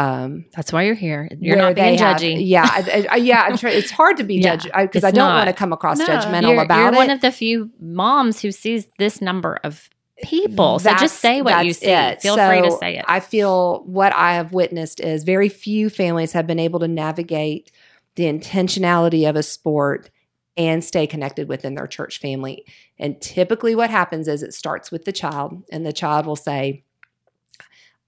Um, 0.01 0.47
That's 0.55 0.73
why 0.73 0.85
you're 0.85 0.95
here. 0.95 1.29
You're 1.39 1.57
not 1.57 1.75
being 1.75 1.97
they 1.97 1.97
have- 1.97 2.23
yeah, 2.23 2.65
I, 2.65 3.07
I, 3.11 3.17
yeah. 3.17 3.43
I'm 3.43 3.57
trying, 3.59 3.77
it's 3.77 3.91
hard 3.91 4.17
to 4.19 4.25
be 4.25 4.35
Yeah, 4.41 4.57
judgy 4.57 4.83
because 4.83 5.05
I 5.05 5.11
don't 5.11 5.29
want 5.35 5.49
to 5.49 5.53
come 5.53 5.73
across 5.73 5.99
No. 5.99 6.07
judgmental 6.07 6.53
you're, 6.55 6.63
about 6.63 6.79
you're 6.79 6.93
it. 6.95 6.97
one 6.97 7.11
of 7.11 7.21
the 7.21 7.31
few 7.33 7.71
moms 7.81 8.41
who 8.41 8.51
sees 8.53 8.87
this 8.99 9.21
number 9.21 9.59
of 9.65 9.91
people. 10.23 10.79
So 10.79 10.85
That's- 10.85 11.01
just 11.03 11.19
say 11.21 11.43
what 11.43 11.65
you 11.65 11.73
see. 11.73 11.87
it. 11.87 12.23
Feel 12.23 12.37
free 12.37 12.63
to 12.63 12.71
say 12.79 12.99
it. 12.99 13.05
I 13.09 13.21
feel 13.21 13.83
what 13.85 14.15
I 14.15 14.35
have 14.35 14.53
witnessed 14.53 15.01
is 15.01 15.25
very 15.25 15.49
few 15.49 15.91
families 15.91 16.33
have 16.33 16.47
been 16.47 16.59
able 16.59 16.81
to 16.81 16.89
navigate 16.89 17.71
the 18.17 18.25
intentionality 18.25 19.29
of 19.29 19.37
a 19.37 19.43
sport 19.43 20.11
and 20.57 20.83
stay 20.85 21.07
connected 21.07 21.49
within 21.49 21.75
their 21.75 21.87
church 21.87 22.19
family. 22.19 22.65
And 22.99 23.21
typically, 23.21 23.75
what 23.75 23.89
happens 23.89 24.29
is 24.29 24.43
it 24.43 24.53
starts 24.53 24.91
with 24.91 25.05
the 25.05 25.13
child, 25.13 25.63
and 25.73 25.87
the 25.87 25.93
child 25.93 26.27
will 26.27 26.37
say, 26.37 26.85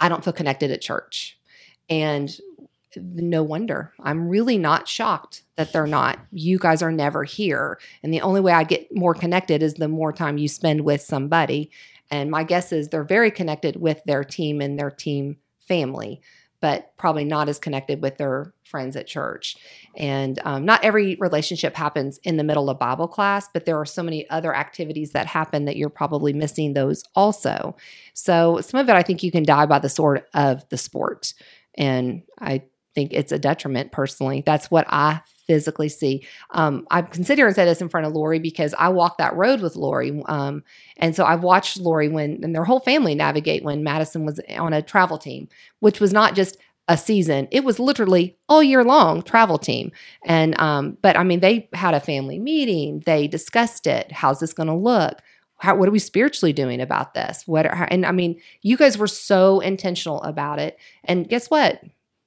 I 0.00 0.08
don't 0.08 0.24
feel 0.24 0.32
connected 0.32 0.70
at 0.70 0.80
church. 0.82 1.38
And 1.92 2.34
no 2.96 3.42
wonder. 3.42 3.92
I'm 4.00 4.28
really 4.28 4.56
not 4.56 4.88
shocked 4.88 5.42
that 5.56 5.74
they're 5.74 5.86
not. 5.86 6.18
You 6.30 6.58
guys 6.58 6.80
are 6.80 6.90
never 6.90 7.22
here. 7.22 7.78
And 8.02 8.14
the 8.14 8.22
only 8.22 8.40
way 8.40 8.52
I 8.52 8.64
get 8.64 8.94
more 8.94 9.12
connected 9.12 9.62
is 9.62 9.74
the 9.74 9.88
more 9.88 10.10
time 10.10 10.38
you 10.38 10.48
spend 10.48 10.80
with 10.82 11.02
somebody. 11.02 11.70
And 12.10 12.30
my 12.30 12.44
guess 12.44 12.72
is 12.72 12.88
they're 12.88 13.04
very 13.04 13.30
connected 13.30 13.76
with 13.76 14.02
their 14.06 14.24
team 14.24 14.62
and 14.62 14.78
their 14.78 14.90
team 14.90 15.36
family, 15.68 16.22
but 16.62 16.96
probably 16.96 17.24
not 17.24 17.50
as 17.50 17.58
connected 17.58 18.00
with 18.00 18.16
their 18.16 18.54
friends 18.64 18.96
at 18.96 19.06
church. 19.06 19.56
And 19.98 20.40
um, 20.46 20.64
not 20.64 20.82
every 20.82 21.16
relationship 21.16 21.76
happens 21.76 22.18
in 22.24 22.38
the 22.38 22.44
middle 22.44 22.70
of 22.70 22.78
Bible 22.78 23.06
class, 23.06 23.48
but 23.52 23.66
there 23.66 23.78
are 23.78 23.84
so 23.84 24.02
many 24.02 24.28
other 24.30 24.54
activities 24.54 25.12
that 25.12 25.26
happen 25.26 25.66
that 25.66 25.76
you're 25.76 25.90
probably 25.90 26.32
missing 26.32 26.72
those 26.72 27.04
also. 27.14 27.76
So 28.14 28.60
some 28.62 28.80
of 28.80 28.88
it, 28.88 28.96
I 28.96 29.02
think 29.02 29.22
you 29.22 29.30
can 29.30 29.42
die 29.42 29.66
by 29.66 29.78
the 29.78 29.90
sword 29.90 30.24
of 30.32 30.66
the 30.70 30.78
sport. 30.78 31.34
And 31.76 32.22
I 32.38 32.62
think 32.94 33.12
it's 33.12 33.32
a 33.32 33.38
detriment 33.38 33.92
personally. 33.92 34.42
That's 34.44 34.70
what 34.70 34.86
I 34.88 35.20
physically 35.46 35.88
see. 35.88 36.26
Um, 36.50 36.86
I'm 36.90 37.06
considering 37.06 37.52
say 37.52 37.64
this 37.64 37.80
in 37.80 37.88
front 37.88 38.06
of 38.06 38.12
Lori 38.12 38.38
because 38.38 38.74
I 38.78 38.88
walked 38.90 39.18
that 39.18 39.34
road 39.34 39.60
with 39.60 39.76
Lori. 39.76 40.22
Um, 40.26 40.62
and 40.96 41.16
so 41.16 41.24
I've 41.24 41.42
watched 41.42 41.78
Lori 41.78 42.08
when 42.08 42.40
and 42.42 42.54
their 42.54 42.64
whole 42.64 42.80
family 42.80 43.14
navigate 43.14 43.64
when 43.64 43.82
Madison 43.82 44.24
was 44.24 44.40
on 44.56 44.72
a 44.72 44.82
travel 44.82 45.18
team, 45.18 45.48
which 45.80 46.00
was 46.00 46.12
not 46.12 46.34
just 46.34 46.56
a 46.88 46.96
season. 46.96 47.48
It 47.50 47.64
was 47.64 47.78
literally 47.78 48.36
all 48.48 48.62
year 48.62 48.84
long 48.84 49.22
travel 49.22 49.58
team. 49.58 49.92
And 50.24 50.58
um, 50.60 50.98
but 51.02 51.16
I 51.16 51.24
mean, 51.24 51.40
they 51.40 51.68
had 51.72 51.94
a 51.94 52.00
family 52.00 52.38
meeting. 52.38 53.02
They 53.06 53.26
discussed 53.26 53.86
it. 53.86 54.12
How's 54.12 54.40
this 54.40 54.52
going 54.52 54.68
to 54.68 54.74
look? 54.74 55.20
How, 55.62 55.76
what 55.76 55.88
are 55.88 55.92
we 55.92 56.00
spiritually 56.00 56.52
doing 56.52 56.80
about 56.80 57.14
this? 57.14 57.44
What 57.46 57.66
are, 57.66 57.86
and 57.88 58.04
I 58.04 58.10
mean, 58.10 58.40
you 58.62 58.76
guys 58.76 58.98
were 58.98 59.06
so 59.06 59.60
intentional 59.60 60.20
about 60.22 60.58
it. 60.58 60.76
And 61.04 61.28
guess 61.28 61.50
what? 61.50 61.80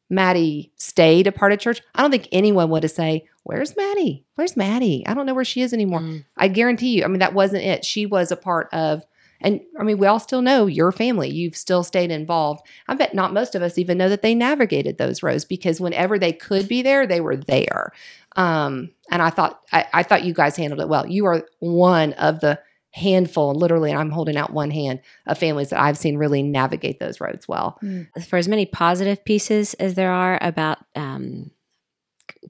Maddie 0.09 0.71
stayed 0.77 1.27
a 1.27 1.33
part 1.33 1.51
of 1.51 1.59
church. 1.59 1.81
I 1.93 2.01
don't 2.01 2.11
think 2.11 2.29
anyone 2.31 2.69
would 2.69 2.83
have 2.83 2.93
say, 2.93 3.27
"Where's 3.43 3.75
Maddie? 3.75 4.23
Where's 4.35 4.55
Maddie? 4.55 5.05
I 5.05 5.13
don't 5.13 5.25
know 5.25 5.33
where 5.33 5.43
she 5.43 5.61
is 5.61 5.73
anymore." 5.73 5.99
Mm. 5.99 6.23
I 6.37 6.47
guarantee 6.47 6.95
you. 6.95 7.03
I 7.03 7.07
mean, 7.07 7.19
that 7.19 7.33
wasn't 7.33 7.63
it. 7.63 7.83
She 7.83 8.05
was 8.05 8.31
a 8.31 8.37
part 8.37 8.69
of, 8.71 9.03
and 9.41 9.59
I 9.77 9.83
mean, 9.83 9.97
we 9.97 10.07
all 10.07 10.19
still 10.19 10.41
know 10.41 10.67
your 10.67 10.93
family. 10.93 11.29
You've 11.29 11.57
still 11.57 11.83
stayed 11.83 12.11
involved. 12.11 12.65
I 12.87 12.95
bet 12.95 13.13
not 13.13 13.33
most 13.33 13.53
of 13.53 13.61
us 13.61 13.77
even 13.77 13.97
know 13.97 14.07
that 14.07 14.21
they 14.21 14.33
navigated 14.33 14.97
those 14.97 15.21
roads 15.21 15.43
because 15.43 15.81
whenever 15.81 16.17
they 16.17 16.31
could 16.31 16.69
be 16.69 16.83
there, 16.83 17.05
they 17.05 17.19
were 17.19 17.35
there. 17.35 17.91
Um, 18.37 18.91
and 19.11 19.21
I 19.21 19.29
thought, 19.29 19.59
I, 19.73 19.87
I 19.91 20.03
thought 20.03 20.23
you 20.23 20.33
guys 20.33 20.55
handled 20.55 20.79
it 20.79 20.87
well. 20.87 21.05
You 21.05 21.25
are 21.25 21.45
one 21.59 22.13
of 22.13 22.39
the 22.39 22.61
handful, 22.95 23.53
literally, 23.53 23.91
and 23.91 23.99
I'm 23.99 24.09
holding 24.09 24.37
out 24.37 24.53
one 24.53 24.71
hand 24.71 25.01
of 25.27 25.37
families 25.37 25.69
that 25.69 25.81
I've 25.81 25.97
seen 25.97 26.17
really 26.17 26.41
navigate 26.41 26.97
those 26.99 27.19
roads 27.19 27.45
well. 27.47 27.77
for 28.25 28.37
as 28.37 28.47
many 28.47 28.65
positive 28.65 29.23
pieces 29.25 29.73
as 29.75 29.95
there 29.95 30.11
are 30.11 30.39
about 30.41 30.77
um, 30.95 31.51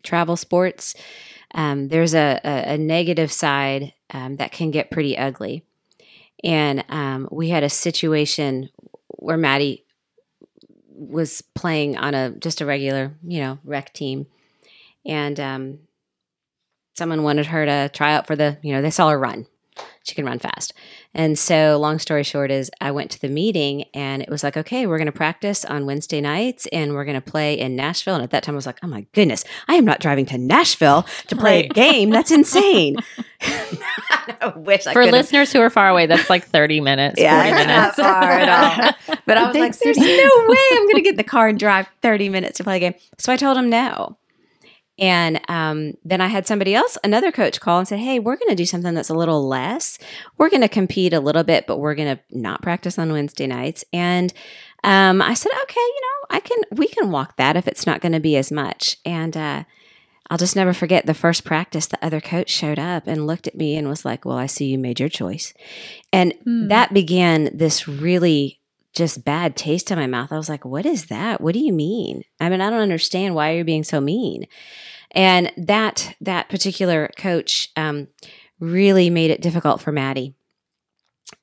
travel 0.04 0.38
sports, 0.38 0.94
um, 1.56 1.88
there's 1.88 2.14
a, 2.14 2.40
a, 2.44 2.74
a 2.74 2.78
negative 2.78 3.32
side 3.32 3.94
um, 4.12 4.36
that 4.36 4.52
can 4.52 4.70
get 4.70 4.92
pretty 4.92 5.18
ugly. 5.18 5.64
And 6.44 6.86
um, 6.90 7.28
we 7.32 7.50
had 7.50 7.64
a 7.64 7.70
situation 7.70 8.70
where 9.08 9.38
Maddie 9.38 9.84
was 10.90 11.42
playing 11.56 11.98
on 11.98 12.14
a 12.14 12.30
just 12.30 12.62
a 12.62 12.68
regular, 12.68 13.16
you 13.24 13.40
know, 13.40 13.58
rec 13.64 13.94
team, 13.94 14.28
and 15.06 15.40
um, 15.40 15.80
someone 16.94 17.24
wanted 17.24 17.48
her 17.48 17.66
to 17.66 17.90
try 17.94 18.14
out 18.14 18.28
for 18.28 18.36
the, 18.36 18.58
you 18.62 18.74
know, 18.74 18.82
they 18.84 18.92
saw 18.92 19.10
her 19.10 19.18
run. 19.18 19.48
She 20.06 20.14
can 20.14 20.24
run 20.26 20.38
fast. 20.38 20.72
And 21.16 21.38
so, 21.38 21.78
long 21.80 21.98
story 21.98 22.22
short, 22.24 22.52
is 22.52 22.70
I 22.80 22.92
went 22.92 23.10
to 23.12 23.20
the 23.20 23.28
meeting 23.28 23.86
and 23.94 24.22
it 24.22 24.30
was 24.30 24.44
like, 24.44 24.56
okay, 24.56 24.86
we're 24.86 25.00
going 25.00 25.08
to 25.08 25.12
practice 25.12 25.66
on 25.66 25.88
Wednesday 25.88 26.22
nights 26.22 26.68
and 26.72 26.94
we're 26.94 27.06
going 27.06 27.20
to 27.20 27.28
play 27.32 27.58
in 27.58 27.76
Nashville. 27.76 28.14
And 28.14 28.24
at 28.24 28.30
that 28.30 28.44
time, 28.44 28.54
I 28.54 28.58
was 28.58 28.68
like, 28.68 28.78
oh 28.84 28.88
my 28.88 29.08
goodness, 29.14 29.44
I 29.68 29.74
am 29.76 29.84
not 29.84 30.00
driving 30.02 30.28
to 30.28 30.38
Nashville 30.38 31.08
to 31.28 31.36
play 31.36 31.66
a 31.66 31.68
game. 31.74 32.12
That's 32.12 32.30
insane. 32.30 32.98
I 33.42 34.54
wish 34.56 34.86
I 34.88 34.94
For 34.94 35.04
could. 35.04 35.12
listeners 35.12 35.52
who 35.52 35.60
are 35.60 35.70
far 35.72 35.90
away, 35.90 36.06
that's 36.06 36.30
like 36.30 36.46
30 36.46 36.82
minutes, 36.82 37.20
Yeah, 37.20 37.42
40 37.44 37.66
minutes. 37.66 37.98
not 37.98 38.22
far 38.22 38.32
at 38.32 38.50
all. 39.08 39.18
But 39.26 39.38
I 39.38 39.48
was 39.48 39.56
like, 39.58 39.78
there's 39.80 39.98
no 39.98 40.06
way 40.06 40.58
I'm 40.72 40.84
going 40.84 40.96
to 40.96 41.02
get 41.02 41.12
in 41.12 41.18
the 41.18 41.24
car 41.24 41.48
and 41.48 41.58
drive 41.60 41.88
30 42.02 42.30
minutes 42.30 42.58
to 42.58 42.64
play 42.64 42.78
a 42.78 42.80
game. 42.80 42.94
So 43.18 43.34
I 43.34 43.38
told 43.38 43.58
him 43.58 43.70
no. 43.70 44.18
And 44.98 45.42
um, 45.50 45.94
then 46.06 46.22
I 46.22 46.28
had 46.28 46.48
somebody 46.48 46.74
else, 46.74 46.98
another 47.04 47.32
coach, 47.32 47.60
call 47.60 47.80
and 47.80 47.88
say, 47.88 47.98
"Hey, 47.98 48.20
we're 48.20 48.38
going 48.38 48.50
to 48.50 48.56
do 48.56 48.66
something 48.66 48.94
that's 48.94 49.10
a 49.10 49.14
little 49.16 49.48
less. 49.48 50.00
We're 50.38 50.50
going 50.50 50.62
to 50.62 50.70
compete 50.70 51.14
a 51.14 51.20
little 51.20 51.44
bit, 51.44 51.68
but 51.68 51.80
we're 51.80 51.96
going 51.96 52.16
to 52.16 52.24
not 52.32 52.62
practice 52.62 52.98
on 52.98 53.12
Wednesday 53.12 53.48
nights." 53.48 53.84
And 53.92 54.34
um, 54.84 55.22
I 55.22 55.34
said, 55.34 55.52
"Okay, 55.64 55.80
you 55.82 56.02
know, 56.02 56.28
I 56.38 56.40
can. 56.40 56.62
We 56.72 56.88
can 56.88 57.12
walk 57.12 57.36
that 57.38 57.58
if 57.58 57.68
it's 57.68 57.86
not 57.86 58.00
going 58.02 58.14
to 58.14 58.20
be 58.22 58.38
as 58.38 58.52
much." 58.52 58.98
And 59.06 59.36
uh, 59.36 59.64
I'll 60.30 60.38
just 60.38 60.56
never 60.56 60.74
forget 60.74 61.06
the 61.06 61.14
first 61.14 61.44
practice. 61.44 61.88
The 61.88 62.04
other 62.06 62.22
coach 62.22 62.50
showed 62.50 62.80
up 62.80 63.06
and 63.06 63.28
looked 63.28 63.48
at 63.48 63.56
me 63.56 63.76
and 63.76 63.90
was 63.90 64.06
like, 64.06 64.24
"Well, 64.24 64.38
I 64.38 64.46
see 64.46 64.66
you 64.68 64.78
made 64.78 65.00
your 65.02 65.10
choice," 65.10 65.54
and 66.14 66.34
Hmm. 66.46 66.70
that 66.70 66.94
began 66.94 67.50
this 67.54 67.88
really 67.88 68.62
just 68.96 69.26
bad 69.26 69.56
taste 69.56 69.92
in 69.92 70.00
my 70.00 70.08
mouth. 70.08 70.32
I 70.32 70.38
was 70.38 70.50
like, 70.50 70.66
what 70.66 70.86
is 70.86 71.08
that? 71.08 71.42
What 71.42 71.54
do 71.54 71.60
you 71.60 71.74
mean? 71.74 72.24
I 72.40 72.50
mean, 72.50 72.62
I 72.62 72.70
don't 72.70 72.82
understand 72.82 73.36
why 73.36 73.52
you're 73.52 73.66
being 73.66 73.84
so 73.84 74.02
mean. 74.02 74.48
And 75.12 75.52
that 75.58 76.16
that 76.22 76.50
particular 76.50 77.10
coach 77.18 77.70
um, 77.76 78.08
really 78.60 79.10
made 79.10 79.32
it 79.32 79.42
difficult 79.42 79.82
for 79.82 79.92
Maddie 79.92 80.34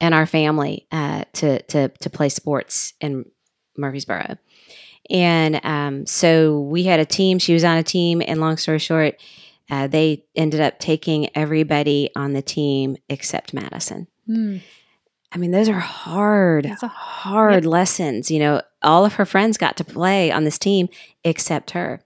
and 0.00 0.14
our 0.14 0.26
family 0.26 0.86
uh, 0.90 1.24
to 1.34 1.62
to 1.62 1.88
to 1.88 2.10
play 2.10 2.28
sports 2.28 2.94
in 3.00 3.24
Murfreesboro. 3.76 4.36
And 5.10 5.60
um, 5.64 6.06
so 6.06 6.60
we 6.60 6.84
had 6.84 7.00
a 7.00 7.04
team. 7.06 7.38
She 7.38 7.54
was 7.54 7.64
on 7.64 7.76
a 7.76 7.82
team, 7.82 8.22
and 8.26 8.40
long 8.40 8.56
story 8.56 8.78
short, 8.78 9.20
uh, 9.70 9.86
they 9.86 10.24
ended 10.34 10.60
up 10.60 10.78
taking 10.78 11.28
everybody 11.36 12.10
on 12.16 12.32
the 12.32 12.42
team 12.42 12.96
except 13.08 13.52
Madison. 13.52 14.06
Hmm. 14.26 14.58
I 15.34 15.38
mean, 15.38 15.50
those 15.50 15.68
are 15.68 15.78
hard, 15.78 16.66
That's 16.66 16.82
a- 16.82 16.88
hard 16.88 17.64
lessons. 17.64 18.30
You 18.30 18.38
know, 18.38 18.62
all 18.82 19.04
of 19.04 19.14
her 19.14 19.24
friends 19.24 19.56
got 19.56 19.76
to 19.78 19.84
play 19.84 20.30
on 20.30 20.44
this 20.44 20.58
team 20.58 20.88
except 21.24 21.70
her. 21.72 22.02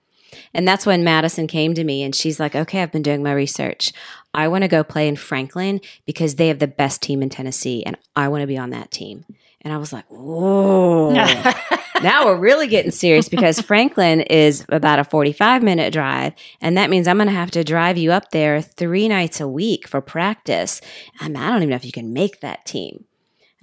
And 0.54 0.66
that's 0.66 0.86
when 0.86 1.04
Madison 1.04 1.46
came 1.46 1.74
to 1.74 1.84
me 1.84 2.02
and 2.02 2.14
she's 2.14 2.38
like, 2.38 2.54
okay, 2.54 2.82
I've 2.82 2.92
been 2.92 3.02
doing 3.02 3.22
my 3.22 3.32
research. 3.32 3.92
I 4.34 4.48
want 4.48 4.62
to 4.62 4.68
go 4.68 4.84
play 4.84 5.08
in 5.08 5.16
Franklin 5.16 5.80
because 6.04 6.34
they 6.34 6.48
have 6.48 6.58
the 6.58 6.66
best 6.66 7.02
team 7.02 7.22
in 7.22 7.30
Tennessee 7.30 7.82
and 7.84 7.96
I 8.14 8.28
want 8.28 8.42
to 8.42 8.46
be 8.46 8.58
on 8.58 8.70
that 8.70 8.90
team. 8.90 9.24
And 9.62 9.72
I 9.72 9.78
was 9.78 9.92
like, 9.92 10.04
whoa. 10.08 11.12
now 12.02 12.26
we're 12.26 12.38
really 12.38 12.68
getting 12.68 12.90
serious 12.90 13.28
because 13.28 13.60
Franklin 13.60 14.20
is 14.20 14.64
about 14.68 14.98
a 14.98 15.04
45 15.04 15.62
minute 15.62 15.92
drive. 15.92 16.34
And 16.60 16.76
that 16.76 16.90
means 16.90 17.08
I'm 17.08 17.16
going 17.16 17.28
to 17.28 17.34
have 17.34 17.50
to 17.52 17.64
drive 17.64 17.98
you 17.98 18.12
up 18.12 18.30
there 18.30 18.60
three 18.60 19.08
nights 19.08 19.40
a 19.40 19.48
week 19.48 19.88
for 19.88 20.00
practice. 20.00 20.80
I, 21.18 21.28
mean, 21.28 21.36
I 21.36 21.48
don't 21.48 21.58
even 21.58 21.70
know 21.70 21.76
if 21.76 21.84
you 21.84 21.92
can 21.92 22.12
make 22.12 22.40
that 22.40 22.64
team. 22.66 23.06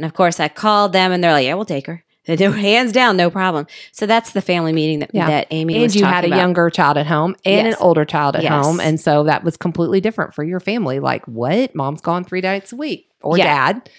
And 0.03 0.09
of 0.09 0.13
course, 0.15 0.37
I 0.41 0.49
called 0.49 0.91
them 0.91 1.13
and 1.13 1.23
they're 1.23 1.31
like, 1.31 1.45
yeah, 1.45 1.53
we'll 1.53 1.63
take 1.65 1.87
her. 1.87 2.03
They 2.25 2.37
do 2.37 2.51
hands 2.51 2.91
down, 2.93 3.17
no 3.17 3.29
problem. 3.29 3.67
So 3.91 4.05
that's 4.05 4.31
the 4.31 4.41
family 4.41 4.71
meeting 4.71 4.99
that, 4.99 5.11
Yeah. 5.13 5.27
that 5.27 5.47
Amy 5.51 5.83
and 5.83 5.93
you 5.93 6.05
had 6.05 6.23
a 6.23 6.27
about. 6.27 6.37
younger 6.37 6.69
child 6.69 6.97
at 6.97 7.05
home 7.05 7.35
and 7.43 7.67
Yes. 7.67 7.75
an 7.75 7.81
older 7.81 8.05
child 8.05 8.37
at 8.37 8.43
Yes. 8.43 8.51
home 8.65 8.79
and 8.79 8.97
so 8.99 9.23
that 9.25 9.43
was 9.43 9.57
completely 9.57 9.99
different 9.99 10.33
for 10.33 10.41
your 10.43 10.61
family 10.61 11.01
like 11.01 11.25
what 11.27 11.75
mom's 11.75 11.99
gone 11.99 12.23
three 12.23 12.39
nights 12.39 12.71
a 12.71 12.77
week 12.77 13.09
or 13.21 13.37
Yeah. 13.37 13.71
dad 13.71 13.89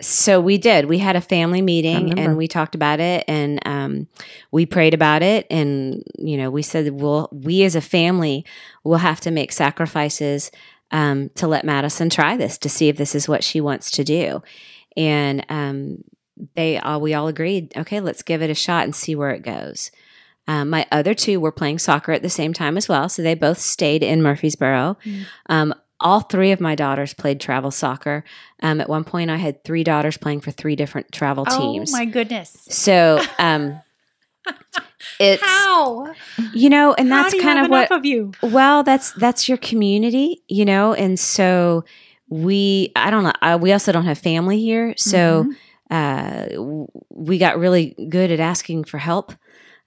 So 0.00 0.40
we 0.40 0.56
did. 0.56 0.86
We 0.86 0.96
had 0.98 1.14
a 1.14 1.20
family 1.20 1.60
meeting 1.60 2.18
and 2.18 2.38
we 2.38 2.48
talked 2.48 2.74
about 2.74 3.00
it 3.00 3.22
and 3.28 3.60
um, 3.66 4.06
we 4.50 4.64
prayed 4.64 4.94
about 4.94 5.22
it. 5.22 5.46
And, 5.50 6.02
you 6.18 6.38
know, 6.38 6.50
we 6.50 6.62
said, 6.62 6.98
well, 6.98 7.28
we 7.32 7.64
as 7.64 7.76
a 7.76 7.82
family 7.82 8.46
will 8.82 8.96
have 8.96 9.20
to 9.20 9.30
make 9.30 9.52
sacrifices 9.52 10.50
um, 10.90 11.28
to 11.34 11.46
let 11.46 11.66
Madison 11.66 12.08
try 12.08 12.34
this 12.38 12.56
to 12.58 12.68
see 12.70 12.88
if 12.88 12.96
this 12.96 13.14
is 13.14 13.28
what 13.28 13.44
she 13.44 13.60
wants 13.60 13.90
to 13.92 14.04
do. 14.04 14.42
And 14.96 15.44
um, 15.48 16.04
they 16.54 16.78
all, 16.78 17.00
we 17.00 17.14
all 17.14 17.28
agreed, 17.28 17.72
okay, 17.76 18.00
let's 18.00 18.22
give 18.22 18.42
it 18.42 18.50
a 18.50 18.54
shot 18.54 18.84
and 18.84 18.94
see 18.94 19.14
where 19.14 19.30
it 19.30 19.42
goes. 19.42 19.90
Um, 20.46 20.70
my 20.70 20.86
other 20.92 21.14
two 21.14 21.40
were 21.40 21.52
playing 21.52 21.78
soccer 21.78 22.12
at 22.12 22.22
the 22.22 22.28
same 22.28 22.52
time 22.52 22.76
as 22.76 22.88
well. 22.88 23.08
So 23.08 23.22
they 23.22 23.34
both 23.34 23.58
stayed 23.58 24.02
in 24.02 24.22
Murfreesboro. 24.22 24.96
Mm. 25.04 25.24
Um, 25.48 25.74
all 26.00 26.20
three 26.20 26.52
of 26.52 26.60
my 26.60 26.74
daughters 26.74 27.14
played 27.14 27.40
travel 27.40 27.70
soccer. 27.70 28.24
Um, 28.62 28.80
at 28.80 28.88
one 28.88 29.04
point, 29.04 29.30
I 29.30 29.36
had 29.36 29.64
three 29.64 29.84
daughters 29.84 30.18
playing 30.18 30.40
for 30.40 30.50
three 30.50 30.76
different 30.76 31.12
travel 31.12 31.46
teams. 31.46 31.94
Oh 31.94 31.96
my 31.96 32.04
goodness. 32.04 32.66
So 32.68 33.22
um, 33.38 33.80
it's 35.20 35.42
How? 35.42 36.12
you 36.52 36.68
know, 36.68 36.92
and 36.94 37.08
How 37.08 37.22
that's 37.22 37.40
kind 37.40 37.58
have 37.58 37.66
of 37.66 37.70
what 37.70 37.92
of 37.92 38.04
you. 38.04 38.32
well, 38.42 38.82
that's 38.82 39.12
that's 39.12 39.48
your 39.48 39.58
community, 39.58 40.42
you 40.48 40.64
know, 40.64 40.92
and 40.92 41.18
so 41.18 41.84
we 42.28 42.92
I 42.96 43.10
don't 43.10 43.24
know. 43.24 43.32
Uh, 43.42 43.58
we 43.60 43.72
also 43.72 43.92
don't 43.92 44.06
have 44.06 44.18
family 44.18 44.60
here, 44.60 44.94
so 44.96 45.44
Mhm. 45.44 45.56
uh, 45.90 46.92
we 47.10 47.38
got 47.38 47.58
really 47.58 47.94
good 48.08 48.30
at 48.30 48.40
asking 48.40 48.84
for 48.84 48.98
help 48.98 49.32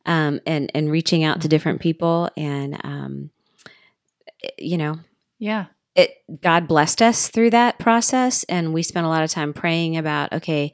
um, 0.06 0.40
and 0.46 0.72
and 0.74 0.92
reaching 0.92 1.24
out 1.24 1.42
to 1.42 1.48
different 1.48 1.82
people, 1.82 2.30
and 2.38 2.80
um, 2.84 3.30
you 4.58 4.78
know, 4.78 5.00
yeah. 5.40 5.66
it 5.96 6.12
God 6.42 6.68
blessed 6.68 7.02
us 7.02 7.28
through 7.30 7.50
that 7.52 7.80
process, 7.80 8.44
and 8.46 8.74
we 8.74 8.84
spent 8.84 9.06
a 9.06 9.10
lot 9.10 9.24
of 9.24 9.32
time 9.32 9.54
praying 9.54 9.98
about 9.98 10.32
okay. 10.34 10.74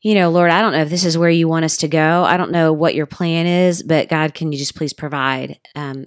You 0.00 0.14
know, 0.14 0.30
Lord, 0.30 0.52
I 0.52 0.60
don't 0.60 0.72
know 0.72 0.82
if 0.82 0.90
this 0.90 1.04
is 1.04 1.18
where 1.18 1.28
you 1.28 1.48
want 1.48 1.64
us 1.64 1.78
to 1.78 1.88
go. 1.88 2.22
I 2.22 2.36
don't 2.36 2.52
know 2.52 2.72
what 2.72 2.94
your 2.94 3.04
plan 3.06 3.46
is, 3.48 3.82
but 3.82 4.08
God, 4.08 4.32
can 4.32 4.52
you 4.52 4.58
just 4.58 4.76
please 4.76 4.92
provide 4.92 5.58
um, 5.74 6.06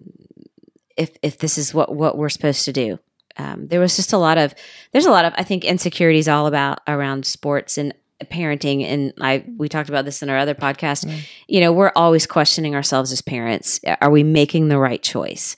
if 0.95 1.17
if 1.21 1.37
this 1.39 1.57
is 1.57 1.73
what 1.73 1.93
what 1.93 2.17
we're 2.17 2.29
supposed 2.29 2.63
to 2.65 2.71
do? 2.73 2.99
Um, 3.41 3.67
there 3.67 3.79
was 3.79 3.95
just 3.95 4.13
a 4.13 4.17
lot 4.17 4.37
of 4.37 4.53
there's 4.91 5.05
a 5.05 5.11
lot 5.11 5.25
of 5.25 5.33
I 5.35 5.43
think 5.43 5.63
insecurities 5.65 6.27
all 6.27 6.47
about 6.47 6.79
around 6.87 7.25
sports 7.25 7.77
and 7.77 7.93
parenting, 8.25 8.83
and 8.83 9.13
I 9.19 9.43
we 9.57 9.67
talked 9.67 9.89
about 9.89 10.05
this 10.05 10.21
in 10.21 10.29
our 10.29 10.37
other 10.37 10.53
podcast. 10.53 11.05
Mm. 11.05 11.27
You 11.47 11.59
know, 11.61 11.73
we're 11.73 11.91
always 11.95 12.27
questioning 12.27 12.75
ourselves 12.75 13.11
as 13.11 13.21
parents: 13.21 13.79
Are 13.99 14.11
we 14.11 14.23
making 14.23 14.67
the 14.67 14.77
right 14.77 15.01
choice? 15.01 15.55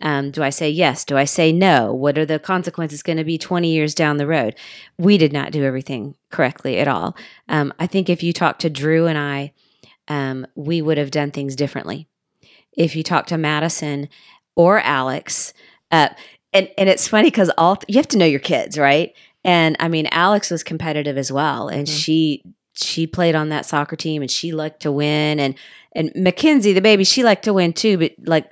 Um, 0.00 0.30
do 0.30 0.42
I 0.42 0.50
say 0.50 0.68
yes? 0.68 1.04
Do 1.04 1.16
I 1.16 1.24
say 1.24 1.52
no? 1.52 1.92
What 1.92 2.18
are 2.18 2.26
the 2.26 2.38
consequences 2.38 3.02
going 3.02 3.16
to 3.16 3.24
be 3.24 3.38
20 3.38 3.72
years 3.72 3.94
down 3.94 4.16
the 4.16 4.26
road? 4.26 4.54
We 4.98 5.16
did 5.16 5.32
not 5.32 5.52
do 5.52 5.64
everything 5.64 6.16
correctly 6.30 6.78
at 6.78 6.88
all. 6.88 7.16
Um, 7.48 7.72
I 7.78 7.86
think 7.86 8.08
if 8.10 8.22
you 8.22 8.32
talk 8.32 8.58
to 8.58 8.70
Drew 8.70 9.06
and 9.06 9.16
I, 9.16 9.52
um, 10.08 10.46
we 10.56 10.82
would 10.82 10.98
have 10.98 11.10
done 11.10 11.30
things 11.30 11.56
differently. 11.56 12.08
If 12.76 12.96
you 12.96 13.02
talk 13.02 13.26
to 13.26 13.38
Madison 13.38 14.08
or 14.56 14.80
Alex, 14.80 15.54
uh, 15.90 16.08
and 16.54 16.70
and 16.78 16.88
it's 16.88 17.06
funny 17.08 17.26
because 17.28 17.50
all 17.58 17.78
you 17.88 17.96
have 17.96 18.08
to 18.08 18.18
know 18.18 18.26
your 18.26 18.40
kids, 18.40 18.78
right? 18.78 19.12
And 19.44 19.76
I 19.80 19.88
mean, 19.88 20.06
Alex 20.10 20.50
was 20.50 20.62
competitive 20.62 21.18
as 21.18 21.30
well, 21.30 21.68
and 21.68 21.86
Mhm. 21.86 22.00
she 22.04 22.42
she 22.72 23.06
played 23.06 23.34
on 23.34 23.50
that 23.50 23.66
soccer 23.66 23.96
team, 23.96 24.22
and 24.22 24.30
she 24.30 24.52
liked 24.52 24.80
to 24.82 24.90
win. 24.92 25.38
And 25.40 25.54
and 25.94 26.10
Mackenzie, 26.16 26.72
the 26.72 26.80
baby, 26.80 27.04
she 27.04 27.22
liked 27.22 27.44
to 27.44 27.52
win 27.52 27.72
too, 27.72 27.98
but 27.98 28.12
like. 28.24 28.46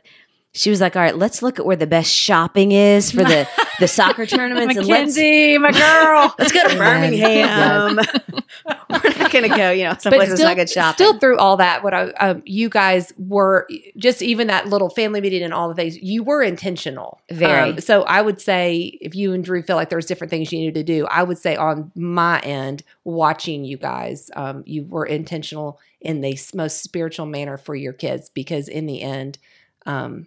She 0.54 0.68
was 0.68 0.80
like, 0.80 0.96
"All 0.96 1.02
right, 1.02 1.16
let's 1.16 1.42
look 1.42 1.58
at 1.58 1.64
where 1.64 1.76
the 1.76 1.86
best 1.86 2.12
shopping 2.12 2.72
is 2.72 3.10
for 3.10 3.24
the 3.24 3.48
the 3.80 3.88
soccer 3.88 4.26
tournaments, 4.26 4.76
and 4.76 4.86
let's 4.86 5.16
Mackenzie, 5.16 5.58
my 5.58 5.72
girl. 5.72 6.34
let's 6.38 6.52
go 6.52 6.68
to 6.68 6.76
Birmingham. 6.76 7.96
We're 8.66 9.18
not 9.18 9.32
going 9.32 9.50
to 9.50 9.56
go, 9.56 9.70
you 9.70 9.84
know, 9.84 9.96
someplace 9.98 10.28
that's 10.28 10.40
still, 10.40 10.48
not 10.48 10.56
good 10.56 10.68
shopping. 10.68 10.94
still 10.94 11.18
through 11.18 11.38
all 11.38 11.56
that, 11.56 11.82
what 11.82 11.94
I, 11.94 12.10
um, 12.12 12.42
you 12.44 12.68
guys 12.68 13.12
were 13.18 13.66
just 13.96 14.22
even 14.22 14.48
that 14.48 14.68
little 14.68 14.90
family 14.90 15.20
meeting 15.20 15.42
and 15.42 15.54
all 15.54 15.68
the 15.68 15.74
things, 15.74 15.96
you 15.96 16.22
were 16.22 16.42
intentional. 16.42 17.20
Very. 17.30 17.70
Um, 17.70 17.80
so 17.80 18.02
I 18.02 18.20
would 18.22 18.40
say 18.40 18.98
if 19.00 19.14
you 19.14 19.32
and 19.32 19.42
Drew 19.42 19.62
feel 19.62 19.76
like 19.76 19.88
there's 19.88 20.06
different 20.06 20.30
things 20.30 20.52
you 20.52 20.58
needed 20.58 20.74
to 20.74 20.84
do, 20.84 21.06
I 21.06 21.22
would 21.22 21.38
say 21.38 21.56
on 21.56 21.90
my 21.94 22.40
end, 22.40 22.82
watching 23.04 23.64
you 23.64 23.78
guys, 23.78 24.30
um, 24.36 24.62
you 24.66 24.84
were 24.84 25.06
intentional 25.06 25.80
in 26.00 26.20
the 26.20 26.38
most 26.54 26.82
spiritual 26.82 27.26
manner 27.26 27.56
for 27.56 27.74
your 27.74 27.92
kids 27.92 28.28
because 28.28 28.68
in 28.68 28.86
the 28.86 29.00
end, 29.00 29.38
um, 29.86 30.26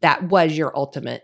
that 0.00 0.22
was 0.24 0.56
your 0.56 0.76
ultimate 0.76 1.22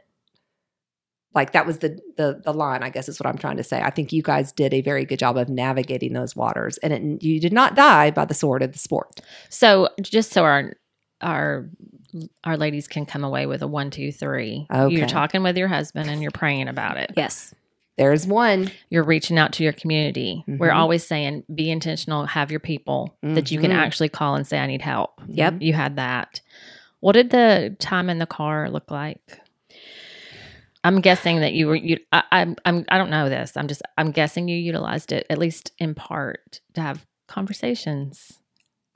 like 1.34 1.52
that 1.52 1.66
was 1.66 1.78
the 1.78 1.98
the 2.16 2.40
the 2.44 2.52
line 2.52 2.82
i 2.82 2.90
guess 2.90 3.08
is 3.08 3.20
what 3.20 3.26
i'm 3.26 3.38
trying 3.38 3.56
to 3.56 3.62
say 3.62 3.80
i 3.82 3.90
think 3.90 4.12
you 4.12 4.22
guys 4.22 4.50
did 4.52 4.72
a 4.74 4.80
very 4.80 5.04
good 5.04 5.18
job 5.18 5.36
of 5.36 5.48
navigating 5.48 6.12
those 6.12 6.34
waters 6.34 6.78
and 6.78 6.92
it, 6.92 7.22
you 7.22 7.38
did 7.38 7.52
not 7.52 7.74
die 7.76 8.10
by 8.10 8.24
the 8.24 8.34
sword 8.34 8.62
of 8.62 8.72
the 8.72 8.78
sport 8.78 9.20
So 9.50 9.88
just 10.02 10.32
so 10.32 10.44
our 10.44 10.72
our 11.20 11.68
our 12.44 12.56
ladies 12.56 12.88
can 12.88 13.04
come 13.04 13.22
away 13.22 13.44
with 13.44 13.60
a 13.60 13.66
one, 13.66 13.90
two, 13.90 14.10
three. 14.12 14.66
Okay. 14.72 14.94
You're 14.94 15.06
talking 15.06 15.42
with 15.42 15.58
your 15.58 15.68
husband 15.68 16.08
and 16.08 16.22
you're 16.22 16.30
praying 16.30 16.66
about 16.68 16.96
it. 16.96 17.12
yes. 17.16 17.52
there's 17.98 18.26
one 18.26 18.70
You're 18.88 19.04
reaching 19.04 19.36
out 19.38 19.52
to 19.54 19.62
your 19.64 19.72
community. 19.74 20.42
We're 20.46 20.70
Mhm. 20.70 20.76
always 20.76 21.04
saying 21.06 21.44
be 21.54 21.70
intentional, 21.70 22.24
have 22.26 22.50
your 22.50 22.60
people 22.60 23.14
that 23.22 23.50
you 23.50 23.60
can 23.60 23.72
Mhm. 23.72 23.76
actually 23.76 24.08
call 24.08 24.36
and 24.36 24.46
say, 24.46 24.58
I 24.58 24.66
need 24.66 24.80
help. 24.80 25.20
Yep. 25.28 25.56
You 25.60 25.72
had 25.74 25.96
that. 25.96 26.40
What 27.00 27.12
did 27.12 27.30
the 27.30 27.76
time 27.78 28.10
in 28.10 28.18
the 28.18 28.26
car 28.26 28.70
look 28.70 28.90
like? 28.90 29.40
I'm 30.84 31.00
guessing 31.00 31.40
that 31.40 31.52
you 31.54 31.66
were 31.66 31.74
you 31.76 31.98
I, 32.12 32.22
I'm 32.32 32.56
I'm 32.64 32.84
I 32.88 32.98
don't 32.98 33.10
know 33.10 33.28
this. 33.28 33.56
I'm 33.56 33.68
just 33.68 33.82
I'm 33.98 34.10
guessing 34.10 34.48
you 34.48 34.56
utilized 34.56 35.12
it 35.12 35.26
at 35.28 35.38
least 35.38 35.72
in 35.78 35.94
part 35.94 36.60
to 36.74 36.80
have 36.80 37.04
conversations. 37.26 38.32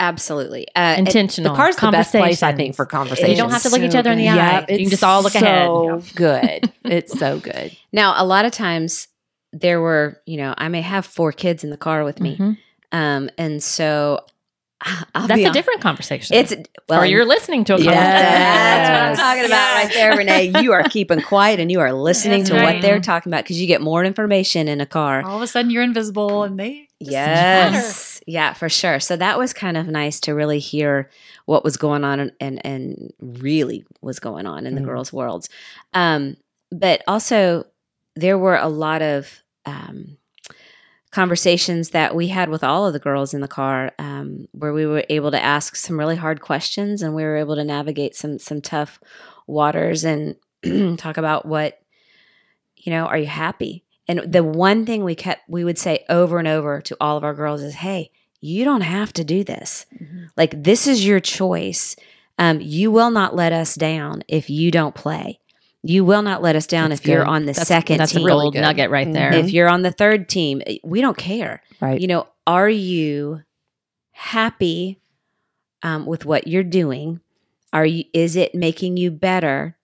Absolutely. 0.01 0.67
Uh, 0.75 0.97
Intentional. 0.99 1.53
the 1.53 1.57
car's 1.57 1.77
the 1.77 1.91
best 1.93 2.11
place 2.11 2.43
i 2.43 2.53
think 2.53 2.75
for 2.75 2.85
conversation 2.87 3.31
You 3.31 3.37
don't 3.37 3.51
have 3.51 3.63
to 3.63 3.69
look 3.69 3.83
each 3.83 3.95
other 3.95 4.11
in 4.11 4.19
the 4.19 4.25
good. 4.25 4.39
eye. 4.39 4.67
You 4.71 4.79
can 4.79 4.91
just 4.91 5.05
all 5.05 5.23
look 5.23 5.35
ahead. 5.37 5.67
so 5.67 6.03
good 6.17 6.73
it's 6.85 7.17
so 7.17 7.39
good 7.39 7.77
now, 7.93 8.15
a 8.21 8.25
lot 8.25 8.45
of 8.45 8.51
times 8.53 9.07
there 9.53 9.81
were, 9.81 10.21
you 10.27 10.39
know, 10.39 10.55
I 10.57 10.69
may 10.69 10.81
have 10.81 11.05
four 11.07 11.31
kids 11.31 11.63
in 11.63 11.69
the 11.71 11.77
car 11.77 12.05
with 12.05 12.21
me. 12.21 12.37
Mhm. 12.39 12.57
Um, 12.91 13.29
and 13.37 13.63
so 13.63 14.25
I'll 15.15 15.27
That's 15.29 15.41
a 15.41 15.45
hon- 15.45 15.53
different 15.53 15.81
conversation. 15.81 16.37
It's 16.37 16.55
well, 16.89 17.03
or 17.03 17.07
you're 17.07 17.25
listening 17.25 17.65
to 17.65 17.75
a 17.75 17.79
Yes, 17.79 17.95
conversation. 17.95 18.33
that's 18.35 18.89
what 18.91 19.01
I'm 19.01 19.11
Yes. 19.11 19.19
talking 19.19 19.45
about 19.47 19.75
right 19.75 19.93
there, 19.93 20.17
Renee. 20.17 20.63
You 20.63 20.73
are 20.73 20.83
keeping 20.91 21.23
quiet 21.23 21.61
and 21.61 21.71
you 21.71 21.81
are 21.81 21.93
listening 21.93 22.41
That's 22.45 22.51
to 22.51 22.63
what 22.63 22.81
they're 22.83 23.01
talking 23.01 23.31
about 23.33 23.45
because 23.45 23.61
you 23.61 23.67
get 23.67 23.81
more 23.81 24.05
information 24.05 24.69
in 24.69 24.81
a 24.81 24.87
car. 24.87 25.23
All 25.25 25.37
of 25.37 25.43
a 25.43 25.47
sudden, 25.47 25.71
you're 25.71 25.83
invisible, 25.83 26.43
and 26.45 26.59
they 26.59 26.89
just 27.03 27.13
Yes. 27.13 28.23
Yeah, 28.27 28.53
for 28.53 28.69
sure. 28.69 29.01
So 29.01 29.17
that 29.17 29.39
was 29.39 29.53
kind 29.53 29.77
of 29.77 29.89
nice 29.89 30.21
to 30.21 30.33
really 30.33 30.59
hear 30.61 31.11
what 31.47 31.65
was 31.65 31.77
going 31.77 32.05
on 32.05 32.21
and 32.21 32.33
and, 32.41 32.65
and 32.65 33.13
really 33.21 33.85
was 34.01 34.19
going 34.21 34.47
on 34.47 34.67
in 34.67 34.75
the 34.75 34.81
Mhm. 34.81 34.85
girls' 34.87 35.13
worlds. 35.13 35.49
Um, 35.93 36.37
but 36.71 37.03
also 37.09 37.65
there 38.15 38.39
were 38.39 38.57
a 38.57 38.69
lot 38.69 39.03
of 39.03 39.43
um, 39.65 40.17
conversations 41.13 41.91
that 41.91 42.15
we 42.17 42.29
had 42.29 42.49
with 42.49 42.65
all 42.65 42.87
of 42.87 42.93
the 42.95 42.99
girls 42.99 43.35
in 43.35 43.41
the 43.43 43.49
car 43.49 43.93
um, 43.99 44.49
where 44.53 44.73
we 44.73 44.87
were 44.87 45.05
able 45.11 45.31
to 45.31 45.43
ask 45.43 45.77
some 45.77 45.99
really 45.99 46.17
hard 46.17 46.41
questions 46.41 47.03
and 47.03 47.15
we 47.15 47.23
were 47.23 47.37
able 47.37 47.55
to 47.55 47.65
navigate 47.65 48.17
some 48.17 48.39
some 48.39 48.61
tough 48.61 48.99
waters 49.47 50.05
and 50.05 50.37
talk 50.99 51.19
about 51.19 51.45
what 51.47 51.79
you 52.77 52.91
know 52.91 53.05
are 53.07 53.19
you 53.19 53.27
happy? 53.27 53.85
And 54.09 54.21
the 54.33 54.43
one 54.43 54.85
thing 54.87 55.05
we 55.05 55.15
kept 55.15 55.49
we 55.49 55.65
would 55.65 55.79
say 55.79 56.05
over 56.09 56.39
and 56.39 56.49
over 56.49 56.81
to 56.81 56.97
all 57.01 57.17
of 57.17 57.25
our 57.25 57.35
girls 57.35 57.63
is 57.63 57.75
hey 57.75 58.11
you 58.41 58.65
don't 58.65 58.81
have 58.81 59.13
to 59.13 59.23
do 59.23 59.45
this. 59.45 59.87
Mhm. 60.03 60.29
like 60.37 60.65
this 60.65 60.87
is 60.89 61.07
your 61.07 61.21
choice. 61.21 61.95
Um, 62.39 62.61
you 62.61 62.91
will 62.91 63.11
not 63.11 63.37
let 63.37 63.53
us 63.53 63.75
down 63.77 64.25
if 64.27 64.49
you 64.51 64.71
don't 64.71 64.95
play 64.95 65.39
you 65.85 66.05
will 66.05 66.23
not 66.23 66.43
let 66.43 66.55
us 66.57 66.67
down 66.67 66.91
That's 66.91 67.01
if 67.01 67.07
you're 67.09 67.25
on 67.25 67.45
the 67.47 67.53
That's, 67.53 67.67
second 67.69 67.99
that's 67.99 68.13
team 68.13 68.23
a 68.23 68.25
really 68.27 68.43
gold 68.45 68.55
good. 68.55 68.61
nugget 68.61 68.91
right 68.91 69.13
there. 69.13 69.33
Mhm. 69.33 69.45
if 69.45 69.53
you're 69.53 69.69
on 69.69 69.83
the 69.83 69.91
third 69.91 70.29
team 70.29 70.63
we 70.85 71.01
don't 71.01 71.17
care 71.17 71.63
right 71.81 72.01
you 72.01 72.07
know 72.07 72.27
are 72.47 72.69
you 72.69 73.43
happy 74.13 75.01
um, 75.83 76.07
with 76.07 76.25
what 76.25 76.47
you're 76.47 76.63
doing 76.63 77.21
are 77.73 77.87
you 77.87 78.05
is 78.13 78.37
it 78.37 78.55
making 78.55 78.97
you 78.97 79.11
better 79.11 79.77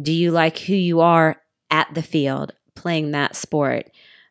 do 0.00 0.12
you 0.12 0.30
like 0.30 0.58
who 0.60 0.74
you 0.74 1.00
are 1.00 1.40
at 1.70 1.92
the 1.94 2.02
field 2.02 2.52
playing 2.74 3.10
that 3.10 3.36
sport 3.36 3.90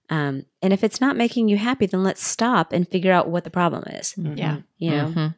um, 0.09 0.45
and 0.61 0.73
if 0.73 0.83
it's 0.83 0.99
not 0.99 1.15
making 1.15 1.47
you 1.47 1.57
happy 1.57 1.85
then 1.85 2.03
let's 2.03 2.25
stop 2.25 2.73
and 2.73 2.87
figure 2.87 3.11
out 3.11 3.29
what 3.29 3.43
the 3.43 3.49
problem 3.49 3.83
is 3.87 4.13
Mhm. 4.17 4.37
Yeah. 4.37 4.57
you 4.77 4.89
know 4.91 5.07
Mhm. 5.15 5.35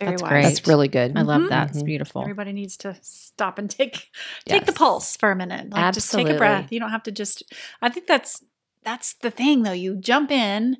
Very 0.00 0.12
That's 0.12 0.22
wise. 0.22 0.28
great. 0.30 0.42
that's 0.44 0.66
really 0.66 0.88
good 0.88 1.16
I 1.16 1.22
love 1.22 1.42
Mhm. 1.42 1.48
that. 1.50 1.70
It's 1.70 1.82
Mhm. 1.82 1.86
beautiful. 1.86 2.22
Everybody 2.22 2.52
needs 2.52 2.76
to 2.78 2.96
stop 3.02 3.58
and 3.58 3.68
take 3.70 4.10
take 4.46 4.64
the 4.66 4.72
pulse 4.72 5.16
for 5.16 5.30
a 5.30 5.36
minute. 5.36 5.70
Like 5.70 5.92
just 5.94 6.10
take 6.12 6.28
a 6.28 6.34
breath. 6.34 6.70
You 6.72 6.80
don't 6.80 6.90
have 6.90 7.02
to 7.04 7.12
just 7.12 7.42
I 7.82 7.88
think 7.88 8.06
that's 8.06 8.44
that's 8.84 9.14
the 9.14 9.30
thing 9.30 9.62
though. 9.64 9.72
You 9.72 9.96
jump 9.96 10.30
in 10.30 10.76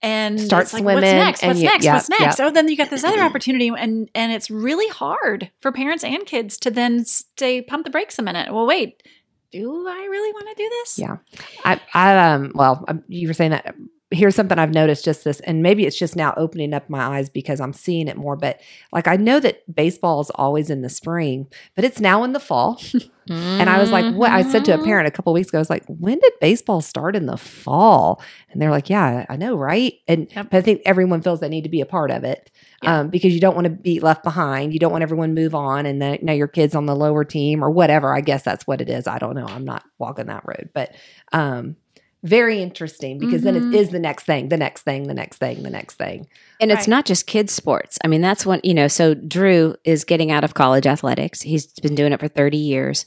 and 0.00 0.40
Start 0.40 0.62
it's 0.64 0.72
like, 0.74 0.82
swimming 0.82 1.02
What's 1.02 1.12
next? 1.12 1.42
and 1.42 1.48
What's 1.50 1.60
you- 1.60 1.66
next? 1.68 1.84
yep, 1.84 1.94
What's 1.94 2.08
next? 2.08 2.38
yep. 2.38 2.46
Oh, 2.48 2.50
then 2.52 2.68
you 2.68 2.76
got 2.76 2.88
this 2.90 3.02
other 3.02 3.20
opportunity, 3.20 3.68
and 3.68 4.08
and 4.14 4.30
it's 4.32 4.48
really 4.48 4.88
hard 4.88 5.50
for 5.60 5.72
parents 5.72 6.04
and 6.04 6.24
kids 6.24 6.56
to 6.58 6.70
then 6.70 7.04
stay 7.04 7.60
pump 7.62 7.84
the 7.84 7.90
brakes 7.90 8.16
a 8.18 8.22
minute. 8.22 8.52
Well, 8.54 8.64
wait, 8.66 9.02
do 9.50 9.88
I 9.88 10.06
really 10.08 10.32
want 10.32 10.56
to 10.56 10.62
do 10.62 10.68
this? 10.68 10.98
Yeah. 11.00 11.16
I, 11.64 11.80
I, 11.94 12.32
um, 12.32 12.52
well, 12.54 12.84
um, 12.86 13.02
you 13.08 13.26
were 13.26 13.34
saying 13.34 13.50
that. 13.50 13.74
Here's 14.10 14.34
something 14.34 14.58
I've 14.58 14.72
noticed 14.72 15.04
just 15.04 15.24
this, 15.24 15.40
and 15.40 15.62
maybe 15.62 15.84
it's 15.84 15.98
just 15.98 16.16
now 16.16 16.32
opening 16.36 16.72
up 16.72 16.88
my 16.88 17.18
eyes 17.18 17.28
because 17.28 17.60
I'm 17.60 17.74
seeing 17.74 18.08
it 18.08 18.16
more. 18.16 18.36
But 18.36 18.60
like, 18.90 19.06
I 19.06 19.16
know 19.16 19.38
that 19.40 19.62
baseball 19.74 20.20
is 20.20 20.30
always 20.34 20.70
in 20.70 20.80
the 20.80 20.88
spring, 20.88 21.46
but 21.76 21.84
it's 21.84 22.00
now 22.00 22.24
in 22.24 22.32
the 22.32 22.40
fall. 22.40 22.80
And 23.30 23.68
I 23.68 23.76
was 23.78 23.92
like, 23.92 24.08
what? 24.08 24.32
I 24.32 24.40
said 24.40 24.64
to 24.64 24.72
a 24.72 24.78
Mhm. 24.78 24.84
parent 24.84 25.06
a 25.06 25.10
couple 25.10 25.34
weeks 25.34 25.50
ago, 25.50 25.58
I 25.58 25.60
was 25.60 25.68
like, 25.68 25.84
when 25.86 26.18
did 26.18 26.32
baseball 26.40 26.80
start 26.80 27.14
in 27.14 27.26
the 27.26 27.36
fall? 27.36 28.22
And 28.50 28.62
they're 28.62 28.70
like, 28.70 28.88
yeah, 28.88 29.26
I 29.28 29.36
know, 29.36 29.54
right? 29.54 29.92
And 30.08 30.28
Yep. 30.34 30.46
but 30.50 30.56
I 30.56 30.60
think 30.62 30.80
everyone 30.86 31.20
feels 31.20 31.40
they 31.40 31.50
need 31.50 31.64
to 31.64 31.68
be 31.68 31.82
a 31.82 31.86
part 31.86 32.10
of 32.10 32.24
it. 32.24 32.50
Yeah. 32.82 33.00
um, 33.00 33.08
because 33.10 33.34
you 33.34 33.40
don't 33.40 33.54
want 33.54 33.66
to 33.66 33.70
be 33.70 34.00
left 34.00 34.22
behind. 34.24 34.72
You 34.72 34.78
don't 34.78 34.92
want 34.92 35.02
everyone 35.02 35.34
move 35.34 35.54
on, 35.54 35.84
and 35.84 36.00
then 36.00 36.20
now 36.22 36.32
your 36.32 36.48
kids 36.48 36.74
on 36.74 36.86
the 36.86 36.96
lower 36.96 37.22
team 37.22 37.62
or 37.62 37.70
whatever. 37.70 38.14
I 38.14 38.22
guess 38.22 38.44
that's 38.44 38.66
what 38.66 38.80
it 38.80 38.88
is. 38.88 39.06
I 39.06 39.18
don't 39.18 39.34
know. 39.34 39.44
I'm 39.46 39.64
not 39.66 39.82
walking 39.98 40.26
that 40.28 40.44
road, 40.46 40.70
but 40.72 40.94
um, 41.32 41.76
very 42.22 42.60
interesting 42.60 43.18
because 43.18 43.42
then 43.42 43.54
Mhm. 43.54 43.72
it 43.72 43.78
is 43.78 43.90
the 43.90 43.98
next 43.98 44.24
thing, 44.24 44.48
the 44.48 44.56
next 44.56 44.82
thing, 44.82 45.04
the 45.04 45.14
next 45.14 45.38
thing, 45.38 45.62
the 45.62 45.70
next 45.70 45.94
thing. 45.94 46.26
And 46.60 46.72
it's 46.72 46.88
not 46.88 47.04
just 47.06 47.26
kids 47.26 47.52
sports. 47.52 47.98
I 48.04 48.08
mean, 48.08 48.20
that's 48.20 48.44
one, 48.44 48.60
you 48.64 48.74
know, 48.74 48.88
so 48.88 49.14
Drew 49.14 49.76
is 49.84 50.04
getting 50.04 50.30
out 50.32 50.42
of 50.42 50.54
college 50.54 50.86
athletics. 50.86 51.42
He's 51.42 51.66
been 51.80 51.94
doing 51.94 52.12
it 52.12 52.18
for 52.20 52.28
30 52.28 52.56
years. 52.56 53.06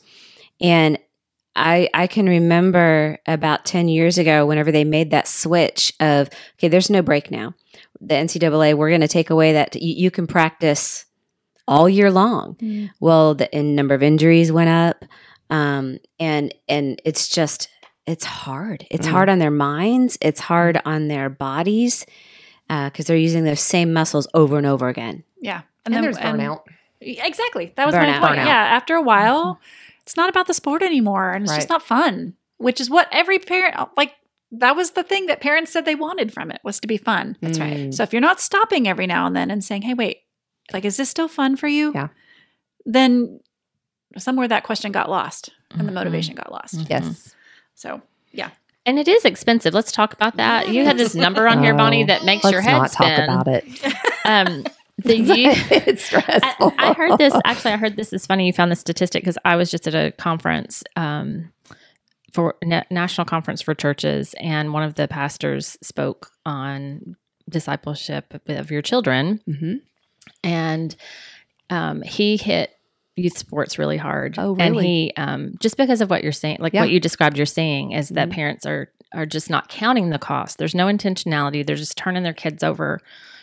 And 0.62 0.97
I 1.55 1.89
I 1.93 2.07
can 2.07 2.28
remember 2.28 3.20
about 3.26 3.66
10 3.66 3.89
years 3.89 4.18
ago 4.18 4.45
whenever 4.45 4.72
they 4.72 4.86
made 4.86 5.12
that 5.12 5.28
switch 5.28 5.93
of 5.99 6.30
okay, 6.57 6.70
there's 6.70 6.89
no 6.89 7.01
break 7.01 7.30
now. 7.30 7.53
The 7.99 8.16
NCAA, 8.16 8.74
we're 8.76 8.89
going 8.89 9.01
to 9.01 9.07
take 9.09 9.30
away 9.30 9.51
that 9.53 9.76
you, 9.76 9.93
you 10.03 10.12
can 10.12 10.28
practice 10.28 11.05
all 11.68 11.89
year 11.89 12.09
long. 12.09 12.55
Well, 13.01 13.36
the 13.36 13.53
in 13.55 13.76
number 13.76 13.93
of 13.93 14.01
injuries 14.01 14.51
went 14.51 14.70
up, 14.70 15.03
um, 15.49 15.99
and 16.20 16.53
and 16.70 17.01
it's 17.03 17.28
just 17.28 17.68
it's 18.12 18.26
hard. 18.26 18.86
It's 18.91 19.07
Mm. 19.07 19.12
hard 19.12 19.30
on 19.30 19.39
their 19.39 19.51
minds. 19.51 20.18
It's 20.22 20.39
hard 20.41 20.80
on 20.86 21.07
their 21.07 21.30
bodies 21.30 22.05
because 22.68 23.05
they're 23.05 23.18
using 23.18 23.43
those 23.43 23.59
same 23.62 23.91
muscles 23.93 24.28
over 24.34 24.57
and 24.57 24.66
over 24.68 24.88
again. 24.88 25.24
Yeah. 25.41 25.62
And, 25.86 25.93
then- 25.93 26.03
there's 26.03 26.18
burnout. 26.18 26.62
exactly. 27.01 27.74
That 27.76 27.86
was 27.86 27.95
Burnout. 27.95 28.20
my 28.22 28.28
point. 28.28 28.39
Burnout. 28.39 28.45
Yeah. 28.45 28.64
After 28.78 28.95
a 28.95 29.01
while, 29.01 29.59
it's 30.03 30.16
not 30.16 30.30
about 30.30 30.47
the 30.47 30.53
sport 30.53 30.82
anymore. 30.84 31.32
And 31.32 31.43
it's 31.45 31.55
just 31.55 31.70
not 31.70 31.82
fun, 31.82 32.36
which 32.57 32.80
is 32.80 32.89
what 32.89 33.07
every 33.12 33.39
parent, 33.39 33.76
like, 33.97 34.14
that 34.51 34.76
was 34.76 34.91
the 34.91 35.03
thing 35.03 35.26
that 35.28 35.39
parents 35.41 35.72
said 35.72 35.86
they 35.86 35.95
wanted 35.95 36.34
from 36.34 36.51
it 36.51 36.59
was 36.64 36.80
to 36.82 36.88
be 36.88 36.97
fun. 36.97 37.38
That's 37.41 37.57
right. 37.59 37.78
Mm. 37.78 37.93
So 37.93 38.03
if 38.03 38.12
you're 38.14 38.22
not 38.22 38.39
stopping 38.41 38.88
every 38.88 39.07
now 39.07 39.26
and 39.26 39.36
then 39.36 39.49
and 39.49 39.64
saying, 39.64 39.82
hey, 39.84 39.93
wait, 39.93 40.18
like, 40.74 40.84
is 40.86 40.97
this 40.97 41.09
still 41.09 41.28
fun 41.30 41.55
for 41.55 41.68
you? 41.70 41.91
Yeah. 41.95 42.09
Then 42.86 43.39
somewhere 44.18 44.47
that 44.49 44.64
question 44.64 44.91
got 44.91 45.09
lost 45.09 45.49
and 45.72 45.88
the 45.88 45.91
Mhm. 45.91 45.95
motivation 45.95 46.36
got 46.36 46.51
lost. 46.51 46.76
Mhm. 46.80 46.89
Yes. 46.89 47.36
So, 47.82 48.00
yeah. 48.32 48.52
And 48.86 49.00
it 49.00 49.08
is 49.08 49.26
expensive. 49.26 49.74
Let's 49.74 49.92
talk 49.92 50.14
about 50.14 50.38
that. 50.38 50.68
Yeah, 50.68 50.72
you 50.74 50.82
it 50.82 50.86
had 50.86 50.98
this 50.98 51.16
number 51.16 51.48
on 51.48 51.64
here, 51.64 51.74
Bonnie, 51.76 52.04
Oh, 52.04 52.08
that 52.08 52.24
makes 52.26 52.44
Let's 52.44 52.54
your 52.54 52.62
head 52.62 52.78
not 52.78 52.92
spin. 52.92 53.28
talk 53.28 53.44
about 53.44 53.48
it. 53.48 53.66
Um, 54.24 54.64
the 55.00 55.18
youth, 55.38 55.72
it's 55.72 56.04
stressful. 56.04 56.74
I, 56.78 56.90
I 56.90 56.94
heard 56.94 57.18
this. 57.18 57.34
Actually, 57.44 57.72
I 57.72 57.78
heard 57.78 57.96
this 57.96 58.14
is 58.14 58.28
funny. 58.28 58.46
You 58.46 58.54
found 58.54 58.72
this 58.72 58.80
statistic 58.80 59.24
because 59.24 59.38
I 59.44 59.56
was 59.56 59.72
just 59.72 59.88
at 59.88 59.96
a 59.96 60.12
conference 60.12 60.84
um, 60.96 61.52
for 62.34 62.54
na- 62.64 62.84
national 62.92 63.26
conference 63.26 63.64
for 63.64 63.74
churches, 63.74 64.36
and 64.40 64.74
one 64.74 64.84
of 64.84 64.94
the 64.94 65.08
pastors 65.08 65.76
spoke 65.82 66.30
on 66.46 67.16
discipleship 67.50 68.40
of 68.48 68.70
your 68.70 68.84
children, 68.84 69.42
hmm 69.48 69.78
and 70.44 70.96
um, 71.72 72.04
he 72.04 72.38
hit 72.38 72.72
youth 73.16 73.38
sports 73.38 73.78
really 73.78 73.97
hard. 73.97 74.36
Oh, 74.38 74.55
And 74.59 74.76
he 74.76 75.12
um, 75.18 75.53
just 75.59 75.78
because 75.78 76.01
of 76.01 76.09
what 76.09 76.24
you're 76.24 76.32
saying, 76.32 76.57
like 76.59 76.74
Yeah. 76.74 76.82
what 76.82 76.91
you 76.91 76.99
described, 76.99 77.38
you're 77.38 77.45
saying 77.45 77.91
is 77.91 78.09
that 78.09 78.30
Mhm. 78.30 78.34
parents 78.34 78.66
are 78.66 78.89
are 79.14 79.26
just 79.26 79.49
not 79.49 79.68
counting 79.68 80.09
the 80.09 80.18
cost. 80.18 80.57
There's 80.57 80.74
no 80.74 80.86
intentionality. 80.88 81.66
They're 81.66 81.76
just 81.76 81.97
turning 81.97 82.24
their 82.24 82.32
kids 82.34 82.64
over 82.64 83.01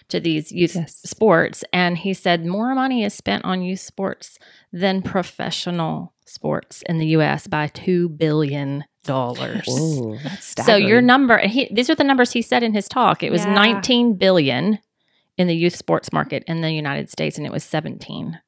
to 0.09 0.19
these 0.19 0.51
youth 0.51 0.75
Yes. 0.75 0.97
sports. 1.05 1.63
And 1.75 1.99
he 1.99 2.15
said 2.15 2.47
more 2.47 2.75
money 2.75 3.05
is 3.05 3.13
spent 3.13 3.45
on 3.45 3.61
youth 3.61 3.81
sports 3.81 4.39
than 4.73 5.03
professional 5.03 6.15
sports 6.25 6.83
in 6.89 6.97
the 6.97 7.09
U.S. 7.09 7.47
by 7.47 7.67
two 7.67 8.09
billion 8.09 8.85
dollars. 9.05 9.67
So 10.41 10.77
your 10.77 11.03
number, 11.03 11.37
he, 11.47 11.69
these 11.71 11.91
are 11.91 11.95
the 11.95 12.05
numbers 12.05 12.33
he 12.33 12.41
said 12.41 12.63
in 12.63 12.73
his 12.73 12.89
talk. 12.89 13.23
It 13.23 13.31
was 13.31 13.45
Yeah. 13.45 13.53
19 13.55 14.15
billion 14.15 14.79
in 15.37 15.47
the 15.49 15.55
youth 15.55 15.77
sports 15.77 16.13
market 16.15 16.45
in 16.47 16.63
the 16.63 16.71
United 16.73 17.11
States, 17.11 17.37
and 17.37 17.47
it 17.47 17.53
was 17.53 17.63
17 17.65 18.39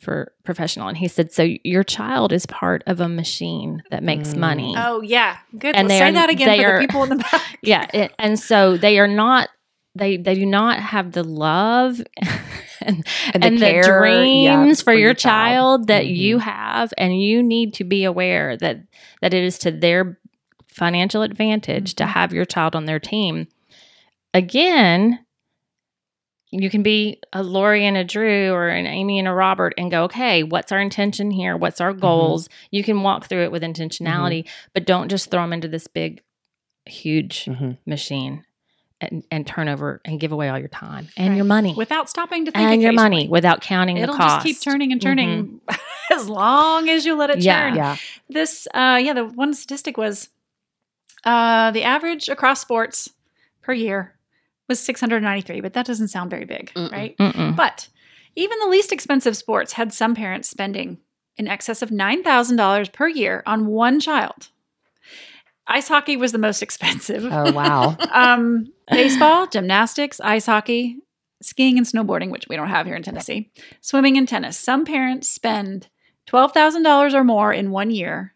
for 0.00 0.32
professional. 0.44 0.88
And 0.88 0.96
he 0.96 1.08
said, 1.08 1.30
so 1.30 1.46
your 1.62 1.84
child 1.84 2.32
is 2.32 2.46
part 2.46 2.82
of 2.86 3.00
a 3.00 3.08
machine 3.08 3.82
that 3.90 4.02
makes 4.02 4.30
Mm. 4.34 4.38
money. 4.38 4.74
oh, 4.76 5.02
yeah. 5.02 5.36
Good. 5.58 5.76
And 5.76 5.88
Let's 5.88 5.98
say 6.00 6.08
are- 6.08 6.12
that 6.12 6.30
again 6.30 6.48
they 6.48 6.62
for 6.64 6.70
are- 6.72 6.80
the 6.80 6.86
people 6.86 7.02
in 7.04 7.08
the 7.10 7.16
back. 7.32 7.58
Yeah, 7.62 7.86
it, 7.92 8.12
and 8.18 8.38
so 8.38 8.76
they 8.76 8.98
are 8.98 9.06
not. 9.08 9.48
They 9.96 10.16
they 10.16 10.34
do 10.36 10.46
not 10.46 10.78
have 10.80 11.12
the 11.12 11.24
love 11.24 12.00
and, 12.80 13.04
And 13.34 13.44
and 13.44 13.56
the, 13.58 13.66
care, 13.66 13.82
yeah, 14.06 14.56
dreams 14.56 14.80
for, 14.82 14.94
your 14.94 15.14
child, 15.14 15.88
that 15.88 16.06
you 16.06 16.38
Mhm. 16.38 16.42
have, 16.42 16.94
and 16.96 17.20
you 17.20 17.42
need 17.42 17.74
to 17.74 17.84
be 17.84 18.04
aware 18.04 18.56
that 18.56 18.78
that 19.20 19.34
it 19.34 19.42
is 19.42 19.58
to 19.58 19.70
their 19.72 20.18
financial 20.68 21.22
advantage 21.22 21.94
to 21.96 22.04
Mhm. 22.04 22.08
have 22.12 22.32
your 22.32 22.44
child 22.44 22.74
on 22.76 22.84
their 22.86 23.00
team. 23.00 23.48
Again, 24.32 25.18
you 26.52 26.68
can 26.70 26.82
be 26.82 27.20
a 27.32 27.42
Lori 27.42 27.84
and 27.86 27.96
a 27.96 28.04
Drew 28.04 28.50
or 28.52 28.68
an 28.68 28.86
Amy 28.86 29.18
and 29.18 29.28
a 29.28 29.32
Robert 29.32 29.72
and 29.78 29.90
go, 29.90 30.04
okay, 30.04 30.42
what's 30.42 30.72
our 30.72 30.80
intention 30.80 31.30
here? 31.30 31.56
What's 31.56 31.80
our 31.80 31.92
goals? 31.92 32.48
You 32.72 32.82
can 32.82 33.02
walk 33.02 33.26
through 33.26 33.44
it 33.44 33.52
with 33.52 33.62
intentionality, 33.62 34.48
but 34.74 34.84
don't 34.84 35.08
just 35.08 35.30
throw 35.30 35.42
them 35.42 35.52
into 35.52 35.68
this 35.68 35.86
big, 35.86 36.22
huge 36.86 37.44
Mhm. 37.44 37.78
machine 37.86 38.44
and, 39.00 39.24
and 39.30 39.46
turn 39.46 39.68
over 39.68 40.00
and 40.04 40.18
give 40.18 40.32
away 40.32 40.48
all 40.48 40.58
your 40.58 40.68
time 40.68 41.08
and 41.16 41.36
your 41.36 41.44
money 41.44 41.72
Without 41.76 42.10
stopping 42.10 42.44
to 42.46 42.50
think 42.50 42.68
and 42.68 42.82
your 42.82 42.92
money 42.92 43.28
without 43.28 43.60
counting 43.60 43.96
It'll 43.96 44.14
the 44.14 44.18
cost. 44.18 44.44
just 44.44 44.46
keep 44.46 44.60
turning 44.72 44.90
and 44.92 45.00
turning 45.00 45.60
as 46.12 46.28
long 46.28 46.88
as 46.88 47.06
you 47.06 47.14
let 47.14 47.30
it 47.30 47.38
Yeah. 47.38 47.60
turn. 47.68 47.76
Yeah. 47.76 47.96
This, 48.28 48.66
uh, 48.74 49.00
yeah, 49.02 49.12
the 49.14 49.24
one 49.26 49.54
statistic 49.54 49.96
was 49.96 50.28
uh, 51.24 51.70
the 51.70 51.84
average 51.84 52.28
across 52.28 52.60
sports 52.60 53.08
per 53.62 53.72
year 53.72 54.16
was 54.70 54.80
693, 54.80 55.60
but 55.60 55.74
that 55.74 55.84
doesn't 55.84 56.08
sound 56.08 56.30
very 56.30 56.46
big, 56.46 56.72
Mm-mm. 56.74 56.90
right? 56.90 57.14
Mm-mm. 57.18 57.54
But 57.54 57.88
even 58.36 58.58
the 58.60 58.68
least 58.68 58.92
expensive 58.92 59.36
sports 59.36 59.74
had 59.74 59.92
some 59.92 60.14
parents 60.14 60.48
spending 60.48 60.98
in 61.36 61.48
excess 61.48 61.82
of 61.82 61.90
$9,000 61.90 62.92
per 62.92 63.08
year 63.08 63.42
on 63.44 63.66
one 63.66 64.00
child. 64.00 64.48
Ice 65.66 65.88
hockey 65.88 66.16
was 66.16 66.32
the 66.32 66.38
most 66.38 66.62
expensive. 66.66 67.24
Oh 67.30 67.52
wow. 67.52 67.96
um, 68.12 68.72
baseball, 68.90 69.46
gymnastics, 69.46 70.20
ice 70.20 70.46
hockey, 70.46 70.98
skiing 71.42 71.76
and 71.76 71.86
snowboarding, 71.86 72.30
which 72.30 72.46
we 72.48 72.56
don't 72.56 72.68
have 72.68 72.86
here 72.86 72.96
in 72.96 73.02
Tennessee, 73.02 73.50
swimming 73.80 74.16
and 74.16 74.28
tennis. 74.28 74.56
Some 74.56 74.84
parents 74.84 75.28
spend 75.28 75.88
twelve 76.26 76.52
thousand 76.52 76.82
dollars 76.82 77.14
or 77.14 77.24
more 77.24 77.52
in 77.52 77.70
one 77.70 77.90
year. 77.90 78.34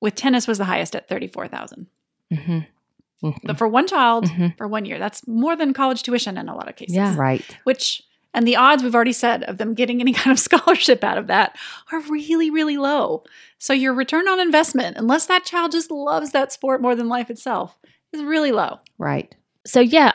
With 0.00 0.14
tennis 0.14 0.46
was 0.46 0.58
the 0.58 0.64
highest 0.64 0.94
at 0.94 1.08
thirty 1.08 1.26
four 1.26 1.48
thousand. 1.48 1.86
Mhm. 3.32 3.34
Mhm. 3.34 3.46
But 3.46 3.58
for 3.58 3.68
one 3.68 3.86
child 3.86 4.26
Mhm. 4.26 4.56
for 4.56 4.66
one 4.68 4.84
year, 4.84 4.98
that's 4.98 5.26
more 5.26 5.56
than 5.56 5.72
college 5.72 6.02
tuition 6.02 6.36
in 6.38 6.48
a 6.48 6.54
lot 6.54 6.68
of 6.68 6.76
cases. 6.76 6.94
Yeah. 6.96 7.14
right. 7.16 7.44
Which 7.64 8.02
and 8.34 8.46
the 8.46 8.56
odds 8.56 8.82
we've 8.82 8.94
already 8.94 9.12
said 9.14 9.44
of 9.44 9.56
them 9.58 9.72
getting 9.72 10.00
any 10.00 10.12
kind 10.20 10.30
of 10.32 10.38
scholarship 10.38 11.02
out 11.04 11.16
of 11.18 11.26
that 11.28 11.56
are 11.92 12.00
really, 12.00 12.50
really 12.50 12.76
low. 12.76 13.24
So 13.58 13.72
your 13.72 13.94
return 13.94 14.28
on 14.28 14.40
investment, 14.40 14.96
unless 14.98 15.24
that 15.26 15.44
child 15.46 15.72
just 15.72 15.90
loves 15.90 16.32
that 16.32 16.52
sport 16.52 16.82
more 16.82 16.94
than 16.94 17.08
life 17.08 17.30
itself, 17.30 17.78
is 18.12 18.22
really 18.22 18.52
low. 18.52 18.80
Right. 18.98 19.34
So 19.66 19.80
yeah, 19.80 20.12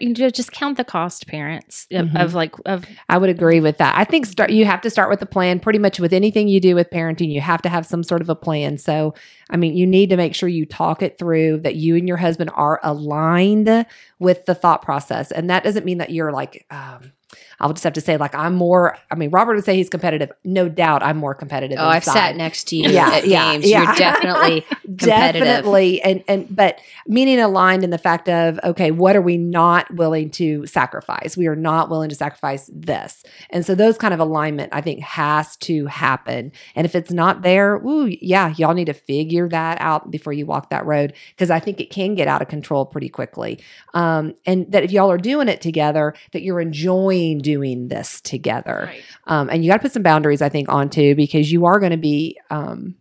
you 0.00 0.14
ju- 0.14 0.30
just 0.30 0.50
count 0.50 0.76
the 0.78 0.84
cost, 0.84 1.26
parents, 1.26 1.86
of, 1.92 2.06
Mhm. 2.08 2.24
of 2.24 2.34
like 2.34 2.54
of 2.66 2.84
I 3.08 3.18
would 3.18 3.28
agree 3.30 3.60
with 3.60 3.78
that. 3.78 3.94
I 3.96 4.04
think 4.04 4.26
start 4.26 4.50
you 4.50 4.64
have 4.64 4.80
to 4.80 4.90
start 4.90 5.10
with 5.10 5.20
a 5.22 5.26
plan 5.26 5.60
pretty 5.60 5.78
much 5.78 6.00
with 6.00 6.12
anything 6.12 6.48
you 6.48 6.58
do 6.58 6.74
with 6.74 6.88
parenting. 6.90 7.30
You 7.30 7.40
have 7.42 7.62
to 7.62 7.68
have 7.68 7.86
some 7.86 8.02
sort 8.02 8.22
of 8.22 8.28
a 8.30 8.34
plan. 8.34 8.78
So, 8.78 9.14
I 9.50 9.56
mean, 9.56 9.76
you 9.76 9.86
need 9.86 10.10
to 10.10 10.16
make 10.16 10.34
sure 10.34 10.48
you 10.48 10.64
talk 10.66 11.02
it 11.02 11.18
through 11.18 11.58
that 11.60 11.76
you 11.76 11.96
and 11.96 12.08
your 12.08 12.16
husband 12.16 12.50
are 12.54 12.80
aligned 12.82 13.86
with 14.18 14.46
the 14.46 14.54
thought 14.54 14.82
process. 14.82 15.30
And 15.30 15.50
that 15.50 15.62
doesn't 15.64 15.84
mean 15.84 15.98
that 15.98 16.10
you're 16.10 16.32
like 16.32 16.64
um 16.70 17.12
I'll 17.60 17.72
just 17.72 17.84
have 17.84 17.92
to 17.94 18.00
say 18.00 18.16
like 18.16 18.34
I'm 18.34 18.54
more 18.54 18.96
I 19.10 19.14
mean, 19.14 19.30
Robert 19.30 19.54
would 19.54 19.64
say 19.64 19.76
he's 19.76 19.88
competitive. 19.88 20.30
No 20.44 20.68
doubt 20.68 21.02
I'm 21.02 21.16
more 21.16 21.34
competitive. 21.34 21.78
Oh, 21.80 21.86
I've 21.86 22.04
sat 22.04 22.36
next 22.36 22.64
to 22.68 22.76
you 22.76 22.90
Yeah, 22.90 23.10
at 23.14 23.26
yeah, 23.26 23.52
games. 23.52 23.68
yeah. 23.68 23.82
You're 23.84 23.94
definitely 23.96 24.60
competitive. 24.82 25.44
Definitely. 25.44 26.02
And 26.02 26.24
and 26.28 26.54
but 26.54 26.78
meaning 27.06 27.40
aligned 27.40 27.84
in 27.84 27.90
the 27.90 27.98
fact 27.98 28.28
of 28.28 28.60
okay, 28.64 28.90
what 28.90 29.16
are 29.16 29.22
we 29.22 29.36
not 29.36 29.92
willing 29.94 30.30
to 30.32 30.66
sacrifice? 30.66 31.36
We 31.36 31.46
are 31.48 31.56
not 31.56 31.90
willing 31.90 32.08
to 32.10 32.14
sacrifice 32.14 32.70
this. 32.72 33.24
And 33.50 33.64
so 33.66 33.74
those 33.74 33.98
kind 33.98 34.14
of 34.14 34.20
alignment 34.20 34.70
I 34.72 34.80
think 34.80 35.00
has 35.02 35.56
to 35.58 35.86
happen. 35.86 36.52
And 36.74 36.84
if 36.84 36.94
it's 36.94 37.10
not 37.10 37.42
there, 37.42 37.76
ooh, 37.76 38.06
yeah, 38.20 38.54
y'all 38.56 38.74
need 38.74 38.86
to 38.86 38.92
figure 38.94 39.48
that 39.48 39.80
out 39.80 40.10
before 40.10 40.32
you 40.32 40.46
walk 40.46 40.70
that 40.70 40.86
road 40.86 41.12
because 41.30 41.50
I 41.50 41.58
think 41.60 41.80
it 41.80 41.90
can 41.90 42.14
get 42.14 42.28
out 42.28 42.42
of 42.42 42.48
control 42.48 42.86
pretty 42.86 43.08
quickly. 43.08 43.58
Um, 43.94 44.34
and 44.46 44.70
that 44.72 44.84
if 44.84 44.92
y'all 44.92 45.10
are 45.10 45.18
doing 45.18 45.48
it 45.48 45.60
together, 45.60 46.14
that 46.32 46.42
you're 46.42 46.60
enjoying 46.60 47.40
doing 47.48 47.88
this 47.88 48.20
together. 48.20 48.84
Right. 48.86 49.02
Um, 49.26 49.48
and 49.48 49.64
you 49.64 49.70
got 49.70 49.78
to 49.78 49.82
put 49.82 49.92
some 49.92 50.02
boundaries, 50.02 50.42
I 50.42 50.50
think, 50.50 50.68
on 50.68 50.90
too, 50.90 51.14
because 51.14 51.50
you 51.50 51.64
are 51.64 51.78
going 51.80 51.92
to 51.92 51.96
be, 51.96 52.38
um, 52.50 52.94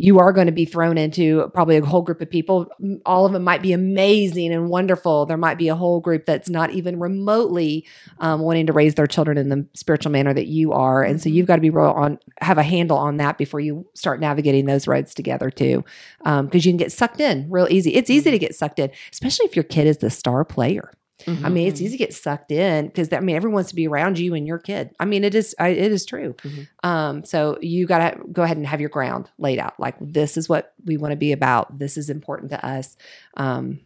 you 0.00 0.20
are 0.20 0.32
going 0.32 0.46
to 0.46 0.52
be 0.52 0.64
thrown 0.64 0.96
into 0.96 1.50
probably 1.52 1.76
a 1.76 1.84
whole 1.84 2.02
group 2.02 2.20
of 2.20 2.30
people. 2.30 2.68
All 3.04 3.26
of 3.26 3.32
them 3.32 3.42
might 3.42 3.62
be 3.62 3.72
amazing 3.72 4.52
and 4.52 4.68
wonderful. 4.68 5.26
There 5.26 5.36
might 5.36 5.58
be 5.58 5.66
a 5.68 5.74
whole 5.74 5.98
group 5.98 6.24
that's 6.24 6.48
not 6.48 6.70
even 6.70 7.00
remotely 7.00 7.84
um, 8.20 8.42
wanting 8.42 8.66
to 8.68 8.72
raise 8.72 8.94
their 8.94 9.08
children 9.08 9.36
in 9.36 9.48
the 9.48 9.66
spiritual 9.74 10.12
manner 10.12 10.32
that 10.32 10.46
you 10.46 10.72
are, 10.72 11.02
and 11.02 11.20
so 11.20 11.28
Mhm. 11.28 11.32
you've 11.32 11.46
got 11.48 11.56
to 11.56 11.62
be 11.62 11.70
real 11.70 11.86
on 11.86 12.20
have 12.40 12.58
a 12.58 12.62
handle 12.62 12.96
on 12.96 13.16
that 13.16 13.38
before 13.38 13.58
you 13.58 13.86
start 13.94 14.20
navigating 14.20 14.66
those 14.66 14.86
roads 14.86 15.14
together 15.14 15.50
too, 15.50 15.84
because 16.22 16.64
you 16.64 16.70
can 16.70 16.76
get 16.76 16.92
sucked 16.92 17.20
in 17.20 17.46
real 17.50 17.66
easy. 17.68 17.94
It's 17.94 18.10
easy 18.10 18.30
to 18.30 18.38
get 18.38 18.54
sucked 18.54 18.78
in, 18.78 18.90
especially 19.12 19.46
if 19.46 19.56
your 19.56 19.64
kid 19.64 19.88
is 19.88 19.98
the 19.98 20.10
star 20.10 20.44
player. 20.44 20.92
Mm-hmm. 21.26 21.44
I 21.46 21.48
mean, 21.48 21.68
it's 21.68 21.80
easy 21.80 21.96
to 21.98 22.04
get 22.04 22.14
sucked 22.14 22.52
in 22.52 22.86
because 22.86 23.12
I 23.12 23.20
mean, 23.20 23.36
everyone 23.36 23.54
wants 23.54 23.70
to 23.70 23.74
be 23.76 23.88
around 23.88 24.18
you 24.18 24.34
and 24.34 24.46
your 24.46 24.58
kid. 24.58 24.94
I 25.00 25.04
mean, 25.04 25.24
it 25.24 25.34
is 25.34 25.54
I, 25.58 25.68
it 25.68 25.90
is 25.92 26.06
true. 26.06 26.34
Mhm. 26.42 26.68
Um, 26.84 27.24
so 27.24 27.58
you 27.60 27.86
got 27.86 27.98
to 28.12 28.20
go 28.32 28.42
ahead 28.42 28.56
and 28.56 28.66
have 28.66 28.80
your 28.80 28.90
ground 28.90 29.30
laid 29.38 29.58
out. 29.58 29.78
Like 29.80 29.96
this 30.00 30.36
is 30.36 30.48
what 30.48 30.72
we 30.84 30.96
want 30.96 31.12
to 31.12 31.16
be 31.16 31.32
about. 31.32 31.78
This 31.78 31.96
is 31.96 32.08
important 32.10 32.50
to 32.52 32.64
us. 32.66 32.96
Um, 33.36 33.80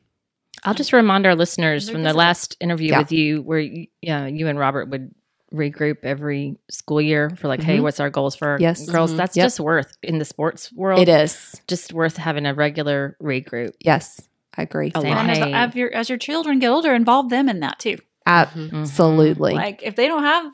I'll 0.64 0.74
just 0.74 0.92
remind 0.92 1.26
our 1.26 1.34
listeners 1.34 1.88
from 1.90 2.02
this 2.02 2.12
the 2.12 2.18
last 2.18 2.56
interview 2.60 2.90
Yeah. 2.90 2.98
with 2.98 3.12
you, 3.12 3.42
where 3.42 3.58
you, 3.58 3.86
yeah, 4.00 4.26
you 4.26 4.46
and 4.48 4.58
Robert 4.58 4.90
would 4.90 5.12
regroup 5.52 5.98
every 6.04 6.56
school 6.70 7.00
year 7.00 7.30
for 7.30 7.48
like, 7.48 7.62
hey, 7.62 7.78
Mhm. 7.78 7.82
what's 7.82 8.00
our 8.00 8.10
goals 8.10 8.34
for 8.36 8.48
our 8.48 8.58
Yes. 8.60 8.88
girls? 8.88 9.12
Mhm. 9.12 9.16
That's 9.16 9.36
Yep. 9.36 9.44
just 9.44 9.60
worth 9.60 9.96
in 10.02 10.18
the 10.18 10.24
sports 10.24 10.72
world. 10.72 11.00
it 11.00 11.08
is. 11.08 11.60
just 11.66 11.92
worth 11.92 12.16
having 12.16 12.46
a 12.46 12.54
regular 12.54 13.16
regroup. 13.22 13.72
Yes, 13.80 14.20
I 14.56 14.62
agree. 14.62 14.92
A 14.94 15.00
lot. 15.00 15.06
And 15.18 15.30
as, 15.30 15.70
as 15.70 15.74
your 15.76 15.92
as 15.94 16.08
your 16.08 16.18
children 16.18 16.58
get 16.58 16.68
older, 16.68 16.94
involve 16.94 17.30
them 17.30 17.48
in 17.48 17.60
that 17.60 17.78
too. 17.78 17.98
Mm-hmm. 18.26 18.76
Absolutely. 18.76 19.54
Like 19.54 19.82
if 19.82 19.96
they 19.96 20.06
don't 20.08 20.22
have 20.22 20.52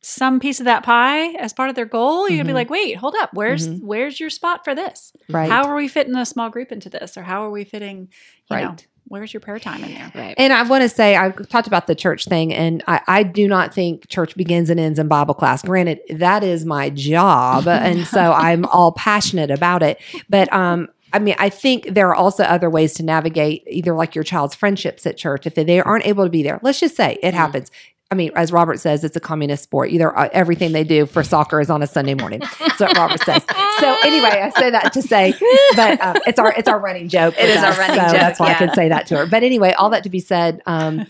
some 0.00 0.38
piece 0.38 0.60
of 0.60 0.64
that 0.66 0.84
pie 0.84 1.32
as 1.34 1.52
part 1.52 1.70
of 1.70 1.74
their 1.76 1.84
goal, 1.84 2.28
you're 2.28 2.38
gonna 2.38 2.44
Mhm. 2.44 2.46
be 2.48 2.52
like, 2.54 2.70
wait, 2.70 2.96
hold 2.96 3.14
up, 3.18 3.30
where's 3.34 3.68
Mhm. 3.68 3.82
where's 3.82 4.20
your 4.20 4.30
spot 4.30 4.64
for 4.64 4.74
this? 4.74 5.12
right. 5.28 5.50
How 5.50 5.66
are 5.68 5.74
we 5.74 5.88
fitting 5.88 6.14
a 6.16 6.24
small 6.24 6.50
group 6.50 6.70
into 6.72 6.88
this, 6.88 7.16
or 7.16 7.22
how 7.22 7.44
are 7.44 7.50
we 7.50 7.64
fitting? 7.64 8.08
You 8.50 8.56
know, 8.56 8.62
Right. 8.68 8.86
where's 9.08 9.32
your 9.34 9.40
prayer 9.40 9.58
time 9.58 9.82
in 9.82 9.92
there? 9.94 10.12
Right. 10.14 10.34
And 10.38 10.52
I 10.52 10.62
want 10.62 10.82
to 10.82 10.88
say, 10.88 11.16
I've 11.16 11.48
talked 11.48 11.66
about 11.66 11.86
the 11.88 11.94
church 11.96 12.26
thing, 12.26 12.54
and 12.54 12.82
I, 12.86 13.00
I 13.08 13.22
do 13.24 13.48
not 13.48 13.74
think 13.74 14.08
church 14.08 14.36
begins 14.36 14.70
and 14.70 14.78
ends 14.78 14.98
in 14.98 15.08
Bible 15.08 15.34
class. 15.34 15.62
Granted, 15.62 16.00
that 16.10 16.44
is 16.44 16.64
my 16.64 16.90
job, 16.90 17.66
and 17.68 18.06
so 18.06 18.32
I'm 18.32 18.64
all 18.66 18.92
passionate 18.92 19.50
about 19.50 19.82
it. 19.82 20.00
But 20.30 20.50
um, 20.52 20.88
I 21.12 21.18
mean, 21.18 21.34
I 21.38 21.48
think 21.48 21.94
there 21.94 22.08
are 22.08 22.14
also 22.14 22.44
other 22.44 22.68
ways 22.70 22.94
to 22.94 23.02
navigate 23.02 23.64
either 23.66 23.94
like 23.94 24.14
your 24.14 24.24
child's 24.24 24.54
friendships 24.54 25.06
at 25.06 25.16
church. 25.16 25.46
If 25.46 25.54
they 25.54 25.80
aren't 25.80 26.06
able 26.06 26.24
to 26.24 26.30
be 26.30 26.42
there, 26.42 26.60
let's 26.62 26.80
just 26.80 26.96
say 26.96 27.18
it 27.22 27.32
Mhm. 27.32 27.36
happens. 27.36 27.70
I 28.10 28.14
mean, 28.14 28.30
as 28.34 28.52
Robert 28.52 28.80
says, 28.80 29.04
it's 29.04 29.16
a 29.16 29.20
communist 29.20 29.62
sport. 29.64 29.90
Either 29.90 30.16
uh, 30.18 30.30
everything 30.32 30.72
they 30.72 30.82
do 30.82 31.04
for 31.04 31.22
soccer 31.22 31.60
is 31.60 31.68
on 31.68 31.82
a 31.82 31.86
Sunday 31.86 32.14
morning. 32.14 32.40
That's 32.58 32.80
what 32.80 32.96
Robert 32.96 33.20
says. 33.20 33.42
So 33.80 33.96
anyway, 34.02 34.30
I 34.42 34.50
say 34.58 34.70
that 34.70 34.94
to 34.94 35.02
say, 35.02 35.34
but 35.76 36.00
um, 36.00 36.16
it's 36.26 36.38
our 36.38 36.54
it's 36.56 36.68
our 36.68 36.78
running 36.80 37.10
joke. 37.10 37.34
It 37.38 37.50
is 37.50 37.56
is 37.58 37.62
our 37.62 37.70
us, 37.72 37.78
running 37.78 37.96
so 37.96 38.02
joke, 38.04 38.12
That's 38.12 38.40
why 38.40 38.46
I 38.46 38.50
yeah. 38.52 38.58
could 38.58 38.72
say 38.74 38.88
that 38.88 39.06
to 39.08 39.18
her. 39.18 39.26
But 39.26 39.42
anyway, 39.42 39.72
all 39.72 39.90
that 39.90 40.04
to 40.04 40.08
be 40.10 40.20
said. 40.20 40.62
Um, 40.64 41.06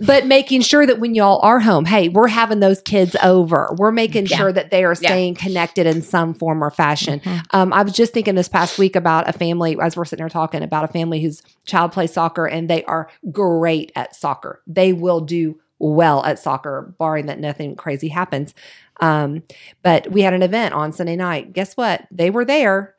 but 0.00 0.26
making 0.26 0.60
sure 0.60 0.86
that 0.86 0.98
when 0.98 1.14
y'all 1.14 1.40
are 1.42 1.60
home, 1.60 1.84
hey, 1.86 2.08
we're 2.08 2.28
having 2.28 2.60
those 2.60 2.80
kids 2.82 3.16
over. 3.22 3.74
We're 3.78 3.92
making 3.92 4.26
Yeah. 4.26 4.36
sure 4.36 4.52
that 4.52 4.70
they 4.70 4.84
are 4.84 4.90
Yeah. 5.00 5.08
staying 5.10 5.34
connected 5.36 5.86
in 5.86 6.02
some 6.02 6.34
form 6.34 6.62
or 6.62 6.70
fashion. 6.70 7.20
Mhm. 7.20 7.42
Um, 7.52 7.72
I 7.72 7.82
was 7.82 7.92
just 7.92 8.12
thinking 8.12 8.34
this 8.34 8.48
past 8.48 8.78
week 8.78 8.96
about 8.96 9.28
a 9.28 9.32
family, 9.32 9.76
as 9.80 9.96
we're 9.96 10.04
sitting 10.04 10.22
there 10.22 10.28
talking 10.28 10.62
about 10.62 10.84
a 10.84 10.88
family 10.88 11.20
whose 11.22 11.42
child 11.64 11.92
plays 11.92 12.12
soccer 12.12 12.46
and 12.46 12.68
they 12.68 12.84
are 12.84 13.08
great 13.32 13.92
at 13.96 14.14
soccer. 14.14 14.60
They 14.66 14.92
will 14.92 15.20
do 15.20 15.58
well 15.78 16.24
at 16.24 16.38
soccer, 16.38 16.94
barring 16.98 17.26
that 17.26 17.38
nothing 17.38 17.76
crazy 17.76 18.08
happens. 18.08 18.54
Um, 19.00 19.42
but 19.82 20.10
we 20.10 20.22
had 20.22 20.32
an 20.32 20.42
event 20.42 20.72
on 20.74 20.92
Sunday 20.92 21.16
night. 21.16 21.52
Guess 21.52 21.76
what? 21.76 22.06
They 22.10 22.30
were 22.30 22.46
there 22.46 22.94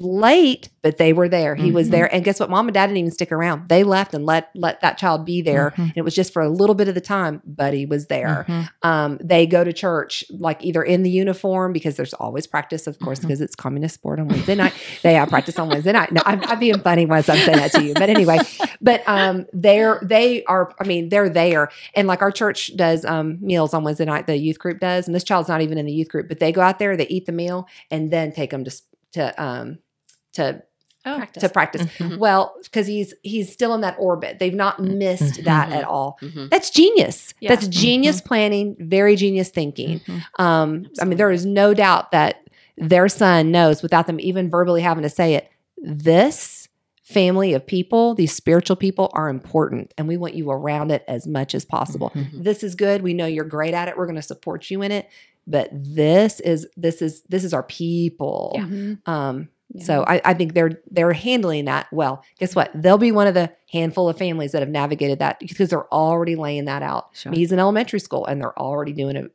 late, 0.00 0.70
but 0.82 0.96
they 0.96 1.12
were 1.12 1.28
there. 1.28 1.54
He 1.54 1.70
was 1.70 1.88
Mhm. 1.88 1.90
there. 1.92 2.14
And 2.14 2.24
guess 2.24 2.40
what? 2.40 2.48
Mom 2.48 2.66
and 2.66 2.74
dad 2.74 2.86
didn't 2.86 2.96
even 2.96 3.10
stick 3.10 3.30
around. 3.30 3.68
They 3.68 3.84
left 3.84 4.14
and 4.14 4.24
let 4.24 4.48
let 4.54 4.80
that 4.80 4.96
child 4.96 5.26
be 5.26 5.42
there. 5.42 5.72
Mhm. 5.76 5.78
And 5.84 5.92
it 5.96 6.02
was 6.02 6.14
just 6.14 6.32
for 6.32 6.40
a 6.40 6.48
little 6.48 6.74
bit 6.74 6.88
of 6.88 6.94
the 6.94 7.02
time, 7.02 7.42
but 7.46 7.74
he 7.74 7.84
was 7.84 8.06
there. 8.06 8.46
Mhm. 8.48 8.68
Um, 8.82 9.18
they 9.22 9.46
go 9.46 9.62
to 9.62 9.72
church 9.74 10.24
like 10.30 10.64
either 10.64 10.82
in 10.82 11.02
the 11.02 11.10
uniform 11.10 11.72
because 11.74 11.96
there's 11.96 12.14
always 12.14 12.46
practice, 12.46 12.86
of 12.86 12.98
course, 12.98 13.20
because 13.20 13.42
it's 13.42 13.54
communist 13.54 13.94
sport 13.96 14.18
on 14.20 14.28
Wednesday 14.28 14.54
night. 14.54 14.72
They 15.02 15.12
have 15.14 15.28
practice 15.28 15.58
on 15.58 15.68
Wednesday 15.68 15.92
night. 15.92 16.12
No, 16.12 16.22
I'm, 16.24 16.40
I'm 16.44 16.58
being 16.58 16.80
funny 16.80 17.04
once 17.04 17.28
I'm 17.28 17.38
saying 17.38 17.58
that 17.58 17.72
to 17.72 17.82
you, 17.84 17.92
but 17.94 18.08
anyway. 18.08 18.38
But 18.80 19.02
um, 19.06 19.46
they're 19.52 20.00
they 20.02 20.44
are. 20.44 20.72
I 20.80 20.84
mean, 20.86 21.10
they're 21.10 21.28
there, 21.28 21.68
and 21.94 22.08
like 22.08 22.22
our 22.22 22.30
church 22.30 22.74
does 22.74 23.04
um 23.04 23.36
meals 23.42 23.74
on 23.74 23.84
Wednesday 23.84 24.06
night. 24.06 24.26
The 24.26 24.36
youth 24.38 24.58
group 24.58 24.80
does, 24.80 25.06
and 25.06 25.14
this 25.14 25.24
child's 25.24 25.48
not 25.50 25.60
even 25.60 25.76
in 25.76 25.84
the 25.84 25.92
youth 25.92 26.08
group, 26.08 26.26
but 26.28 26.38
they 26.40 26.52
go 26.52 26.62
out 26.62 26.78
there, 26.78 26.96
they 26.96 27.06
eat 27.08 27.26
the 27.26 27.32
meal, 27.32 27.66
and 27.90 28.10
then 28.10 28.32
take 28.32 28.50
them 28.50 28.64
to 28.64 28.70
to 29.12 29.42
um 29.42 29.78
to 30.34 30.62
Oh, 31.06 31.16
Practice. 31.16 31.40
to 31.42 31.48
practice. 31.48 31.82
Mhm. 31.98 32.18
Well, 32.18 32.54
because 32.62 32.86
he's 32.86 33.14
he's 33.22 33.50
still 33.50 33.72
in 33.74 33.80
that 33.80 33.96
orbit. 33.98 34.38
They've 34.38 34.52
not 34.54 34.80
missed 34.80 35.44
that 35.44 35.70
Mhm. 35.70 35.74
at 35.76 35.84
all. 35.84 36.18
Mhm. 36.20 36.50
That's 36.50 36.68
genius. 36.68 37.32
Yeah. 37.40 37.48
That's 37.54 37.68
genius 37.68 38.20
planning, 38.20 38.76
very 38.78 39.16
genius 39.16 39.48
thinking. 39.48 40.02
Um, 40.38 40.84
I 41.00 41.06
mean, 41.06 41.16
there 41.16 41.30
is 41.30 41.46
no 41.46 41.72
doubt 41.72 42.12
that 42.12 42.46
their 42.76 43.08
son 43.08 43.50
knows 43.50 43.82
without 43.82 44.06
them 44.06 44.20
even 44.20 44.50
verbally 44.50 44.82
having 44.82 45.02
to 45.02 45.08
say 45.08 45.34
it. 45.36 45.48
This 45.78 46.68
family 47.02 47.54
of 47.54 47.66
people, 47.66 48.14
these 48.14 48.32
spiritual 48.34 48.76
people, 48.76 49.10
are 49.14 49.30
important, 49.30 49.94
and 49.96 50.06
we 50.06 50.18
want 50.18 50.34
you 50.34 50.50
around 50.50 50.90
it 50.92 51.02
as 51.08 51.26
much 51.26 51.54
as 51.54 51.64
possible. 51.64 52.12
This 52.34 52.62
is 52.62 52.74
good. 52.74 53.00
We 53.00 53.14
know 53.14 53.24
you're 53.26 53.44
great 53.46 53.72
at 53.72 53.88
it. 53.88 53.96
We're 53.96 54.04
going 54.06 54.16
to 54.16 54.22
support 54.22 54.70
you 54.70 54.82
in 54.82 54.92
it. 54.92 55.08
But 55.46 55.70
this 55.72 56.40
is 56.40 56.66
this 56.76 57.00
is 57.00 57.22
this 57.30 57.42
is 57.42 57.54
our 57.54 57.62
people. 57.62 58.54
Mhm. 58.60 58.98
Um, 59.08 59.48
Yeah. 59.72 59.84
so 59.84 60.04
I, 60.06 60.20
I 60.24 60.34
think 60.34 60.54
they're 60.54 60.80
they're 60.90 61.12
handling 61.12 61.66
that 61.66 61.86
well. 61.92 62.24
Guess 62.38 62.56
what? 62.56 62.70
They'll 62.74 62.98
be 62.98 63.12
one 63.12 63.26
of 63.26 63.34
the 63.34 63.52
handful 63.70 64.08
of 64.08 64.18
families 64.18 64.52
that 64.52 64.62
have 64.62 64.68
navigated 64.68 65.20
that 65.20 65.38
because 65.38 65.70
they're 65.70 65.92
already 65.92 66.34
laying 66.34 66.64
that 66.64 66.82
out. 66.82 67.10
Sure. 67.12 67.32
He's 67.32 67.52
in 67.52 67.58
elementary 67.58 68.00
school 68.00 68.26
and 68.26 68.40
they're 68.40 68.58
already 68.58 68.92
doing 68.92 69.16
a 69.16 69.28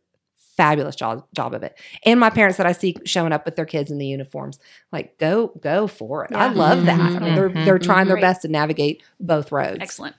fabulous 0.57 0.95
job 0.95 1.25
job 1.33 1.53
of 1.53 1.63
it. 1.63 1.77
And 2.03 2.19
my 2.19 2.29
parents 2.29 2.57
that 2.57 2.65
I 2.65 2.71
see 2.71 2.95
showing 3.05 3.31
up 3.31 3.45
with 3.45 3.55
their 3.55 3.65
kids 3.65 3.91
in 3.91 3.97
the 3.97 4.07
uniforms, 4.07 4.59
like 4.91 5.17
go 5.17 5.53
go 5.59 5.88
for 5.88 6.25
it. 6.25 6.33
I 6.33 6.47
love 6.47 6.86
that. 6.86 6.99
I 6.99 7.19
mean, 7.19 7.36
they're 7.36 7.49
they're 7.49 7.75
mm-hmm. 7.75 7.86
trying 7.86 8.07
their 8.07 8.19
best 8.19 8.41
to 8.43 8.47
navigate 8.47 9.03
both 9.19 9.51
roads. 9.51 9.79
excellent. 9.81 10.15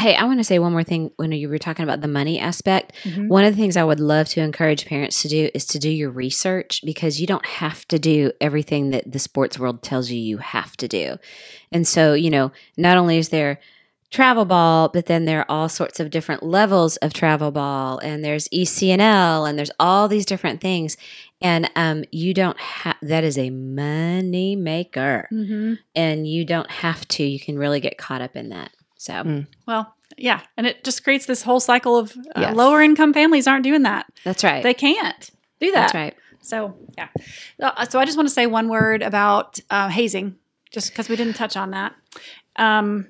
Hey, 0.00 0.14
I 0.16 0.24
want 0.24 0.40
to 0.40 0.44
say 0.44 0.58
one 0.58 0.72
more 0.72 0.82
thing 0.82 1.10
when 1.16 1.30
you 1.32 1.48
were 1.50 1.58
talking 1.58 1.82
about 1.82 2.00
the 2.00 2.08
money 2.08 2.38
aspect. 2.38 2.92
Mhm. 3.04 3.28
One 3.28 3.44
of 3.44 3.54
the 3.54 3.60
things 3.60 3.76
I 3.76 3.84
would 3.84 4.00
love 4.00 4.28
to 4.30 4.40
encourage 4.40 4.86
parents 4.86 5.20
to 5.22 5.28
do 5.28 5.50
is 5.52 5.66
to 5.66 5.78
do 5.78 5.90
your 5.90 6.10
research 6.10 6.80
because 6.86 7.20
you 7.20 7.26
don't 7.26 7.44
have 7.44 7.86
to 7.88 7.98
do 7.98 8.32
everything 8.40 8.90
that 8.90 9.12
the 9.12 9.18
sports 9.18 9.58
world 9.58 9.82
tells 9.82 10.10
you 10.10 10.18
you 10.18 10.38
have 10.38 10.74
to 10.78 10.88
do. 10.88 11.18
And 11.70 11.86
so, 11.86 12.14
you 12.14 12.30
know, 12.30 12.50
not 12.78 12.96
only 12.96 13.18
is 13.18 13.28
there 13.28 13.60
travel 14.10 14.44
ball, 14.46 14.88
but 14.88 15.04
then 15.04 15.26
there 15.26 15.40
are 15.40 15.50
all 15.50 15.68
sorts 15.68 16.00
of 16.00 16.10
different 16.10 16.42
levels 16.42 16.96
of 16.96 17.12
travel 17.12 17.50
ball, 17.50 17.98
and 17.98 18.24
there's 18.24 18.48
ECNL, 18.48 19.44
and 19.44 19.58
there's 19.58 19.70
all 19.78 20.08
these 20.08 20.24
different 20.26 20.60
things. 20.62 20.96
And 21.42 21.70
um, 21.76 22.04
you 22.10 22.32
don't 22.34 22.58
have 22.58 22.96
that 23.02 23.22
is 23.22 23.38
a 23.38 23.50
money 23.50 24.56
maker, 24.56 25.28
Mhm. 25.30 25.78
and 25.94 26.26
you 26.26 26.44
don't 26.44 26.70
have 26.70 27.06
to. 27.08 27.22
You 27.22 27.38
can 27.38 27.58
really 27.58 27.80
get 27.80 27.98
caught 27.98 28.22
up 28.22 28.34
in 28.34 28.48
that. 28.48 28.72
So, 29.00 29.14
Mm. 29.14 29.46
Well, 29.66 29.94
yeah, 30.18 30.40
and 30.58 30.66
it 30.66 30.84
just 30.84 31.02
creates 31.04 31.24
this 31.24 31.40
whole 31.40 31.58
cycle 31.60 31.96
of 31.96 32.14
uh, 32.36 32.40
Yes. 32.40 32.54
lower 32.54 32.82
income 32.82 33.14
families 33.14 33.46
aren't 33.46 33.64
doing 33.64 33.82
that. 33.84 34.04
that's 34.24 34.44
right. 34.44 34.62
They 34.62 34.74
can't 34.74 35.30
do 35.58 35.70
that. 35.72 35.80
that's 35.80 35.94
right. 35.94 36.14
So 36.42 36.74
yeah. 36.98 37.08
Uh, 37.62 37.86
So 37.86 37.98
I 37.98 38.04
just 38.04 38.18
want 38.18 38.28
to 38.28 38.34
say 38.34 38.46
one 38.46 38.68
word 38.68 39.02
about 39.02 39.58
uh, 39.70 39.88
hazing, 39.88 40.36
just 40.70 40.90
because 40.90 41.08
we 41.08 41.16
didn't 41.16 41.32
touch 41.36 41.56
on 41.56 41.70
that. 41.70 41.94
Um, 42.56 43.06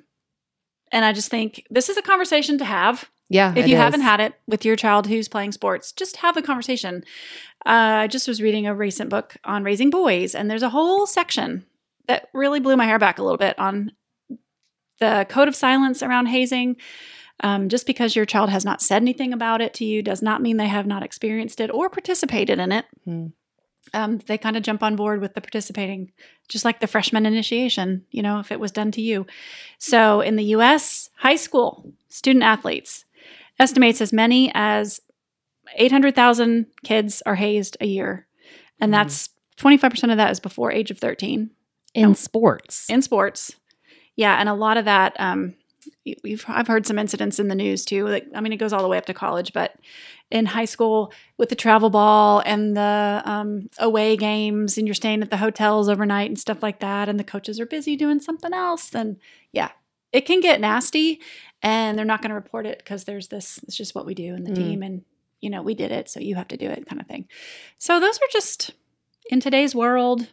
and 0.93 1.05
I 1.05 1.13
just 1.13 1.29
think 1.29 1.67
this 1.71 1.89
is 1.89 1.97
a 1.97 2.03
conversation 2.03 2.57
to 2.59 2.65
have. 2.65 3.11
Yeah. 3.29 3.53
If 3.57 3.67
you 3.67 3.75
is. 3.75 3.81
haven't 3.81 4.03
had 4.03 4.21
it 4.21 4.35
with 4.47 4.65
your 4.65 4.77
child 4.77 5.09
who's 5.09 5.27
playing 5.29 5.53
sports, 5.53 5.91
just 5.91 6.19
have 6.19 6.37
the 6.37 6.43
conversation. 6.43 7.03
Uh, 7.67 8.05
I 8.05 8.07
just 8.07 8.29
was 8.29 8.41
reading 8.41 8.67
a 8.69 8.75
recent 8.75 9.11
book 9.11 9.37
on 9.45 9.65
raising 9.65 9.91
boys, 9.91 10.35
and 10.37 10.49
there's 10.49 10.63
a 10.63 10.71
whole 10.71 11.07
section 11.07 11.65
that 12.07 12.29
really 12.33 12.61
blew 12.61 12.77
my 12.77 12.85
hair 12.85 12.99
back 13.01 13.19
a 13.19 13.23
little 13.25 13.39
bit 13.39 13.59
on 13.59 13.93
the 15.01 15.27
code 15.29 15.49
of 15.49 15.57
silence 15.57 16.03
around 16.03 16.27
hazing. 16.27 16.77
Um, 17.43 17.71
just 17.71 17.87
because 17.87 18.15
your 18.15 18.27
child 18.27 18.51
has 18.51 18.67
not 18.67 18.83
said 18.83 19.01
anything 19.01 19.33
about 19.33 19.63
it 19.63 19.73
to 19.75 19.85
you 19.87 20.03
does 20.03 20.21
not 20.21 20.43
mean 20.43 20.59
they 20.59 20.69
have 20.69 20.87
not 20.87 21.03
experienced 21.03 21.59
it 21.59 21.71
or 21.71 21.89
participated 21.89 22.59
in 22.59 22.71
it. 22.71 22.85
Hmm. 23.07 23.27
Um, 23.95 24.19
they 24.19 24.37
kind 24.37 24.59
of 24.59 24.63
jump 24.63 24.83
on 24.83 24.95
board 24.95 25.23
with 25.23 25.33
the 25.33 25.41
participating, 25.41 26.13
just 26.49 26.67
like 26.67 26.81
the 26.81 26.87
freshman 26.87 27.25
initiation, 27.25 28.05
you 28.11 28.21
know, 28.23 28.41
if 28.41 28.53
it 28.53 28.61
was 28.61 28.71
done 28.71 28.93
to 28.93 29.01
you. 29.01 29.27
So 29.79 30.21
in 30.21 30.37
the 30.37 30.45
US, 30.57 31.09
high 31.17 31.37
school 31.37 31.91
student 32.11 32.45
athletes 32.45 33.07
estimates 33.59 34.03
as 34.03 34.13
many 34.13 34.53
as 34.55 35.01
800,000 35.77 36.67
kids 36.85 37.23
are 37.25 37.37
hazed 37.37 37.77
a 37.81 37.87
year. 37.87 38.27
And 38.81 38.93
Mhm. 38.93 38.97
that's 38.97 39.31
25% 39.57 40.13
of 40.13 40.19
that 40.19 40.31
is 40.31 40.41
before 40.41 40.71
age 40.73 40.91
of 40.91 40.99
13 40.99 41.51
In 41.95 42.15
sports. 42.15 42.89
in 42.91 43.03
sports. 43.03 43.57
Yeah, 44.17 44.37
and 44.39 44.49
a 44.49 44.55
lot 44.55 44.77
of 44.77 44.85
that, 44.85 45.15
um, 45.19 45.55
we've 46.23 46.45
I've 46.49 46.67
heard 46.67 46.87
some 46.87 46.99
incidents 46.99 47.39
in 47.39 47.49
the 47.49 47.55
news 47.55 47.85
too. 47.85 48.07
Like, 48.07 48.27
I 48.35 48.41
mean, 48.41 48.53
it 48.53 48.57
goes 48.59 48.73
all 48.73 48.83
the 48.83 48.89
way 48.89 48.99
up 48.99 49.07
to 49.07 49.15
college, 49.15 49.53
but 49.53 49.77
in 50.31 50.47
high 50.47 50.65
school 50.65 51.13
with 51.39 51.49
the 51.49 51.55
travel 51.57 51.91
ball 51.91 52.41
and 52.45 52.77
the 52.77 53.23
um, 53.25 53.69
away 53.79 54.17
games, 54.17 54.77
and 54.79 54.87
you're 54.87 54.95
staying 54.95 55.23
at 55.23 55.31
the 55.31 55.37
hotels 55.39 55.89
overnight 55.89 56.29
and 56.29 56.39
stuff 56.39 56.63
like 56.63 56.81
that, 56.81 57.09
and 57.09 57.19
the 57.19 57.25
coaches 57.25 57.59
are 57.59 57.67
busy 57.67 57.97
doing 57.97 58.21
something 58.21 58.53
else, 58.53 58.91
then 58.91 59.17
yeah, 59.53 59.71
it 60.13 60.23
can 60.27 60.41
get 60.41 60.61
nasty, 60.61 61.21
and 61.63 61.97
they're 61.99 62.05
not 62.05 62.21
going 62.23 62.31
to 62.31 62.35
report 62.35 62.67
it 62.67 62.79
because 62.79 63.05
there's 63.05 63.29
this. 63.29 63.59
It's 63.65 63.77
just 63.77 63.95
what 63.95 64.07
we 64.07 64.15
do 64.15 64.35
in 64.35 64.45
the 64.45 64.51
Mm. 64.51 64.57
team, 64.57 64.83
and 64.83 65.03
you 65.41 65.51
know 65.51 65.63
we 65.63 65.75
did 65.75 65.93
it, 65.93 66.09
so 66.11 66.21
you 66.21 66.35
have 66.37 66.49
to 66.49 66.57
do 66.57 66.69
it, 66.69 66.87
kind 66.87 67.01
of 67.01 67.07
thing. 67.07 67.27
So 67.79 67.99
those 68.01 68.19
are 68.19 68.29
just 68.33 68.73
in 69.31 69.41
today's 69.41 69.75
world 69.75 70.29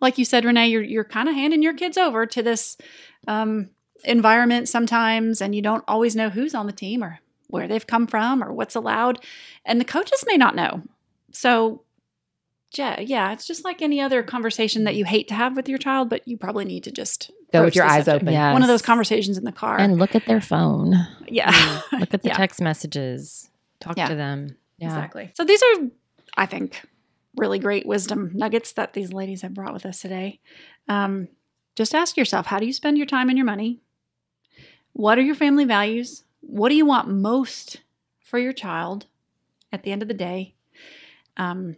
like 0.00 0.18
you 0.18 0.24
said, 0.24 0.44
Renee, 0.44 0.68
you're 0.68 0.82
you're 0.82 1.04
kind 1.04 1.28
of 1.28 1.34
handing 1.34 1.62
your 1.62 1.74
kids 1.74 1.96
over 1.96 2.26
to 2.26 2.42
this 2.42 2.76
um, 3.26 3.70
environment 4.04 4.68
sometimes, 4.68 5.40
and 5.40 5.54
you 5.54 5.62
don't 5.62 5.84
always 5.88 6.14
know 6.16 6.28
who's 6.30 6.54
on 6.54 6.66
the 6.66 6.72
team 6.72 7.02
or 7.02 7.20
where 7.48 7.66
they've 7.68 7.86
come 7.86 8.06
from 8.06 8.42
or 8.42 8.52
what's 8.52 8.74
allowed. 8.74 9.18
And 9.64 9.80
the 9.80 9.84
coaches 9.84 10.24
may 10.26 10.36
not 10.36 10.54
know. 10.56 10.82
So, 11.32 11.82
yeah, 12.74 13.00
yeah, 13.00 13.32
it's 13.32 13.46
just 13.46 13.64
like 13.64 13.80
any 13.82 14.00
other 14.00 14.22
conversation 14.22 14.84
that 14.84 14.96
you 14.96 15.04
hate 15.04 15.28
to 15.28 15.34
have 15.34 15.54
with 15.56 15.68
your 15.68 15.78
child, 15.78 16.08
but 16.10 16.26
you 16.26 16.36
probably 16.36 16.64
need 16.64 16.84
to 16.84 16.90
just 16.90 17.30
Go 17.52 17.64
with 17.64 17.76
your 17.76 17.84
eyes 17.84 18.04
subject. 18.06 18.24
open. 18.24 18.34
Yeah. 18.34 18.52
One 18.52 18.62
of 18.62 18.68
those 18.68 18.82
conversations 18.82 19.38
in 19.38 19.44
the 19.44 19.52
car. 19.52 19.78
And 19.78 19.98
look 19.98 20.14
at 20.16 20.26
their 20.26 20.40
phone. 20.40 20.94
yeah. 21.28 21.80
Look 21.92 22.12
at 22.14 22.22
the 22.22 22.28
Yeah. 22.28 22.34
text 22.34 22.60
messages. 22.60 23.48
Talk 23.80 23.96
Yeah. 23.96 24.08
to 24.08 24.14
them. 24.16 24.56
Yeah. 24.78 24.88
Exactly. 24.88 25.30
So 25.34 25.44
these 25.44 25.62
are, 25.62 25.86
I 26.36 26.46
think, 26.46 26.82
really 27.36 27.58
great 27.58 27.86
wisdom 27.86 28.30
nuggets 28.34 28.72
that 28.72 28.92
these 28.92 29.12
ladies 29.12 29.42
have 29.42 29.54
brought 29.54 29.74
with 29.74 29.86
us 29.86 30.00
today. 30.00 30.40
Um, 30.88 31.28
just 31.74 31.94
ask 31.94 32.16
yourself 32.16 32.46
how 32.46 32.58
do 32.58 32.66
you 32.66 32.72
spend 32.72 32.96
your 32.96 33.06
time 33.06 33.28
and 33.28 33.36
your 33.36 33.44
money? 33.44 33.80
What 34.92 35.18
are 35.18 35.22
your 35.22 35.34
family 35.34 35.64
values? 35.64 36.24
What 36.40 36.70
do 36.70 36.74
you 36.74 36.86
want 36.86 37.08
most 37.08 37.82
for 38.18 38.38
your 38.38 38.52
child 38.52 39.06
at 39.72 39.82
the 39.82 39.92
end 39.92 40.02
of 40.02 40.08
the 40.08 40.14
day? 40.14 40.54
Um, 41.36 41.76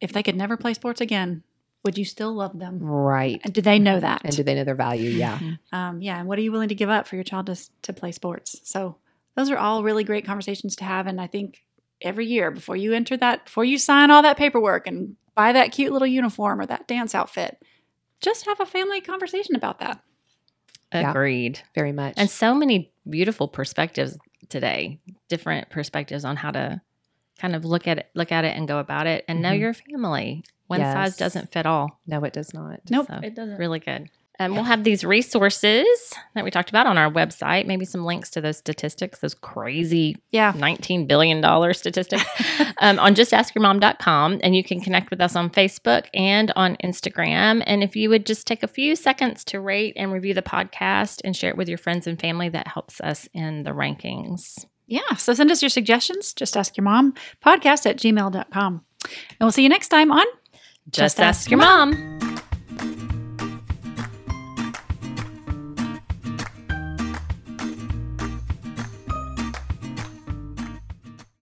if 0.00 0.12
they 0.12 0.22
could 0.22 0.36
never 0.36 0.56
play 0.56 0.74
sports 0.74 1.00
again, 1.00 1.42
would 1.84 1.98
you 1.98 2.04
still 2.04 2.32
love 2.32 2.58
them? 2.58 2.78
Right. 2.78 3.40
And 3.42 3.52
do 3.52 3.60
they 3.60 3.78
know 3.78 3.98
that? 3.98 4.22
And 4.24 4.36
do 4.36 4.42
they 4.42 4.54
know 4.54 4.64
their 4.64 4.74
value? 4.74 5.10
Yeah. 5.10 5.38
um, 5.72 6.02
yeah, 6.02 6.18
and 6.18 6.28
what 6.28 6.38
are 6.38 6.42
you 6.42 6.52
willing 6.52 6.68
to 6.68 6.74
give 6.74 6.90
up 6.90 7.06
for 7.06 7.16
your 7.16 7.24
child 7.24 7.46
to, 7.46 7.56
to 7.82 7.92
play 7.92 8.12
sports? 8.12 8.60
So 8.64 8.96
those 9.34 9.50
are 9.50 9.56
all 9.56 9.82
really 9.82 10.04
great 10.04 10.26
conversations 10.26 10.76
to 10.76 10.84
have. 10.84 11.06
And 11.06 11.20
I 11.20 11.26
think 11.26 11.64
every 12.02 12.26
year 12.26 12.50
before 12.50 12.76
you 12.76 12.92
enter 12.92 13.16
that, 13.16 13.44
before 13.46 13.64
you 13.64 13.78
sign 13.78 14.10
all 14.10 14.22
that 14.22 14.36
paperwork 14.36 14.86
and 14.86 15.16
buy 15.34 15.52
that 15.52 15.72
cute 15.72 15.92
little 15.92 16.06
uniform 16.08 16.60
or 16.60 16.66
that 16.66 16.86
dance 16.88 17.14
outfit, 17.14 17.62
just 18.20 18.46
have 18.46 18.60
a 18.60 18.66
family 18.66 19.00
conversation 19.00 19.54
about 19.56 19.78
that. 19.80 20.00
Yeah. 20.92 21.10
Agreed. 21.10 21.60
Very 21.74 21.92
much. 21.92 22.14
And 22.16 22.28
so 22.28 22.54
many 22.54 22.92
beautiful 23.08 23.48
perspectives 23.48 24.18
today, 24.48 24.98
different 25.28 25.70
perspectives 25.70 26.24
on 26.24 26.36
how 26.36 26.50
to 26.50 26.80
kind 27.38 27.54
of 27.54 27.64
look 27.64 27.86
at 27.86 27.98
it, 27.98 28.10
look 28.14 28.32
at 28.32 28.44
it 28.44 28.56
and 28.56 28.66
go 28.68 28.78
about 28.78 29.06
it 29.06 29.24
and 29.28 29.40
know 29.40 29.52
Mhm. 29.52 29.60
your 29.60 29.74
family. 29.74 30.44
One 30.66 30.80
size 30.80 31.16
doesn't 31.16 31.50
fit 31.52 31.66
all. 31.66 32.00
no, 32.06 32.22
it 32.24 32.32
does 32.32 32.52
not. 32.54 32.80
Nope, 32.90 33.06
So, 33.08 33.20
it 33.22 33.34
doesn't. 33.34 33.56
Really 33.58 33.78
good. 33.80 34.08
And 34.40 34.54
we'll 34.54 34.64
have 34.64 34.84
these 34.84 35.04
resources 35.04 35.86
that 36.34 36.44
we 36.44 36.50
talked 36.50 36.70
about 36.70 36.86
on 36.86 36.96
our 36.96 37.10
website, 37.12 37.66
maybe 37.66 37.84
some 37.84 38.04
links 38.06 38.30
to 38.30 38.40
those 38.40 38.56
statistics, 38.56 39.18
those 39.20 39.34
crazy 39.34 40.16
Yeah. 40.30 40.52
$19 40.54 41.06
billion 41.06 41.42
statistics 41.74 42.24
um, 42.78 42.98
on 42.98 43.14
justaskyourmom.com. 43.14 44.40
And 44.42 44.56
you 44.56 44.64
can 44.64 44.80
connect 44.80 45.10
with 45.10 45.20
us 45.20 45.36
on 45.36 45.50
Facebook 45.50 46.06
and 46.14 46.50
on 46.56 46.76
Instagram. 46.82 47.62
And 47.66 47.82
if 47.84 47.94
you 47.94 48.08
would 48.08 48.24
just 48.24 48.46
take 48.46 48.62
a 48.62 48.66
few 48.68 48.96
seconds 48.96 49.44
to 49.44 49.60
rate 49.60 49.92
and 49.96 50.10
review 50.10 50.32
the 50.32 50.40
podcast 50.42 51.20
and 51.22 51.36
share 51.36 51.50
it 51.50 51.58
with 51.58 51.68
your 51.68 51.78
friends 51.78 52.06
and 52.06 52.18
family, 52.18 52.48
that 52.48 52.66
helps 52.66 52.98
us 53.02 53.28
in 53.34 53.62
the 53.64 53.72
rankings. 53.72 54.64
Yeah. 54.86 55.16
So 55.16 55.34
send 55.34 55.50
us 55.50 55.62
your 55.62 55.68
suggestions. 55.68 56.32
Just 56.32 56.56
ask 56.56 56.78
your 56.78 56.84
mom 56.84 57.12
podcast 57.44 57.84
at 57.84 57.98
gmail.com. 57.98 58.84
And 59.04 59.12
we'll 59.38 59.52
see 59.52 59.62
you 59.62 59.68
next 59.68 59.88
time 59.88 60.10
on 60.10 60.24
Just, 60.90 61.20
ask, 61.20 61.50
your 61.50 61.58
mom. 61.58 62.29